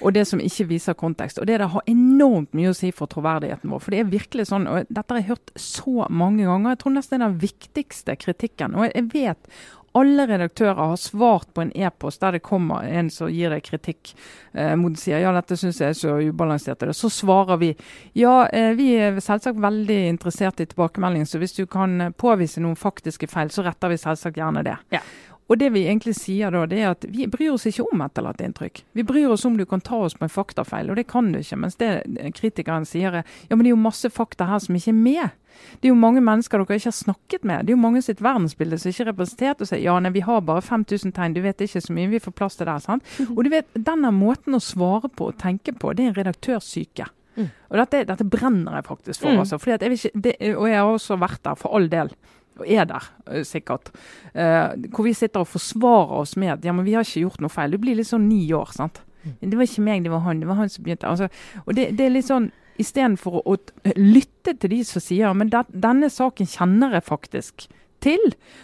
Og 0.02 0.13
det 0.15 0.24
som 0.28 0.41
ikke 0.41 0.67
viser 0.71 0.97
kontekst. 0.97 1.38
Og 1.38 1.45
det 1.47 1.60
der 1.62 1.69
har 1.69 1.86
enormt 1.89 2.56
mye 2.58 2.71
å 2.71 2.78
si 2.78 2.89
for 2.95 3.12
troverdigheten 3.12 3.69
vår. 3.69 3.84
For 3.84 3.93
det 3.93 4.00
er 4.02 4.10
virkelig 4.10 4.47
sånn, 4.50 4.65
og 4.69 4.89
dette 4.89 5.13
har 5.13 5.21
jeg 5.21 5.30
hørt 5.30 5.54
så 5.56 6.08
mange 6.10 6.47
ganger. 6.47 6.74
Jeg 6.74 6.82
tror 6.82 6.95
nesten 6.97 7.19
det 7.19 7.21
er 7.21 7.28
den 7.28 7.43
viktigste 7.45 8.17
kritikken. 8.17 8.78
Og 8.78 8.89
jeg 8.89 9.08
vet 9.13 9.52
alle 9.98 10.28
redaktører 10.28 10.80
har 10.80 11.00
svart 11.00 11.50
på 11.54 11.66
en 11.66 11.72
e-post 11.76 12.22
der 12.24 12.38
det 12.38 12.44
kommer 12.46 12.86
en 12.88 13.10
som 13.12 13.32
gir 13.32 13.52
deg 13.52 13.64
kritikk 13.66 14.14
eh, 14.54 14.74
mot 14.80 14.96
sier 15.00 15.20
ja, 15.20 15.34
dette 15.36 15.58
syns 15.60 15.82
jeg 15.82 15.96
er 15.96 15.98
så 16.00 16.16
ubalansert. 16.24 16.86
Så 16.96 17.12
svarer 17.12 17.60
vi 17.60 17.74
ja, 18.18 18.46
eh, 18.48 18.72
vi 18.78 18.94
er 18.96 19.20
selvsagt 19.20 19.60
veldig 19.60 20.00
interessert 20.14 20.64
i 20.64 20.70
tilbakemelding, 20.72 21.28
så 21.28 21.42
hvis 21.42 21.58
du 21.58 21.66
kan 21.68 22.14
påvise 22.18 22.64
noen 22.64 22.80
faktiske 22.80 23.28
feil, 23.32 23.52
så 23.52 23.66
retter 23.68 23.92
vi 23.92 24.00
selvsagt 24.00 24.40
gjerne 24.40 24.64
det. 24.68 24.78
Ja. 24.96 25.04
Og 25.52 25.60
det 25.60 25.74
vi 25.76 25.84
egentlig 25.84 26.14
sier 26.16 26.54
da, 26.54 26.64
det 26.70 26.80
er 26.80 26.94
at 26.94 27.04
vi 27.12 27.26
bryr 27.28 27.52
oss 27.58 27.68
ikke 27.68 27.84
om 27.92 28.04
etterlatte 28.06 28.46
inntrykk. 28.48 28.86
Vi 28.96 29.04
bryr 29.04 29.34
oss 29.34 29.44
om 29.48 29.58
du 29.60 29.66
kan 29.68 29.84
ta 29.84 30.00
oss 30.06 30.16
på 30.16 30.24
en 30.24 30.32
faktafeil, 30.32 30.88
og 30.88 30.96
det 30.96 31.10
kan 31.12 31.34
du 31.34 31.42
ikke. 31.42 31.60
Mens 31.60 31.76
det 31.82 31.92
kritikeren 32.38 32.88
sier 32.88 33.20
er 33.20 33.28
ja, 33.50 33.58
men 33.58 33.66
det 33.66 33.74
er 33.74 33.76
jo 33.76 33.84
masse 33.84 34.08
fakta 34.16 34.48
her 34.48 34.64
som 34.64 34.78
ikke 34.80 34.94
er 34.94 35.02
med. 35.02 35.38
Det 35.82 35.90
er 35.90 35.92
jo 35.92 36.00
mange 36.00 36.24
mennesker 36.24 36.62
dere 36.62 36.80
ikke 36.80 36.88
har 36.88 36.96
snakket 36.96 37.44
med. 37.44 37.66
Det 37.66 37.74
er 37.74 37.76
jo 37.76 37.84
mange 37.84 38.02
sitt 38.06 38.24
verdensbilde 38.24 38.80
som 38.80 38.94
ikke 38.94 39.04
er 39.04 39.12
representert. 39.12 39.62
Og 39.62 39.70
sier 39.70 39.84
ja, 39.84 39.98
nei, 40.00 40.14
vi 40.16 40.24
har 40.26 40.44
bare 40.48 40.64
5000 40.64 41.16
tegn, 41.18 41.36
du 41.36 41.42
vet 41.44 41.68
ikke 41.68 41.84
så 41.84 41.96
mye, 41.98 42.12
vi 42.14 42.24
får 42.24 42.38
plass 42.38 42.60
til 42.60 42.72
det. 42.72 42.78
sant? 42.86 43.18
Og 43.36 43.44
du 43.44 43.52
vet, 43.52 43.68
Denne 43.76 44.14
måten 44.16 44.56
å 44.56 44.64
svare 44.64 45.12
på 45.12 45.34
og 45.34 45.42
tenke 45.42 45.76
på, 45.76 45.92
det 45.92 46.06
er 46.06 46.14
en 46.14 46.20
redaktørsyke. 46.22 47.12
Mm. 47.36 47.48
Og 47.72 47.80
dette, 47.80 48.04
dette, 48.10 48.28
brenner 48.28 48.80
jeg 48.80 48.88
faktisk 48.88 49.24
for. 49.24 49.34
Mm. 49.34 49.44
altså. 49.44 49.60
Fordi 49.62 49.76
at 49.76 49.86
jeg 49.86 49.98
ikke, 49.98 50.22
det, 50.28 50.36
og 50.56 50.68
jeg 50.70 50.80
har 50.80 50.92
også 50.92 51.20
vært 51.20 51.44
der, 51.48 51.60
for 51.60 51.76
all 51.76 51.88
del. 51.92 52.12
Og 52.60 52.68
er 52.68 52.86
der, 52.86 53.04
eh, 53.32 53.44
sikkert. 53.48 53.92
Eh, 54.36 54.76
hvor 54.92 55.04
vi 55.08 55.14
sitter 55.14 55.40
og 55.42 55.48
forsvarer 55.48 56.12
oss 56.20 56.36
med 56.38 56.52
at 56.58 56.66
ja, 56.66 56.74
men 56.74 56.86
vi 56.86 56.94
har 56.94 57.04
ikke 57.08 57.24
gjort 57.24 57.42
noe 57.42 57.50
feil. 57.50 57.72
Du 57.72 57.78
blir 57.78 57.96
litt 57.96 58.08
sånn 58.10 58.28
ni 58.28 58.44
år. 58.52 58.74
sant? 58.76 59.00
Mm. 59.26 59.50
Det 59.52 59.58
var 59.58 59.64
ikke 59.70 59.84
meg, 59.86 60.04
det 60.04 60.12
var 60.12 60.20
han. 60.26 60.40
Det 60.40 60.48
var 60.50 60.56
han 60.56 60.70
som 60.70 60.84
begynte. 60.84 61.08
altså, 61.08 61.30
og 61.66 61.76
det, 61.76 61.96
det 61.98 62.06
er 62.06 62.10
litt 62.18 62.26
sånn 62.28 62.52
Istedenfor 62.82 63.42
å, 63.46 63.54
å 63.54 63.92
lytte 64.00 64.56
til 64.58 64.70
de 64.72 64.84
som 64.88 65.02
sier 65.04 65.34
men 65.38 65.50
det, 65.52 65.60
denne 65.70 66.08
saken 66.10 66.48
kjenner 66.48 66.94
jeg 66.96 67.04
faktisk 67.06 67.68
til, 68.02 68.18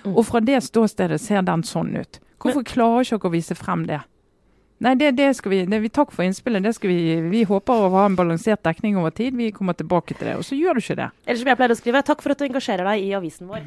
Mm. 0.05 0.15
og 0.17 0.25
fra 0.25 0.39
det 0.39 0.63
ståstedet 0.63 1.19
ser 1.21 1.41
den 1.45 1.61
sånn 1.61 1.91
ut. 1.99 2.19
Hvorfor 2.41 2.63
klarer 2.65 3.03
ikke 3.03 3.19
dere 3.19 3.29
å 3.29 3.33
vise 3.35 3.53
frem 3.55 3.85
det? 3.85 3.99
Nei, 4.83 4.93
det, 4.95 5.11
det 5.17 5.31
skal 5.33 5.51
vi, 5.51 5.63
det, 5.65 5.79
Takk 5.93 6.11
for 6.13 6.25
innspillet. 6.27 6.61
det 6.63 6.75
skal 6.77 6.91
Vi 6.91 7.15
vi 7.31 7.43
håper 7.49 7.73
å 7.73 7.89
ha 7.95 8.05
en 8.05 8.15
balansert 8.17 8.61
dekning 8.63 8.97
over 8.97 9.09
tid. 9.09 9.35
Vi 9.35 9.51
kommer 9.51 9.73
tilbake 9.73 10.13
til 10.13 10.27
det. 10.29 10.37
Og 10.37 10.45
så 10.45 10.57
gjør 10.57 10.77
du 10.77 10.83
ikke 10.83 10.99
det. 10.99 11.09
Eller 11.25 11.41
som 11.41 11.49
jeg 11.49 11.57
pleier 11.57 11.73
å 11.73 11.79
skrive, 11.79 12.05
takk 12.05 12.21
for 12.21 12.35
at 12.35 12.39
du 12.41 12.45
engasjerer 12.45 12.85
deg 12.91 13.07
i 13.07 13.13
avisen 13.17 13.49
vår. 13.49 13.65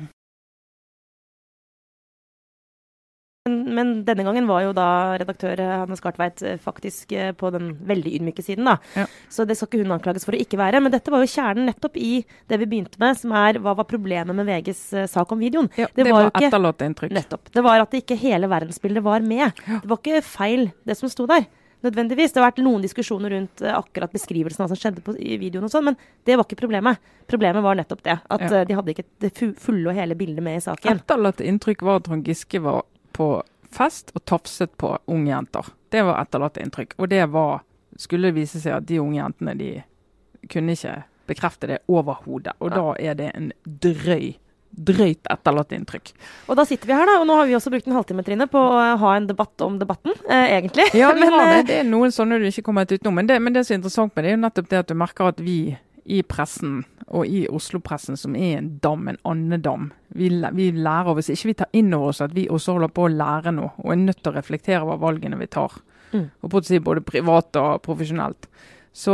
Men, 3.76 3.92
denne 4.06 4.24
gangen 4.26 4.48
var 4.48 4.64
jo 4.64 4.72
da 4.76 4.87
redaktør 5.20 5.61
eh, 5.62 5.74
Hanne 5.83 5.98
Skartveit 5.98 6.42
eh, 6.46 6.59
faktisk 6.61 7.12
eh, 7.16 7.30
på 7.37 7.50
den 7.54 7.72
veldig 7.88 8.14
ydmyke 8.18 8.44
siden, 8.44 8.68
da. 8.68 8.76
Ja. 8.96 9.06
Så 9.33 9.46
det 9.48 9.56
skal 9.59 9.70
ikke 9.70 9.85
hun 9.85 9.94
anklages 9.96 10.26
for 10.26 10.37
å 10.37 10.40
ikke 10.40 10.59
være. 10.61 10.83
Men 10.83 10.94
dette 10.94 11.12
var 11.12 11.22
jo 11.24 11.30
kjernen 11.30 11.70
nettopp 11.70 11.96
i 12.00 12.24
det 12.50 12.61
vi 12.62 12.68
begynte 12.70 13.00
med, 13.02 13.18
som 13.20 13.35
er 13.37 13.61
hva 13.62 13.76
var 13.78 13.88
problemet 13.90 14.37
med 14.37 14.48
VGs 14.50 14.83
sak 15.12 15.33
om 15.33 15.40
videoen. 15.42 15.70
Ja, 15.78 15.88
Det 15.94 16.04
det, 16.04 16.11
var 16.12 16.28
var, 16.30 16.42
etterlatt 16.42 16.85
inntrykk. 16.87 17.14
Nettopp. 17.16 17.52
Det 17.54 17.64
var 17.64 17.85
at 17.87 17.96
ikke 17.96 18.18
hele 18.20 18.50
verdensbildet 18.50 19.04
var 19.06 19.24
med. 19.24 19.56
Det 19.70 19.87
var 19.88 19.98
ikke 20.02 20.22
feil, 20.26 20.68
det 20.87 20.98
som 20.98 21.11
sto 21.12 21.26
der. 21.30 21.46
Nødvendigvis. 21.80 22.35
Det 22.35 22.42
har 22.42 22.50
vært 22.50 22.61
noen 22.64 22.83
diskusjoner 22.85 23.33
rundt 23.33 23.62
akkurat 23.64 24.12
beskrivelsen 24.12 24.61
av 24.61 24.68
hva 24.68 24.74
som 24.76 24.80
skjedde 24.83 25.04
på, 25.04 25.14
i 25.16 25.38
videoen, 25.40 25.64
og 25.64 25.72
sånn, 25.72 25.87
men 25.88 25.96
det 26.28 26.37
var 26.37 26.44
ikke 26.44 26.59
problemet. 26.61 27.00
Problemet 27.30 27.64
var 27.64 27.78
nettopp 27.78 28.02
det. 28.04 28.18
At 28.28 28.44
Ja. 28.44 28.64
de 28.68 28.76
hadde 28.76 28.92
ikke 28.92 29.06
det 29.24 29.33
fulle 29.56 29.88
og 29.88 29.96
hele 29.96 30.14
bildet 30.14 30.44
med 30.44 30.59
i 30.61 30.64
saken. 30.64 31.00
Etterlatt 31.00 31.40
inntrykk 31.40 31.83
var 31.83 32.02
at 32.02 32.04
Trond 32.04 32.26
Giske 32.28 32.61
var 32.61 32.85
på 33.16 33.30
fest 33.74 34.12
og 34.14 34.24
tafset 34.26 34.72
på 34.80 34.94
unge 35.11 35.30
jenter. 35.33 35.70
Det 35.90 36.02
var 36.06 36.20
etterlatt 36.22 36.59
inntrykk. 36.62 36.94
Og 36.98 37.09
det 37.11 37.24
var 37.33 37.61
Skulle 38.00 38.30
det 38.30 38.37
vise 38.38 38.61
seg 38.62 38.72
at 38.78 38.87
de 38.88 38.96
unge 39.02 39.18
jentene 39.18 39.52
de 39.59 39.70
kunne 40.48 40.72
ikke 40.72 41.02
bekrefte 41.28 41.66
det 41.68 41.80
overhodet. 41.90 42.54
Og 42.64 42.70
da 42.72 42.94
er 43.02 43.14
det 43.18 43.26
en 43.37 43.50
drøy, 43.66 44.30
drøyt 44.72 45.26
etterlatt 45.28 45.74
inntrykk. 45.76 46.12
Og 46.48 46.56
da 46.56 46.64
sitter 46.64 46.88
vi 46.88 46.94
her, 46.96 47.04
da, 47.11 47.18
og 47.20 47.26
nå 47.28 47.37
har 47.37 47.46
vi 47.50 47.56
også 47.59 47.72
brukt 47.74 47.90
en 47.90 47.96
halvtime 47.98 48.24
Trine, 48.24 48.46
på 48.48 48.56
å 48.62 48.96
ha 49.02 49.11
en 49.18 49.26
debatt 49.28 49.61
om 49.66 49.76
debatten, 49.83 50.14
eh, 50.30 50.54
egentlig. 50.56 50.87
Ja, 50.96 51.11
Men, 51.18 51.28
det. 51.35 51.42
eh, 51.59 51.62
Det 51.68 51.78
er 51.83 51.90
noen 51.90 52.14
sånne 52.14 52.38
du 52.40 52.46
ikke 52.48 52.64
kommer 52.70 52.87
helt 52.87 52.96
utenom. 52.96 53.18
Men 53.20 53.26
det, 53.28 53.37
men 53.42 53.52
det 53.52 53.66
som 53.66 53.74
er 53.74 53.83
interessant 53.83 54.14
med 54.16 54.24
det, 54.24 54.33
er 54.33 54.38
jo 54.38 54.44
nettopp 54.46 54.70
det 54.72 54.78
at 54.80 54.88
du 54.88 54.94
merker 55.02 55.28
at 55.35 55.40
vi 55.44 55.59
i 56.04 56.22
pressen, 56.22 56.84
og 57.10 57.26
i 57.26 57.46
Oslo-pressen, 57.50 58.16
som 58.16 58.36
er 58.38 58.58
en 58.58 58.68
dam, 58.82 59.08
en 59.10 59.18
andedam, 59.26 59.90
vi, 60.14 60.28
vi 60.54 60.70
lærer, 60.70 61.14
hvis 61.14 61.30
ikke 61.34 61.50
vi 61.50 61.54
tar 61.58 61.68
inn 61.72 61.92
over 61.94 62.12
oss 62.12 62.20
at 62.24 62.34
vi 62.34 62.46
også 62.48 62.76
holder 62.76 62.92
på 62.94 63.06
å 63.08 63.12
lære 63.12 63.52
noe, 63.56 63.72
og 63.82 63.92
er 63.92 64.00
nødt 64.04 64.22
til 64.22 64.32
å 64.32 64.36
reflektere 64.38 64.82
over 64.86 65.00
valgene 65.02 65.38
vi 65.40 65.46
tar, 65.50 65.80
Mm. 66.10 66.24
og 66.42 66.50
på 66.50 66.58
å 66.58 66.64
si 66.66 66.78
både 66.82 67.04
privat 67.06 67.54
og 67.60 67.82
profesjonelt, 67.86 68.48
så, 68.92 69.12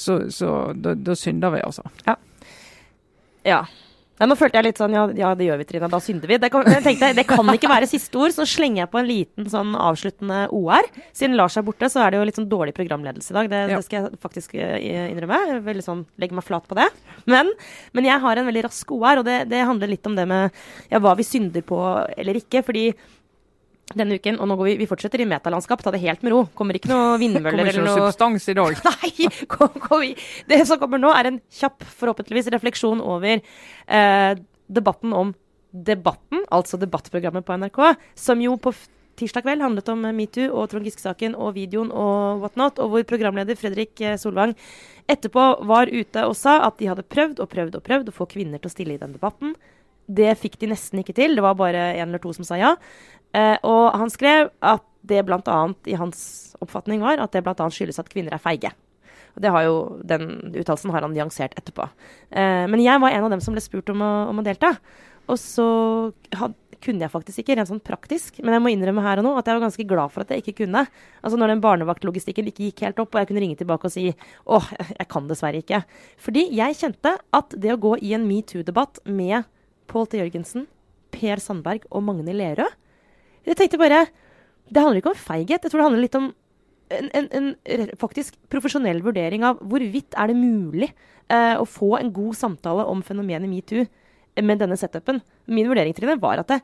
så, 0.00 0.14
så 0.32 0.72
da, 0.72 0.94
da 0.94 1.12
synder 1.12 1.52
vi, 1.52 1.60
altså. 1.60 1.82
Ja. 3.44 3.58
Nei, 4.18 4.26
nå 4.30 4.34
følte 4.38 4.58
jeg 4.58 4.66
litt 4.66 4.80
sånn 4.80 4.94
ja, 4.96 5.04
ja 5.14 5.28
det 5.38 5.46
gjør 5.46 5.60
vi, 5.60 5.66
Trina. 5.68 5.88
Da 5.92 6.00
synder 6.02 6.30
vi. 6.32 6.38
Det 6.42 6.50
kan, 6.50 6.66
jeg 6.66 6.82
tenkte, 6.84 7.10
det 7.14 7.24
kan 7.28 7.52
ikke 7.54 7.70
være 7.70 7.86
siste 7.90 8.18
ord, 8.18 8.32
så 8.34 8.46
slenger 8.48 8.82
jeg 8.82 8.90
på 8.92 8.98
en 9.02 9.08
liten 9.08 9.50
sånn 9.52 9.74
avsluttende 9.78 10.40
OR. 10.54 10.88
Siden 11.16 11.36
Lars 11.38 11.56
er 11.60 11.66
borte, 11.66 11.90
så 11.92 12.02
er 12.04 12.10
det 12.14 12.18
jo 12.20 12.26
litt 12.28 12.40
sånn 12.40 12.48
dårlig 12.50 12.74
programledelse 12.76 13.30
i 13.32 13.38
dag. 13.38 13.50
Det, 13.52 13.60
Ja. 13.68 13.76
det 13.78 13.86
skal 13.86 14.00
jeg 14.08 14.18
faktisk 14.24 14.54
eh, 14.58 14.78
innrømme. 15.12 15.38
Jeg 15.52 15.62
vil 15.68 15.82
sånn 15.86 16.02
legge 16.18 16.34
meg 16.34 16.46
flat 16.48 16.66
på 16.68 16.78
det. 16.78 16.88
Men, 17.30 17.52
men 17.94 18.08
jeg 18.10 18.18
har 18.24 18.40
en 18.42 18.48
veldig 18.50 18.64
rask 18.66 18.90
OR, 18.96 19.20
og 19.22 19.28
det, 19.28 19.38
det 19.52 19.62
handler 19.68 19.94
litt 19.94 20.06
om 20.10 20.16
det 20.18 20.26
med 20.30 20.50
ja, 20.90 20.98
hva 20.98 21.14
vi 21.18 21.26
synder 21.28 21.62
på 21.66 21.78
eller 22.16 22.40
ikke. 22.42 22.64
Fordi 22.66 22.88
denne 23.96 24.18
uken, 24.18 24.36
og 24.36 24.50
nå 24.50 24.56
går 24.58 24.68
vi, 24.68 24.76
vi 24.82 24.88
fortsetter 24.90 25.22
i 25.24 25.28
metalandskap, 25.28 25.80
ta 25.84 25.92
det 25.94 26.02
helt 26.02 26.24
med 26.26 26.34
ro. 26.34 26.42
Kommer 26.58 26.76
ikke 26.76 26.90
noe 26.90 27.16
vindmøller 27.20 27.64
eller 27.64 27.80
noe 27.80 27.94
Kommer 27.94 27.94
ikke 27.94 28.02
noe 28.02 28.10
substans 28.10 28.48
i 28.52 28.56
dag. 28.58 28.82
Nei! 28.88 29.30
Kom, 29.48 29.80
kom, 29.80 30.04
det 30.50 30.60
som 30.68 30.80
kommer 30.82 31.00
nå, 31.00 31.12
er 31.16 31.30
en 31.32 31.40
kjapp, 31.60 31.86
forhåpentligvis, 32.02 32.50
refleksjon 32.54 33.00
over 33.04 33.38
eh, 33.40 34.32
debatten 34.68 35.16
om 35.16 35.36
Debatten, 35.68 36.46
altså 36.48 36.78
debattprogrammet 36.80 37.44
på 37.44 37.56
NRK, 37.60 37.78
som 38.16 38.40
jo 38.40 38.54
på 38.56 38.72
tirsdag 39.20 39.44
kveld 39.44 39.64
handlet 39.64 39.90
om 39.92 40.06
metoo 40.16 40.46
og 40.48 40.70
Trond 40.70 40.86
Giske-saken 40.86 41.34
og 41.36 41.56
videoen 41.58 41.90
og 41.92 42.40
whatnot, 42.44 42.80
og 42.80 42.92
hvor 42.92 43.04
programleder 43.10 43.58
Fredrik 43.58 44.00
eh, 44.00 44.16
Solvang 44.20 44.54
etterpå 45.10 45.44
var 45.68 45.90
ute 45.92 46.24
og 46.28 46.36
sa 46.38 46.58
at 46.66 46.78
de 46.80 46.88
hadde 46.88 47.04
prøvd 47.04 47.42
og 47.44 47.50
prøvd 47.52 47.76
og 47.76 47.84
prøvd 47.84 48.08
å 48.08 48.16
få 48.16 48.28
kvinner 48.30 48.62
til 48.62 48.70
å 48.70 48.74
stille 48.74 48.96
i 48.96 49.02
den 49.02 49.16
debatten. 49.16 49.56
Det 50.08 50.32
fikk 50.40 50.58
de 50.62 50.72
nesten 50.72 51.02
ikke 51.02 51.16
til. 51.16 51.36
Det 51.36 51.44
var 51.44 51.58
bare 51.58 51.92
en 51.98 52.08
eller 52.08 52.22
to 52.22 52.32
som 52.36 52.46
sa 52.48 52.58
ja. 52.60 52.74
Eh, 53.36 53.56
og 53.68 53.96
han 54.00 54.12
skrev 54.12 54.50
at 54.64 54.84
det 55.08 55.22
bl.a. 55.28 55.58
i 55.88 55.96
hans 56.00 56.20
oppfatning 56.64 57.02
var 57.04 57.20
at 57.22 57.34
det 57.34 57.44
bl.a. 57.44 57.68
skyldes 57.72 58.00
at 58.00 58.08
kvinner 58.12 58.34
er 58.34 58.42
feige. 58.42 58.72
Og 59.36 59.42
det 59.44 59.52
har 59.54 59.66
jo, 59.68 59.74
Den 60.02 60.30
uttalelsen 60.54 60.92
har 60.94 61.04
han 61.04 61.14
nyansert 61.14 61.56
etterpå. 61.60 61.88
Eh, 62.30 62.64
men 62.70 62.82
jeg 62.82 63.00
var 63.02 63.14
en 63.14 63.28
av 63.28 63.36
dem 63.36 63.44
som 63.44 63.56
ble 63.56 63.62
spurt 63.64 63.92
om 63.92 64.02
å, 64.04 64.14
om 64.32 64.40
å 64.40 64.46
delta. 64.46 64.74
Og 65.28 65.36
så 65.40 65.68
had, 66.40 66.56
kunne 66.82 67.04
jeg 67.04 67.12
faktisk 67.12 67.42
ikke, 67.42 67.58
rent 67.58 67.70
sånn 67.70 67.84
praktisk. 67.84 68.40
Men 68.42 68.56
jeg 68.56 68.64
må 68.64 68.72
innrømme 68.72 69.04
her 69.04 69.20
og 69.20 69.26
nå 69.26 69.34
at 69.38 69.48
jeg 69.48 69.58
var 69.58 69.66
ganske 69.66 69.86
glad 69.90 70.14
for 70.14 70.24
at 70.24 70.32
jeg 70.32 70.42
ikke 70.44 70.64
kunne. 70.64 70.86
Altså 71.20 71.40
Når 71.40 71.52
den 71.52 71.62
barnevaktlogistikken 71.64 72.48
ikke 72.50 72.68
gikk 72.68 72.84
helt 72.86 73.02
opp, 73.02 73.12
og 73.12 73.20
jeg 73.20 73.30
kunne 73.30 73.44
ringe 73.44 73.60
tilbake 73.60 73.90
og 73.90 73.94
si 73.94 74.08
åh, 74.10 74.72
jeg 74.94 75.10
kan 75.10 75.28
dessverre 75.30 75.62
ikke. 75.62 75.82
Fordi 76.22 76.48
jeg 76.56 76.80
kjente 76.80 77.14
at 77.18 77.54
det 77.54 77.74
å 77.74 77.80
gå 77.82 77.94
i 78.02 78.14
en 78.16 78.26
metoo-debatt 78.28 79.02
med 79.06 79.46
Pål 79.88 80.08
T. 80.10 80.20
Jørgensen, 80.20 80.66
Per 81.14 81.40
Sandberg 81.42 81.86
og 81.88 82.04
Magne 82.04 82.34
Lerøe 82.36 82.68
Jeg 83.46 83.56
tenkte 83.56 83.80
bare 83.80 84.04
Det 84.68 84.82
handler 84.82 85.00
ikke 85.00 85.14
om 85.14 85.22
feighet. 85.22 85.62
Jeg 85.64 85.70
tror 85.72 85.80
det 85.80 85.86
handler 85.88 86.04
litt 86.04 86.18
om 86.18 86.28
en, 86.88 87.08
en, 87.12 87.54
en 87.64 87.90
faktisk 88.00 88.36
profesjonell 88.52 89.00
vurdering 89.04 89.44
av 89.44 89.60
hvorvidt 89.60 90.16
er 90.16 90.30
det 90.30 90.36
mulig 90.38 90.88
eh, 90.88 91.56
å 91.56 91.64
få 91.68 91.94
en 91.98 92.12
god 92.12 92.36
samtale 92.36 92.84
om 92.88 93.02
fenomenet 93.04 93.48
metoo 93.50 93.84
med 94.44 94.60
denne 94.60 94.76
setupen. 94.78 95.20
Min 95.50 95.68
vurdering 95.68 95.96
Trine, 95.96 96.16
var 96.20 96.40
at 96.42 96.52
det, 96.52 96.60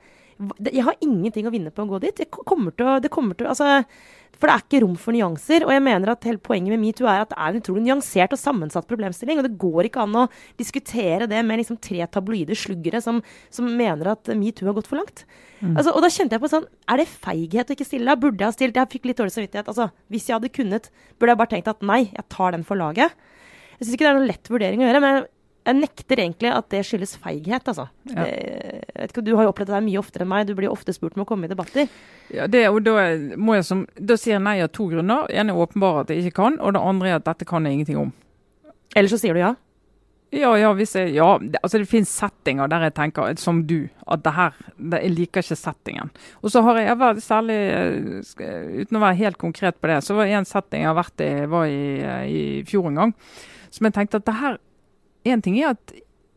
jeg 0.70 0.84
har 0.86 0.98
ingenting 1.04 1.46
å 1.48 1.52
vinne 1.54 1.72
på 1.74 1.84
å 1.84 1.90
gå 1.94 2.02
dit. 2.02 2.16
det 2.16 2.30
kommer 2.32 2.74
til 2.74 2.88
å, 2.88 2.98
det 3.02 3.10
kommer 3.12 3.38
til, 3.38 3.48
altså, 3.50 3.84
for 4.34 4.50
det 4.50 4.54
er 4.54 4.64
ikke 4.64 4.80
rom 4.82 4.94
for 4.98 5.14
nyanser. 5.14 5.64
Og 5.66 5.72
jeg 5.74 5.82
mener 5.84 6.12
at 6.12 6.26
hele 6.26 6.42
poenget 6.42 6.74
med 6.74 6.82
metoo 6.82 7.08
er 7.10 7.22
at 7.22 7.30
det 7.30 7.38
er 7.38 7.52
en 7.52 7.60
utrolig 7.62 7.84
nyansert 7.86 8.34
og 8.34 8.40
sammensatt 8.40 8.88
problemstilling. 8.90 9.40
Og 9.40 9.46
det 9.46 9.58
går 9.60 9.88
ikke 9.88 10.04
an 10.04 10.18
å 10.24 10.26
diskutere 10.60 11.28
det 11.30 11.42
med 11.46 11.62
liksom 11.62 11.78
tre 11.82 12.04
tabloide 12.10 12.56
sluggere 12.58 13.02
som, 13.04 13.20
som 13.54 13.68
mener 13.70 14.14
at 14.14 14.32
metoo 14.38 14.68
har 14.70 14.76
gått 14.76 14.90
for 14.90 15.00
langt. 15.00 15.24
Altså, 15.64 15.94
og 15.94 16.02
da 16.04 16.10
kjente 16.12 16.36
jeg 16.36 16.42
på 16.42 16.48
sånn 16.50 16.66
Er 16.92 17.00
det 17.00 17.06
feighet 17.08 17.70
å 17.70 17.72
ikke 17.72 17.86
stille? 17.86 18.10
Da 18.10 18.20
burde 18.20 18.42
jeg 18.42 18.50
ha 18.50 18.56
stilt. 18.56 18.76
Jeg 18.76 18.90
fikk 18.92 19.06
litt 19.08 19.20
dårlig 19.22 19.32
samvittighet. 19.36 19.70
Altså, 19.70 19.86
hvis 20.12 20.26
jeg 20.28 20.36
hadde 20.36 20.52
kunnet, 20.52 20.90
burde 21.16 21.32
jeg 21.32 21.40
bare 21.40 21.52
tenkt 21.54 21.70
at 21.72 21.86
nei, 21.86 22.02
jeg 22.10 22.26
tar 22.34 22.56
den 22.56 22.66
for 22.68 22.80
laget. 22.80 23.14
Jeg 23.78 23.86
syns 23.86 23.96
ikke 23.96 24.06
det 24.06 24.10
er 24.10 24.18
noen 24.18 24.28
lett 24.28 24.50
vurdering 24.52 24.82
å 24.82 24.86
gjøre, 24.88 25.00
men 25.02 25.22
jeg 25.64 25.78
nekter 25.78 26.20
egentlig 26.20 26.50
at 26.52 26.68
det 26.74 26.82
skyldes 26.84 27.14
feighet, 27.22 27.70
altså. 27.70 27.86
Ja. 28.12 28.26
Det, 28.26 28.73
vet 29.04 29.14
ikke, 29.14 29.24
du 29.26 29.34
har 29.38 29.46
jo 29.46 29.52
opplevd 29.52 29.70
det 29.70 29.76
her 29.78 29.86
mye 29.86 30.00
oftere 30.00 30.26
enn 30.26 30.32
meg. 30.32 30.48
Du 30.48 30.54
blir 30.58 30.68
jo 30.68 30.74
ofte 30.74 30.94
spurt 30.96 31.18
om 31.18 31.24
å 31.24 31.28
komme 31.28 31.48
i 31.48 31.52
debatter. 31.52 31.88
Ja, 32.34 32.48
det, 32.50 32.66
og 32.70 32.82
da, 32.86 32.98
må 33.36 33.58
jeg 33.58 33.68
som, 33.68 33.84
da 33.94 34.16
sier 34.20 34.38
jeg 34.38 34.46
nei 34.46 34.58
av 34.64 34.72
to 34.74 34.88
grunner. 34.90 35.28
En 35.30 35.52
er 35.52 35.64
åpenbar 35.64 36.02
at 36.04 36.12
jeg 36.12 36.24
ikke 36.24 36.40
kan, 36.42 36.58
og 36.60 36.76
det 36.76 36.82
andre 36.82 37.12
er 37.12 37.20
at 37.20 37.28
dette 37.28 37.48
kan 37.48 37.66
jeg 37.66 37.78
ingenting 37.78 38.00
om. 38.00 38.14
Eller 38.94 39.10
så 39.10 39.20
sier 39.20 39.36
du 39.36 39.42
ja? 39.42 39.54
Ja, 40.34 40.50
ja, 40.58 40.70
hvis 40.74 40.96
jeg, 40.98 41.12
ja 41.14 41.26
det, 41.38 41.60
altså 41.62 41.78
det 41.78 41.86
finnes 41.86 42.10
settinger 42.10 42.70
der 42.70 42.88
jeg 42.88 42.94
tenker, 42.96 43.34
som 43.38 43.60
du, 43.68 43.86
at 44.10 44.24
det 44.24 44.32
her 44.34 44.56
det, 44.74 45.00
Jeg 45.04 45.14
liker 45.14 45.44
ikke 45.44 45.58
settingen. 45.58 46.10
Og 46.42 46.50
så 46.50 46.62
har 46.66 46.80
jeg, 46.80 46.88
jeg 46.88 46.98
var 46.98 47.20
særlig, 47.22 47.58
eh, 47.70 48.80
uten 48.80 48.98
å 48.98 49.04
være 49.04 49.20
helt 49.20 49.38
konkret 49.38 49.78
på 49.78 49.90
det, 49.90 50.00
så 50.02 50.16
var 50.18 50.26
det 50.26 50.38
en 50.40 50.48
setting 50.48 50.82
jeg 50.82 50.90
har 50.90 50.98
vært 50.98 51.22
i, 51.22 51.30
var 51.52 51.68
i, 51.70 51.84
eh, 52.02 52.24
i 52.26 52.42
fjor 52.66 52.90
en 52.90 52.98
gang, 53.02 53.14
som 53.70 53.86
jeg 53.86 53.94
tenkte 53.94 54.22
at 54.22 54.30
det 54.30 54.38
her 54.42 54.62
En 55.24 55.40
ting 55.40 55.54
er 55.56 55.70
at 55.72 55.92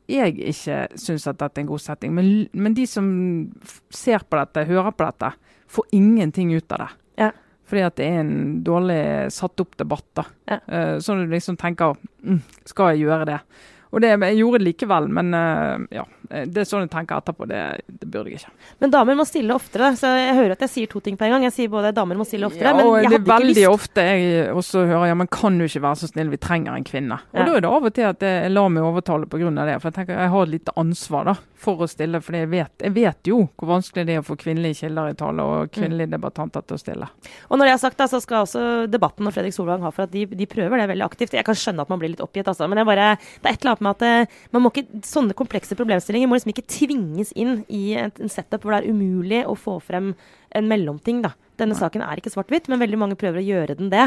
jeg 0.08 0.38
ikke 0.54 0.78
syns 1.00 1.28
at 1.28 1.40
dette 1.42 1.60
er 1.60 1.66
en 1.66 1.72
god 1.72 1.84
setting, 1.84 2.14
men, 2.16 2.48
men 2.56 2.76
de 2.78 2.86
som 2.88 3.08
ser 3.94 4.24
på 4.24 4.40
dette, 4.40 4.68
hører 4.70 4.94
på 4.96 5.08
dette, 5.08 5.34
får 5.68 5.90
ingenting 5.98 6.54
ut 6.56 6.72
av 6.72 6.86
det. 6.86 6.90
Ja. 7.26 7.32
Fordi 7.68 7.84
at 7.84 7.98
det 8.00 8.08
er 8.08 8.22
en 8.22 8.38
dårlig 8.64 9.02
satt 9.36 9.60
opp 9.60 9.76
debatt. 9.80 10.08
da. 10.16 10.24
Ja. 10.48 10.60
Uh, 10.68 10.94
så 11.04 11.18
du 11.20 11.26
liksom 11.28 11.58
tenker 11.60 11.98
mm, 12.24 12.40
Skal 12.70 12.94
jeg 12.94 13.08
gjøre 13.08 13.28
det? 13.28 13.42
Og 13.92 14.02
det, 14.04 14.10
jeg 14.20 14.38
gjorde 14.42 14.60
det 14.60 14.68
likevel, 14.68 15.08
men 15.10 15.34
uh, 15.34 15.86
ja. 15.94 16.06
Det 16.28 16.60
er 16.60 16.66
sånn 16.68 16.82
jeg 16.84 16.90
tenker 16.92 17.22
etterpå. 17.22 17.46
Det, 17.48 17.60
det 17.88 18.08
burde 18.12 18.28
jeg 18.34 18.42
ikke. 18.42 18.50
Men 18.84 18.92
damer 18.92 19.16
må 19.16 19.24
stille 19.24 19.56
oftere. 19.56 19.94
Så 19.96 20.10
jeg 20.12 20.34
hører 20.36 20.58
at 20.58 20.66
jeg 20.66 20.72
sier 20.74 20.90
to 20.92 21.00
ting 21.00 21.16
på 21.16 21.24
en 21.24 21.32
gang. 21.38 21.46
Jeg 21.48 21.54
sier 21.56 21.70
både 21.72 21.94
damer 21.96 22.20
må 22.20 22.26
stille 22.28 22.50
oftere, 22.50 22.68
Ja, 22.68 22.74
men 22.76 22.84
ikke 22.84 23.14
visst. 23.14 23.14
det 23.14 23.32
er 23.32 23.40
veldig 23.46 23.64
ofte 23.72 24.04
jeg 24.04 24.50
også 24.52 24.82
hører 24.90 25.08
ja, 25.08 25.16
men 25.16 25.30
kan 25.32 25.56
du 25.56 25.64
ikke 25.64 25.80
være 25.86 26.02
så 26.02 26.10
snill, 26.12 26.28
vi 26.34 26.40
trenger 26.44 26.76
en 26.76 26.84
kvinne. 26.84 27.16
Og 27.32 27.40
Ja. 27.40 27.46
da 27.48 27.54
er 27.56 27.64
det 27.64 27.72
av 27.72 27.88
og 27.88 27.94
til 27.96 28.10
at 28.10 28.26
jeg 28.28 28.52
lar 28.52 28.68
meg 28.76 28.84
overtale 28.84 29.30
pga. 29.32 29.54
det. 29.56 29.78
For 29.82 29.88
jeg 29.88 29.96
tenker 30.02 30.20
jeg 30.20 30.34
har 30.36 30.44
et 30.44 30.50
lite 30.58 30.76
ansvar 30.84 31.24
da, 31.32 31.36
for 31.56 31.78
å 31.78 31.88
stille. 31.88 32.22
For 32.22 32.36
jeg 32.36 32.50
vet, 32.52 32.76
jeg 32.84 32.94
vet 33.00 33.32
jo 33.32 33.40
hvor 33.56 33.72
vanskelig 33.72 34.06
det 34.06 34.18
er 34.18 34.20
å 34.20 34.28
få 34.28 34.36
kvinnelige 34.36 34.82
kilder 34.84 35.14
i 35.14 35.16
tale 35.24 35.40
og 35.48 35.72
kvinnelige 35.72 36.12
debattanter 36.12 36.68
til 36.68 36.76
å 36.76 36.84
stille. 36.84 37.08
Og 37.48 37.56
når 37.58 37.72
jeg 37.72 37.78
har 37.78 37.84
sagt 37.88 37.98
det, 38.04 38.10
så 38.12 38.20
skal 38.20 38.44
også 38.44 38.66
debatten 38.92 39.26
og 39.26 39.32
Fredrik 39.34 39.56
Solvang 39.56 39.80
ha 39.88 39.92
for 39.96 40.04
at 40.04 40.12
de, 40.12 40.26
de 40.28 40.46
prøver 40.46 40.76
det 40.84 40.90
veldig 40.92 41.08
aktivt. 41.08 41.40
Jeg 41.40 41.48
kan 41.48 41.56
skjønne 41.56 41.88
at 41.88 41.90
man 41.90 42.04
blir 42.04 42.12
litt 42.12 42.26
oppgitt, 42.28 42.52
altså. 42.52 42.68
Men 42.68 42.84
jeg 42.84 42.92
bare, 42.92 43.16
det 43.16 43.48
er 43.48 43.54
et 43.56 43.62
eller 43.64 43.72
annet 43.77 43.77
med 43.84 43.98
at 43.98 44.30
ikke, 44.72 45.02
sånne 45.08 45.36
komplekse 45.38 45.78
problemstillinger 45.78 46.30
må 46.30 46.38
liksom 46.38 46.54
ikke 46.54 46.68
tvinges 46.72 47.34
inn 47.38 47.62
i 47.68 47.98
en, 48.00 48.14
setup 48.32 48.64
hvor 48.64 48.76
det 48.76 48.84
er 48.84 48.94
umulig 48.94 49.44
å 49.48 49.56
få 49.58 49.78
frem 49.84 50.14
en 50.56 50.70
mellomting, 50.70 51.22
da. 51.26 51.34
Denne 51.58 51.76
saken 51.78 52.04
er 52.06 52.20
ikke 52.20 52.32
svart-hvitt, 52.32 52.68
men 52.70 52.82
veldig 52.82 53.00
mange 53.02 53.18
prøver 53.20 53.42
å 53.42 53.46
gjøre 53.46 53.78
den 53.80 53.90
det. 53.90 54.06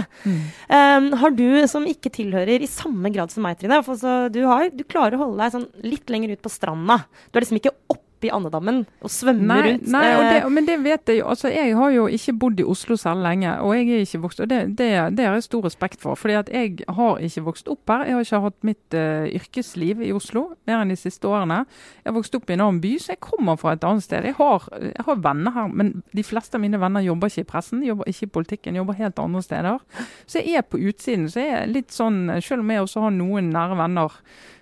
Um, 0.71 1.11
har 1.19 1.35
du, 1.35 1.47
som 1.71 1.87
ikke 1.89 2.13
tilhører 2.15 2.63
i 2.63 2.71
samme 2.71 3.11
grad 3.13 3.33
som 3.35 3.45
meg, 3.45 3.59
Trine 3.59 3.81
for 3.87 3.99
du, 4.31 4.41
har, 4.47 4.71
du 4.71 4.85
klarer 4.87 5.19
å 5.19 5.25
holde 5.25 5.43
deg 5.43 5.57
sånn 5.57 5.67
litt 5.83 6.13
lenger 6.13 6.37
ut 6.37 6.45
på 6.45 6.53
stranda. 6.53 7.01
Du 7.31 7.39
er 7.39 7.47
liksom 7.47 7.59
ikke 7.59 7.75
oppi 8.21 8.31
andedammen 8.37 8.83
og 9.01 9.11
svømmer 9.11 9.49
Nei, 9.49 9.61
rundt. 9.65 9.87
nei 9.89 10.09
og 10.13 10.23
det, 10.27 10.43
eh, 10.43 10.49
men 10.53 10.67
det 10.69 10.77
vet 10.85 11.09
jeg 11.09 11.21
jo. 11.21 11.29
Altså, 11.33 11.49
jeg 11.49 11.75
har 11.77 11.91
jo 11.95 12.07
ikke 12.07 12.35
bodd 12.37 12.61
i 12.61 12.67
Oslo 12.69 12.97
særlig 13.01 13.23
lenge, 13.25 13.55
og 13.65 13.73
jeg 13.77 13.89
er 13.89 14.05
ikke 14.05 14.21
vokst 14.21 14.41
Og 14.41 14.49
det, 14.51 14.61
det, 14.77 15.17
det 15.17 15.25
har 15.25 15.35
jeg 15.39 15.47
stor 15.47 15.65
respekt 15.65 16.01
for. 16.01 16.15
fordi 16.15 16.35
at 16.35 16.51
jeg 16.53 16.85
har 16.89 17.19
ikke 17.19 17.45
vokst 17.47 17.69
opp 17.69 17.89
her. 17.89 18.05
Jeg 18.05 18.15
har 18.15 18.21
ikke 18.21 18.41
hatt 18.45 18.59
mitt 18.67 18.95
uh, 18.95 19.25
yrkesliv 19.25 20.03
i 20.05 20.13
Oslo 20.13 20.51
mer 20.69 20.83
enn 20.83 20.93
de 20.93 20.99
siste 21.01 21.25
årene. 21.29 21.65
Jeg 22.05 22.11
har 22.11 22.17
vokst 22.19 22.35
opp 22.37 22.51
i 22.51 22.57
en 22.57 22.65
annen 22.67 22.81
by, 22.83 22.93
så 22.99 23.15
jeg 23.15 23.23
kommer 23.25 23.57
fra 23.61 23.73
et 23.73 23.85
annet 23.85 24.05
sted. 24.05 24.29
Jeg 24.29 24.37
har, 24.37 24.69
jeg 24.81 25.07
har 25.07 25.25
venner 25.25 25.57
her, 25.57 25.73
men 25.73 26.03
de 26.13 26.27
fleste 26.27 26.59
av 26.59 26.65
mine 26.65 26.81
venner 26.81 27.05
jobber 27.05 27.33
ikke 27.33 27.47
i 27.47 27.51
pressen, 27.55 27.83
jobber 27.87 28.11
ikke 28.11 28.29
i 28.29 28.35
politikken, 28.37 28.77
jobber 28.77 29.01
helt 29.01 29.19
andre 29.19 29.43
steder. 29.43 29.81
Så 30.27 30.45
jeg 30.45 30.61
er 30.61 30.69
på 30.69 30.81
utsiden. 30.81 31.29
så 31.31 31.41
jeg 31.41 31.57
er 31.63 31.73
litt 31.73 31.93
sånn, 31.93 32.29
Selv 32.41 32.61
om 32.61 32.71
jeg 32.71 32.83
også 32.85 33.01
har 33.01 33.11
noen 33.15 33.51
nære 33.55 33.77
venner 33.79 34.13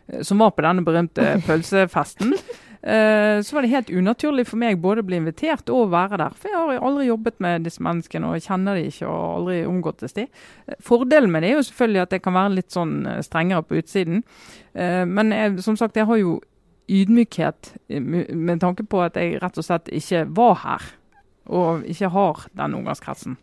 eh, 0.08 0.22
som 0.22 0.38
var 0.38 0.54
på 0.54 0.62
denne 0.62 0.84
berømte 0.86 1.40
pølsefesten. 1.46 2.34
Eh, 2.82 3.42
så 3.42 3.56
var 3.56 3.62
det 3.62 3.72
helt 3.72 3.90
unaturlig 3.90 4.44
for 4.46 4.60
meg 4.60 4.78
både 4.82 5.02
å 5.02 5.06
bli 5.06 5.18
invitert 5.18 5.70
og 5.72 5.86
å 5.86 5.88
være 5.92 6.20
der. 6.20 6.36
For 6.38 6.50
jeg 6.50 6.58
har 6.58 6.84
aldri 6.86 7.08
jobbet 7.08 7.40
med 7.42 7.66
disse 7.66 7.82
menneskene 7.82 8.30
og 8.30 8.44
kjenner 8.44 8.78
de 8.78 8.84
ikke 8.90 9.08
og 9.08 9.24
aldri 9.40 9.56
omgåttes 9.66 10.14
de. 10.18 10.28
Eh, 10.66 10.78
Fordelen 10.84 11.32
med 11.34 11.42
det 11.42 11.50
er 11.52 11.58
jo 11.58 11.66
selvfølgelig 11.70 12.04
at 12.04 12.14
jeg 12.14 12.24
kan 12.26 12.38
være 12.38 12.54
litt 12.54 12.74
sånn 12.74 12.94
eh, 13.06 13.24
strengere 13.26 13.66
på 13.66 13.80
utsiden. 13.82 14.22
Men 14.78 15.32
jeg, 15.34 15.56
som 15.64 15.74
sagt, 15.74 15.96
jeg 15.98 16.06
har 16.06 16.18
jo 16.20 16.36
ydmykhet 16.86 17.72
med 17.98 18.60
tanke 18.62 18.84
på 18.86 19.00
at 19.02 19.16
jeg 19.18 19.40
rett 19.42 19.58
og 19.58 19.66
slett 19.66 19.90
ikke 19.90 20.20
var 20.36 20.54
her. 20.62 20.84
Og 21.50 21.82
ikke 21.88 22.12
har 22.14 22.44
den 22.60 22.76
omgangskretsen. 22.78 23.34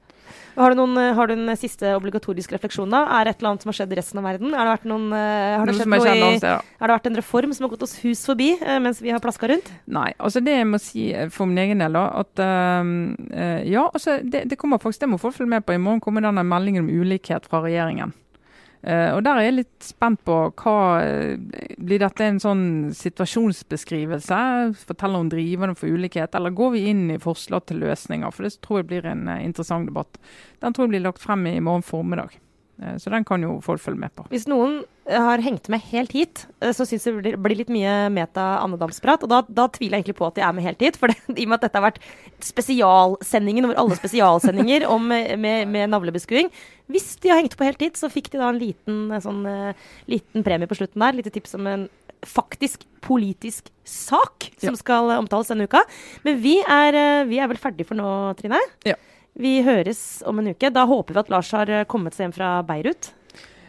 Har 0.56 0.72
du, 0.72 0.80
noen, 0.80 0.98
eh, 1.02 1.14
har 1.18 1.28
du 1.28 1.34
en 1.36 1.52
siste 1.60 1.92
obligatorisk 1.98 2.54
refleksjon, 2.56 2.92
da? 2.92 3.04
Er 3.18 3.28
det 3.28 3.36
et 3.36 3.42
eller 3.42 3.54
annet 3.54 3.66
som 3.66 3.72
har 3.72 3.78
skjedd 3.80 3.94
i 3.96 4.00
resten 4.00 4.22
av 4.22 4.28
verden? 4.30 4.56
Har 4.56 4.72
det 4.72 4.90
noen, 4.90 5.08
eh, 5.14 5.58
har 5.60 5.68
det 5.68 5.76
Noe 5.86 6.16
i, 6.16 6.24
oss, 6.30 6.46
ja. 6.46 6.58
har 6.80 6.88
det 6.88 6.98
vært 6.98 7.10
en 7.12 7.20
reform 7.20 7.54
som 7.54 7.68
har 7.68 7.74
gått 7.76 7.86
oss 7.88 7.96
hus 8.04 8.26
forbi 8.26 8.54
eh, 8.58 8.80
mens 8.84 9.02
vi 9.04 9.12
har 9.14 9.24
plaska 9.24 9.50
rundt? 9.52 9.72
Nei, 9.92 10.10
altså 10.18 10.42
det 10.44 10.58
jeg 10.58 10.70
må 10.70 10.82
si 10.82 11.10
eh, 11.14 11.30
for 11.34 11.50
min 11.50 11.62
egen 11.66 11.84
del, 11.84 11.98
da, 12.00 12.08
at 12.24 12.44
eh, 12.46 13.64
ja, 13.72 13.88
altså 13.92 14.20
det, 14.24 14.46
det 14.52 14.60
kommer 14.62 14.82
faktisk, 14.82 15.04
det 15.06 15.12
må 15.12 15.22
folk 15.22 15.38
følge 15.38 15.58
med 15.58 15.66
på. 15.68 15.76
I 15.76 15.82
morgen 15.82 16.04
kommer 16.04 16.24
denne 16.26 16.46
meldingen 16.48 16.88
om 16.88 16.94
ulikhet 17.04 17.50
fra 17.50 17.64
regjeringen. 17.66 18.16
Eh, 18.86 19.10
og 19.16 19.24
der 19.26 19.40
er 19.40 19.48
jeg 19.48 19.56
litt 19.56 19.86
spent 19.88 20.20
på 20.28 20.34
hva 20.62 20.76
eh, 21.02 21.40
Blir 21.82 22.04
dette 22.04 22.28
en 22.28 22.38
sånn 22.42 22.66
situasjonsbeskrivelse? 22.94 24.38
Forteller 24.86 25.24
om 25.24 25.32
driverne 25.32 25.74
for 25.80 25.90
ulikhet? 25.90 26.38
Eller 26.38 26.54
går 26.54 26.76
vi 26.76 26.84
inn 26.92 27.08
i 27.16 27.22
forslag 27.22 27.66
til 27.66 27.82
løsninger? 27.82 28.30
For 28.30 28.46
det 28.46 28.60
tror 28.62 28.84
jeg 28.84 28.90
blir 28.92 29.10
en 29.10 29.26
eh, 29.32 29.42
interessant 29.48 29.90
debatt. 29.90 30.22
Den 30.62 30.76
tror 30.76 30.86
jeg 30.86 30.96
blir 30.96 31.08
lagt 31.08 31.24
frem 31.24 31.48
i 31.50 31.58
morgen 31.66 31.86
formiddag. 31.86 32.38
Eh, 32.82 32.98
så 33.00 33.10
den 33.14 33.24
kan 33.28 33.44
jo 33.44 33.58
folk 33.64 33.82
følge 33.82 34.02
med 34.02 34.12
på. 34.18 34.26
Hvis 34.32 34.48
noen 34.52 34.82
eh, 35.08 35.20
har 35.22 35.44
hengt 35.44 35.70
med 35.72 35.84
helt 35.94 36.12
hit, 36.16 36.44
eh, 36.60 36.74
så 36.76 36.88
syns 36.88 37.08
jeg 37.08 37.22
det 37.24 37.36
blir, 37.42 37.56
litt 37.62 37.72
mye 37.72 38.10
meta-andedamsprat. 38.14 39.24
Og 39.24 39.32
da, 39.32 39.42
da 39.48 39.68
tviler 39.72 39.98
jeg 39.98 40.04
egentlig 40.06 40.18
på 40.20 40.28
at 40.28 40.40
de 40.40 40.44
er 40.46 40.56
med 40.58 40.68
helt 40.68 40.84
hit. 40.84 41.00
For 41.00 41.08
det, 41.12 41.18
i 41.32 41.48
og 41.48 41.54
med 41.54 41.60
at 41.60 41.68
dette 41.70 41.80
har 41.80 41.88
vært 41.88 42.02
spesialsendingen 42.44 43.70
over 43.70 43.80
alle 43.82 44.00
spesialsendinger 44.00 44.88
om, 44.96 45.08
med, 45.08 45.68
med 45.72 45.94
navlebeskuing. 45.94 46.52
Hvis 46.92 47.16
de 47.24 47.32
har 47.32 47.40
hengt 47.42 47.56
på 47.58 47.68
helt 47.68 47.82
hit, 47.82 48.00
så 48.00 48.12
fikk 48.12 48.34
de 48.34 48.42
da 48.42 48.52
en 48.52 48.62
liten, 48.62 49.06
sånn, 49.24 49.46
liten 50.12 50.44
premie 50.46 50.70
på 50.70 50.78
slutten 50.78 51.02
der. 51.02 51.16
Lite 51.18 51.34
tips 51.34 51.56
om 51.58 51.66
en 51.72 51.88
faktisk 52.26 52.84
politisk 53.06 53.68
sak 53.86 54.48
som 54.58 54.74
Ja. 54.74 54.78
skal 54.80 55.10
omtales 55.16 55.50
denne 55.50 55.66
uka. 55.70 55.82
Men 56.26 56.40
vi 56.42 56.60
er, 56.62 57.26
vi 57.30 57.38
er 57.42 57.50
vel 57.50 57.60
ferdige 57.62 57.90
for 57.90 57.98
nå, 57.98 58.08
Trine? 58.38 58.60
Ja. 58.86 58.98
Vi 59.36 59.58
høres 59.66 60.02
om 60.28 60.40
en 60.40 60.48
uke. 60.54 60.70
Da 60.72 60.86
håper 60.88 61.14
vi 61.18 61.20
at 61.26 61.30
Lars 61.34 61.50
har 61.56 61.70
eh, 61.70 61.84
kommet 61.92 62.16
seg 62.16 62.28
hjem 62.30 62.36
fra 62.38 62.52
Beirut. 62.68 63.12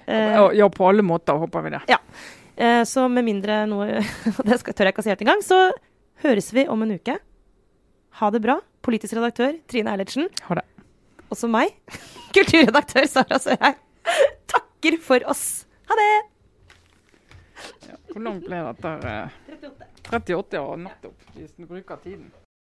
Eh, 0.07 0.35
Ja, 0.37 0.45
ja, 0.55 0.69
på 0.71 0.87
alle 0.89 1.03
måter 1.03 1.39
håper 1.43 1.64
vi 1.67 1.73
det. 1.75 1.81
Eh, 2.57 2.83
Så 2.89 3.09
med 3.11 3.27
mindre 3.27 3.64
noe 3.69 3.99
Det 4.47 4.61
tør 4.62 4.87
jeg 4.87 4.95
ikke 4.95 5.03
å 5.03 5.07
si 5.07 5.11
helt 5.12 5.25
engang. 5.27 5.43
Så 5.45 5.59
høres 6.23 6.53
vi 6.55 6.67
om 6.71 6.83
en 6.87 6.95
uke. 6.97 7.19
Ha 8.21 8.31
det 8.33 8.41
bra. 8.47 8.61
Politisk 8.87 9.17
redaktør 9.19 9.59
Trine 9.69 9.91
Eilertsen. 9.93 10.31
Ha 10.47 10.61
det. 10.61 10.64
Også 11.35 11.51
meg. 11.51 11.75
Kulturredaktør 12.37 13.09
Sara 13.11 13.41
Sørheim. 13.43 13.77
Takker 14.55 15.01
for 15.03 15.27
oss. 15.29 15.67
Ha 15.91 15.99
det! 15.99 16.09
Hvor 18.12 18.23
langt 18.23 18.47
ble 18.47 18.62
dette? 18.71 18.95
38. 19.51 19.87
38, 20.14 20.61
og 20.62 20.79
nettopp. 20.87 21.31
Hvis 21.35 21.53
du 21.59 21.67
bruker 21.67 21.99
tiden. 22.05 22.31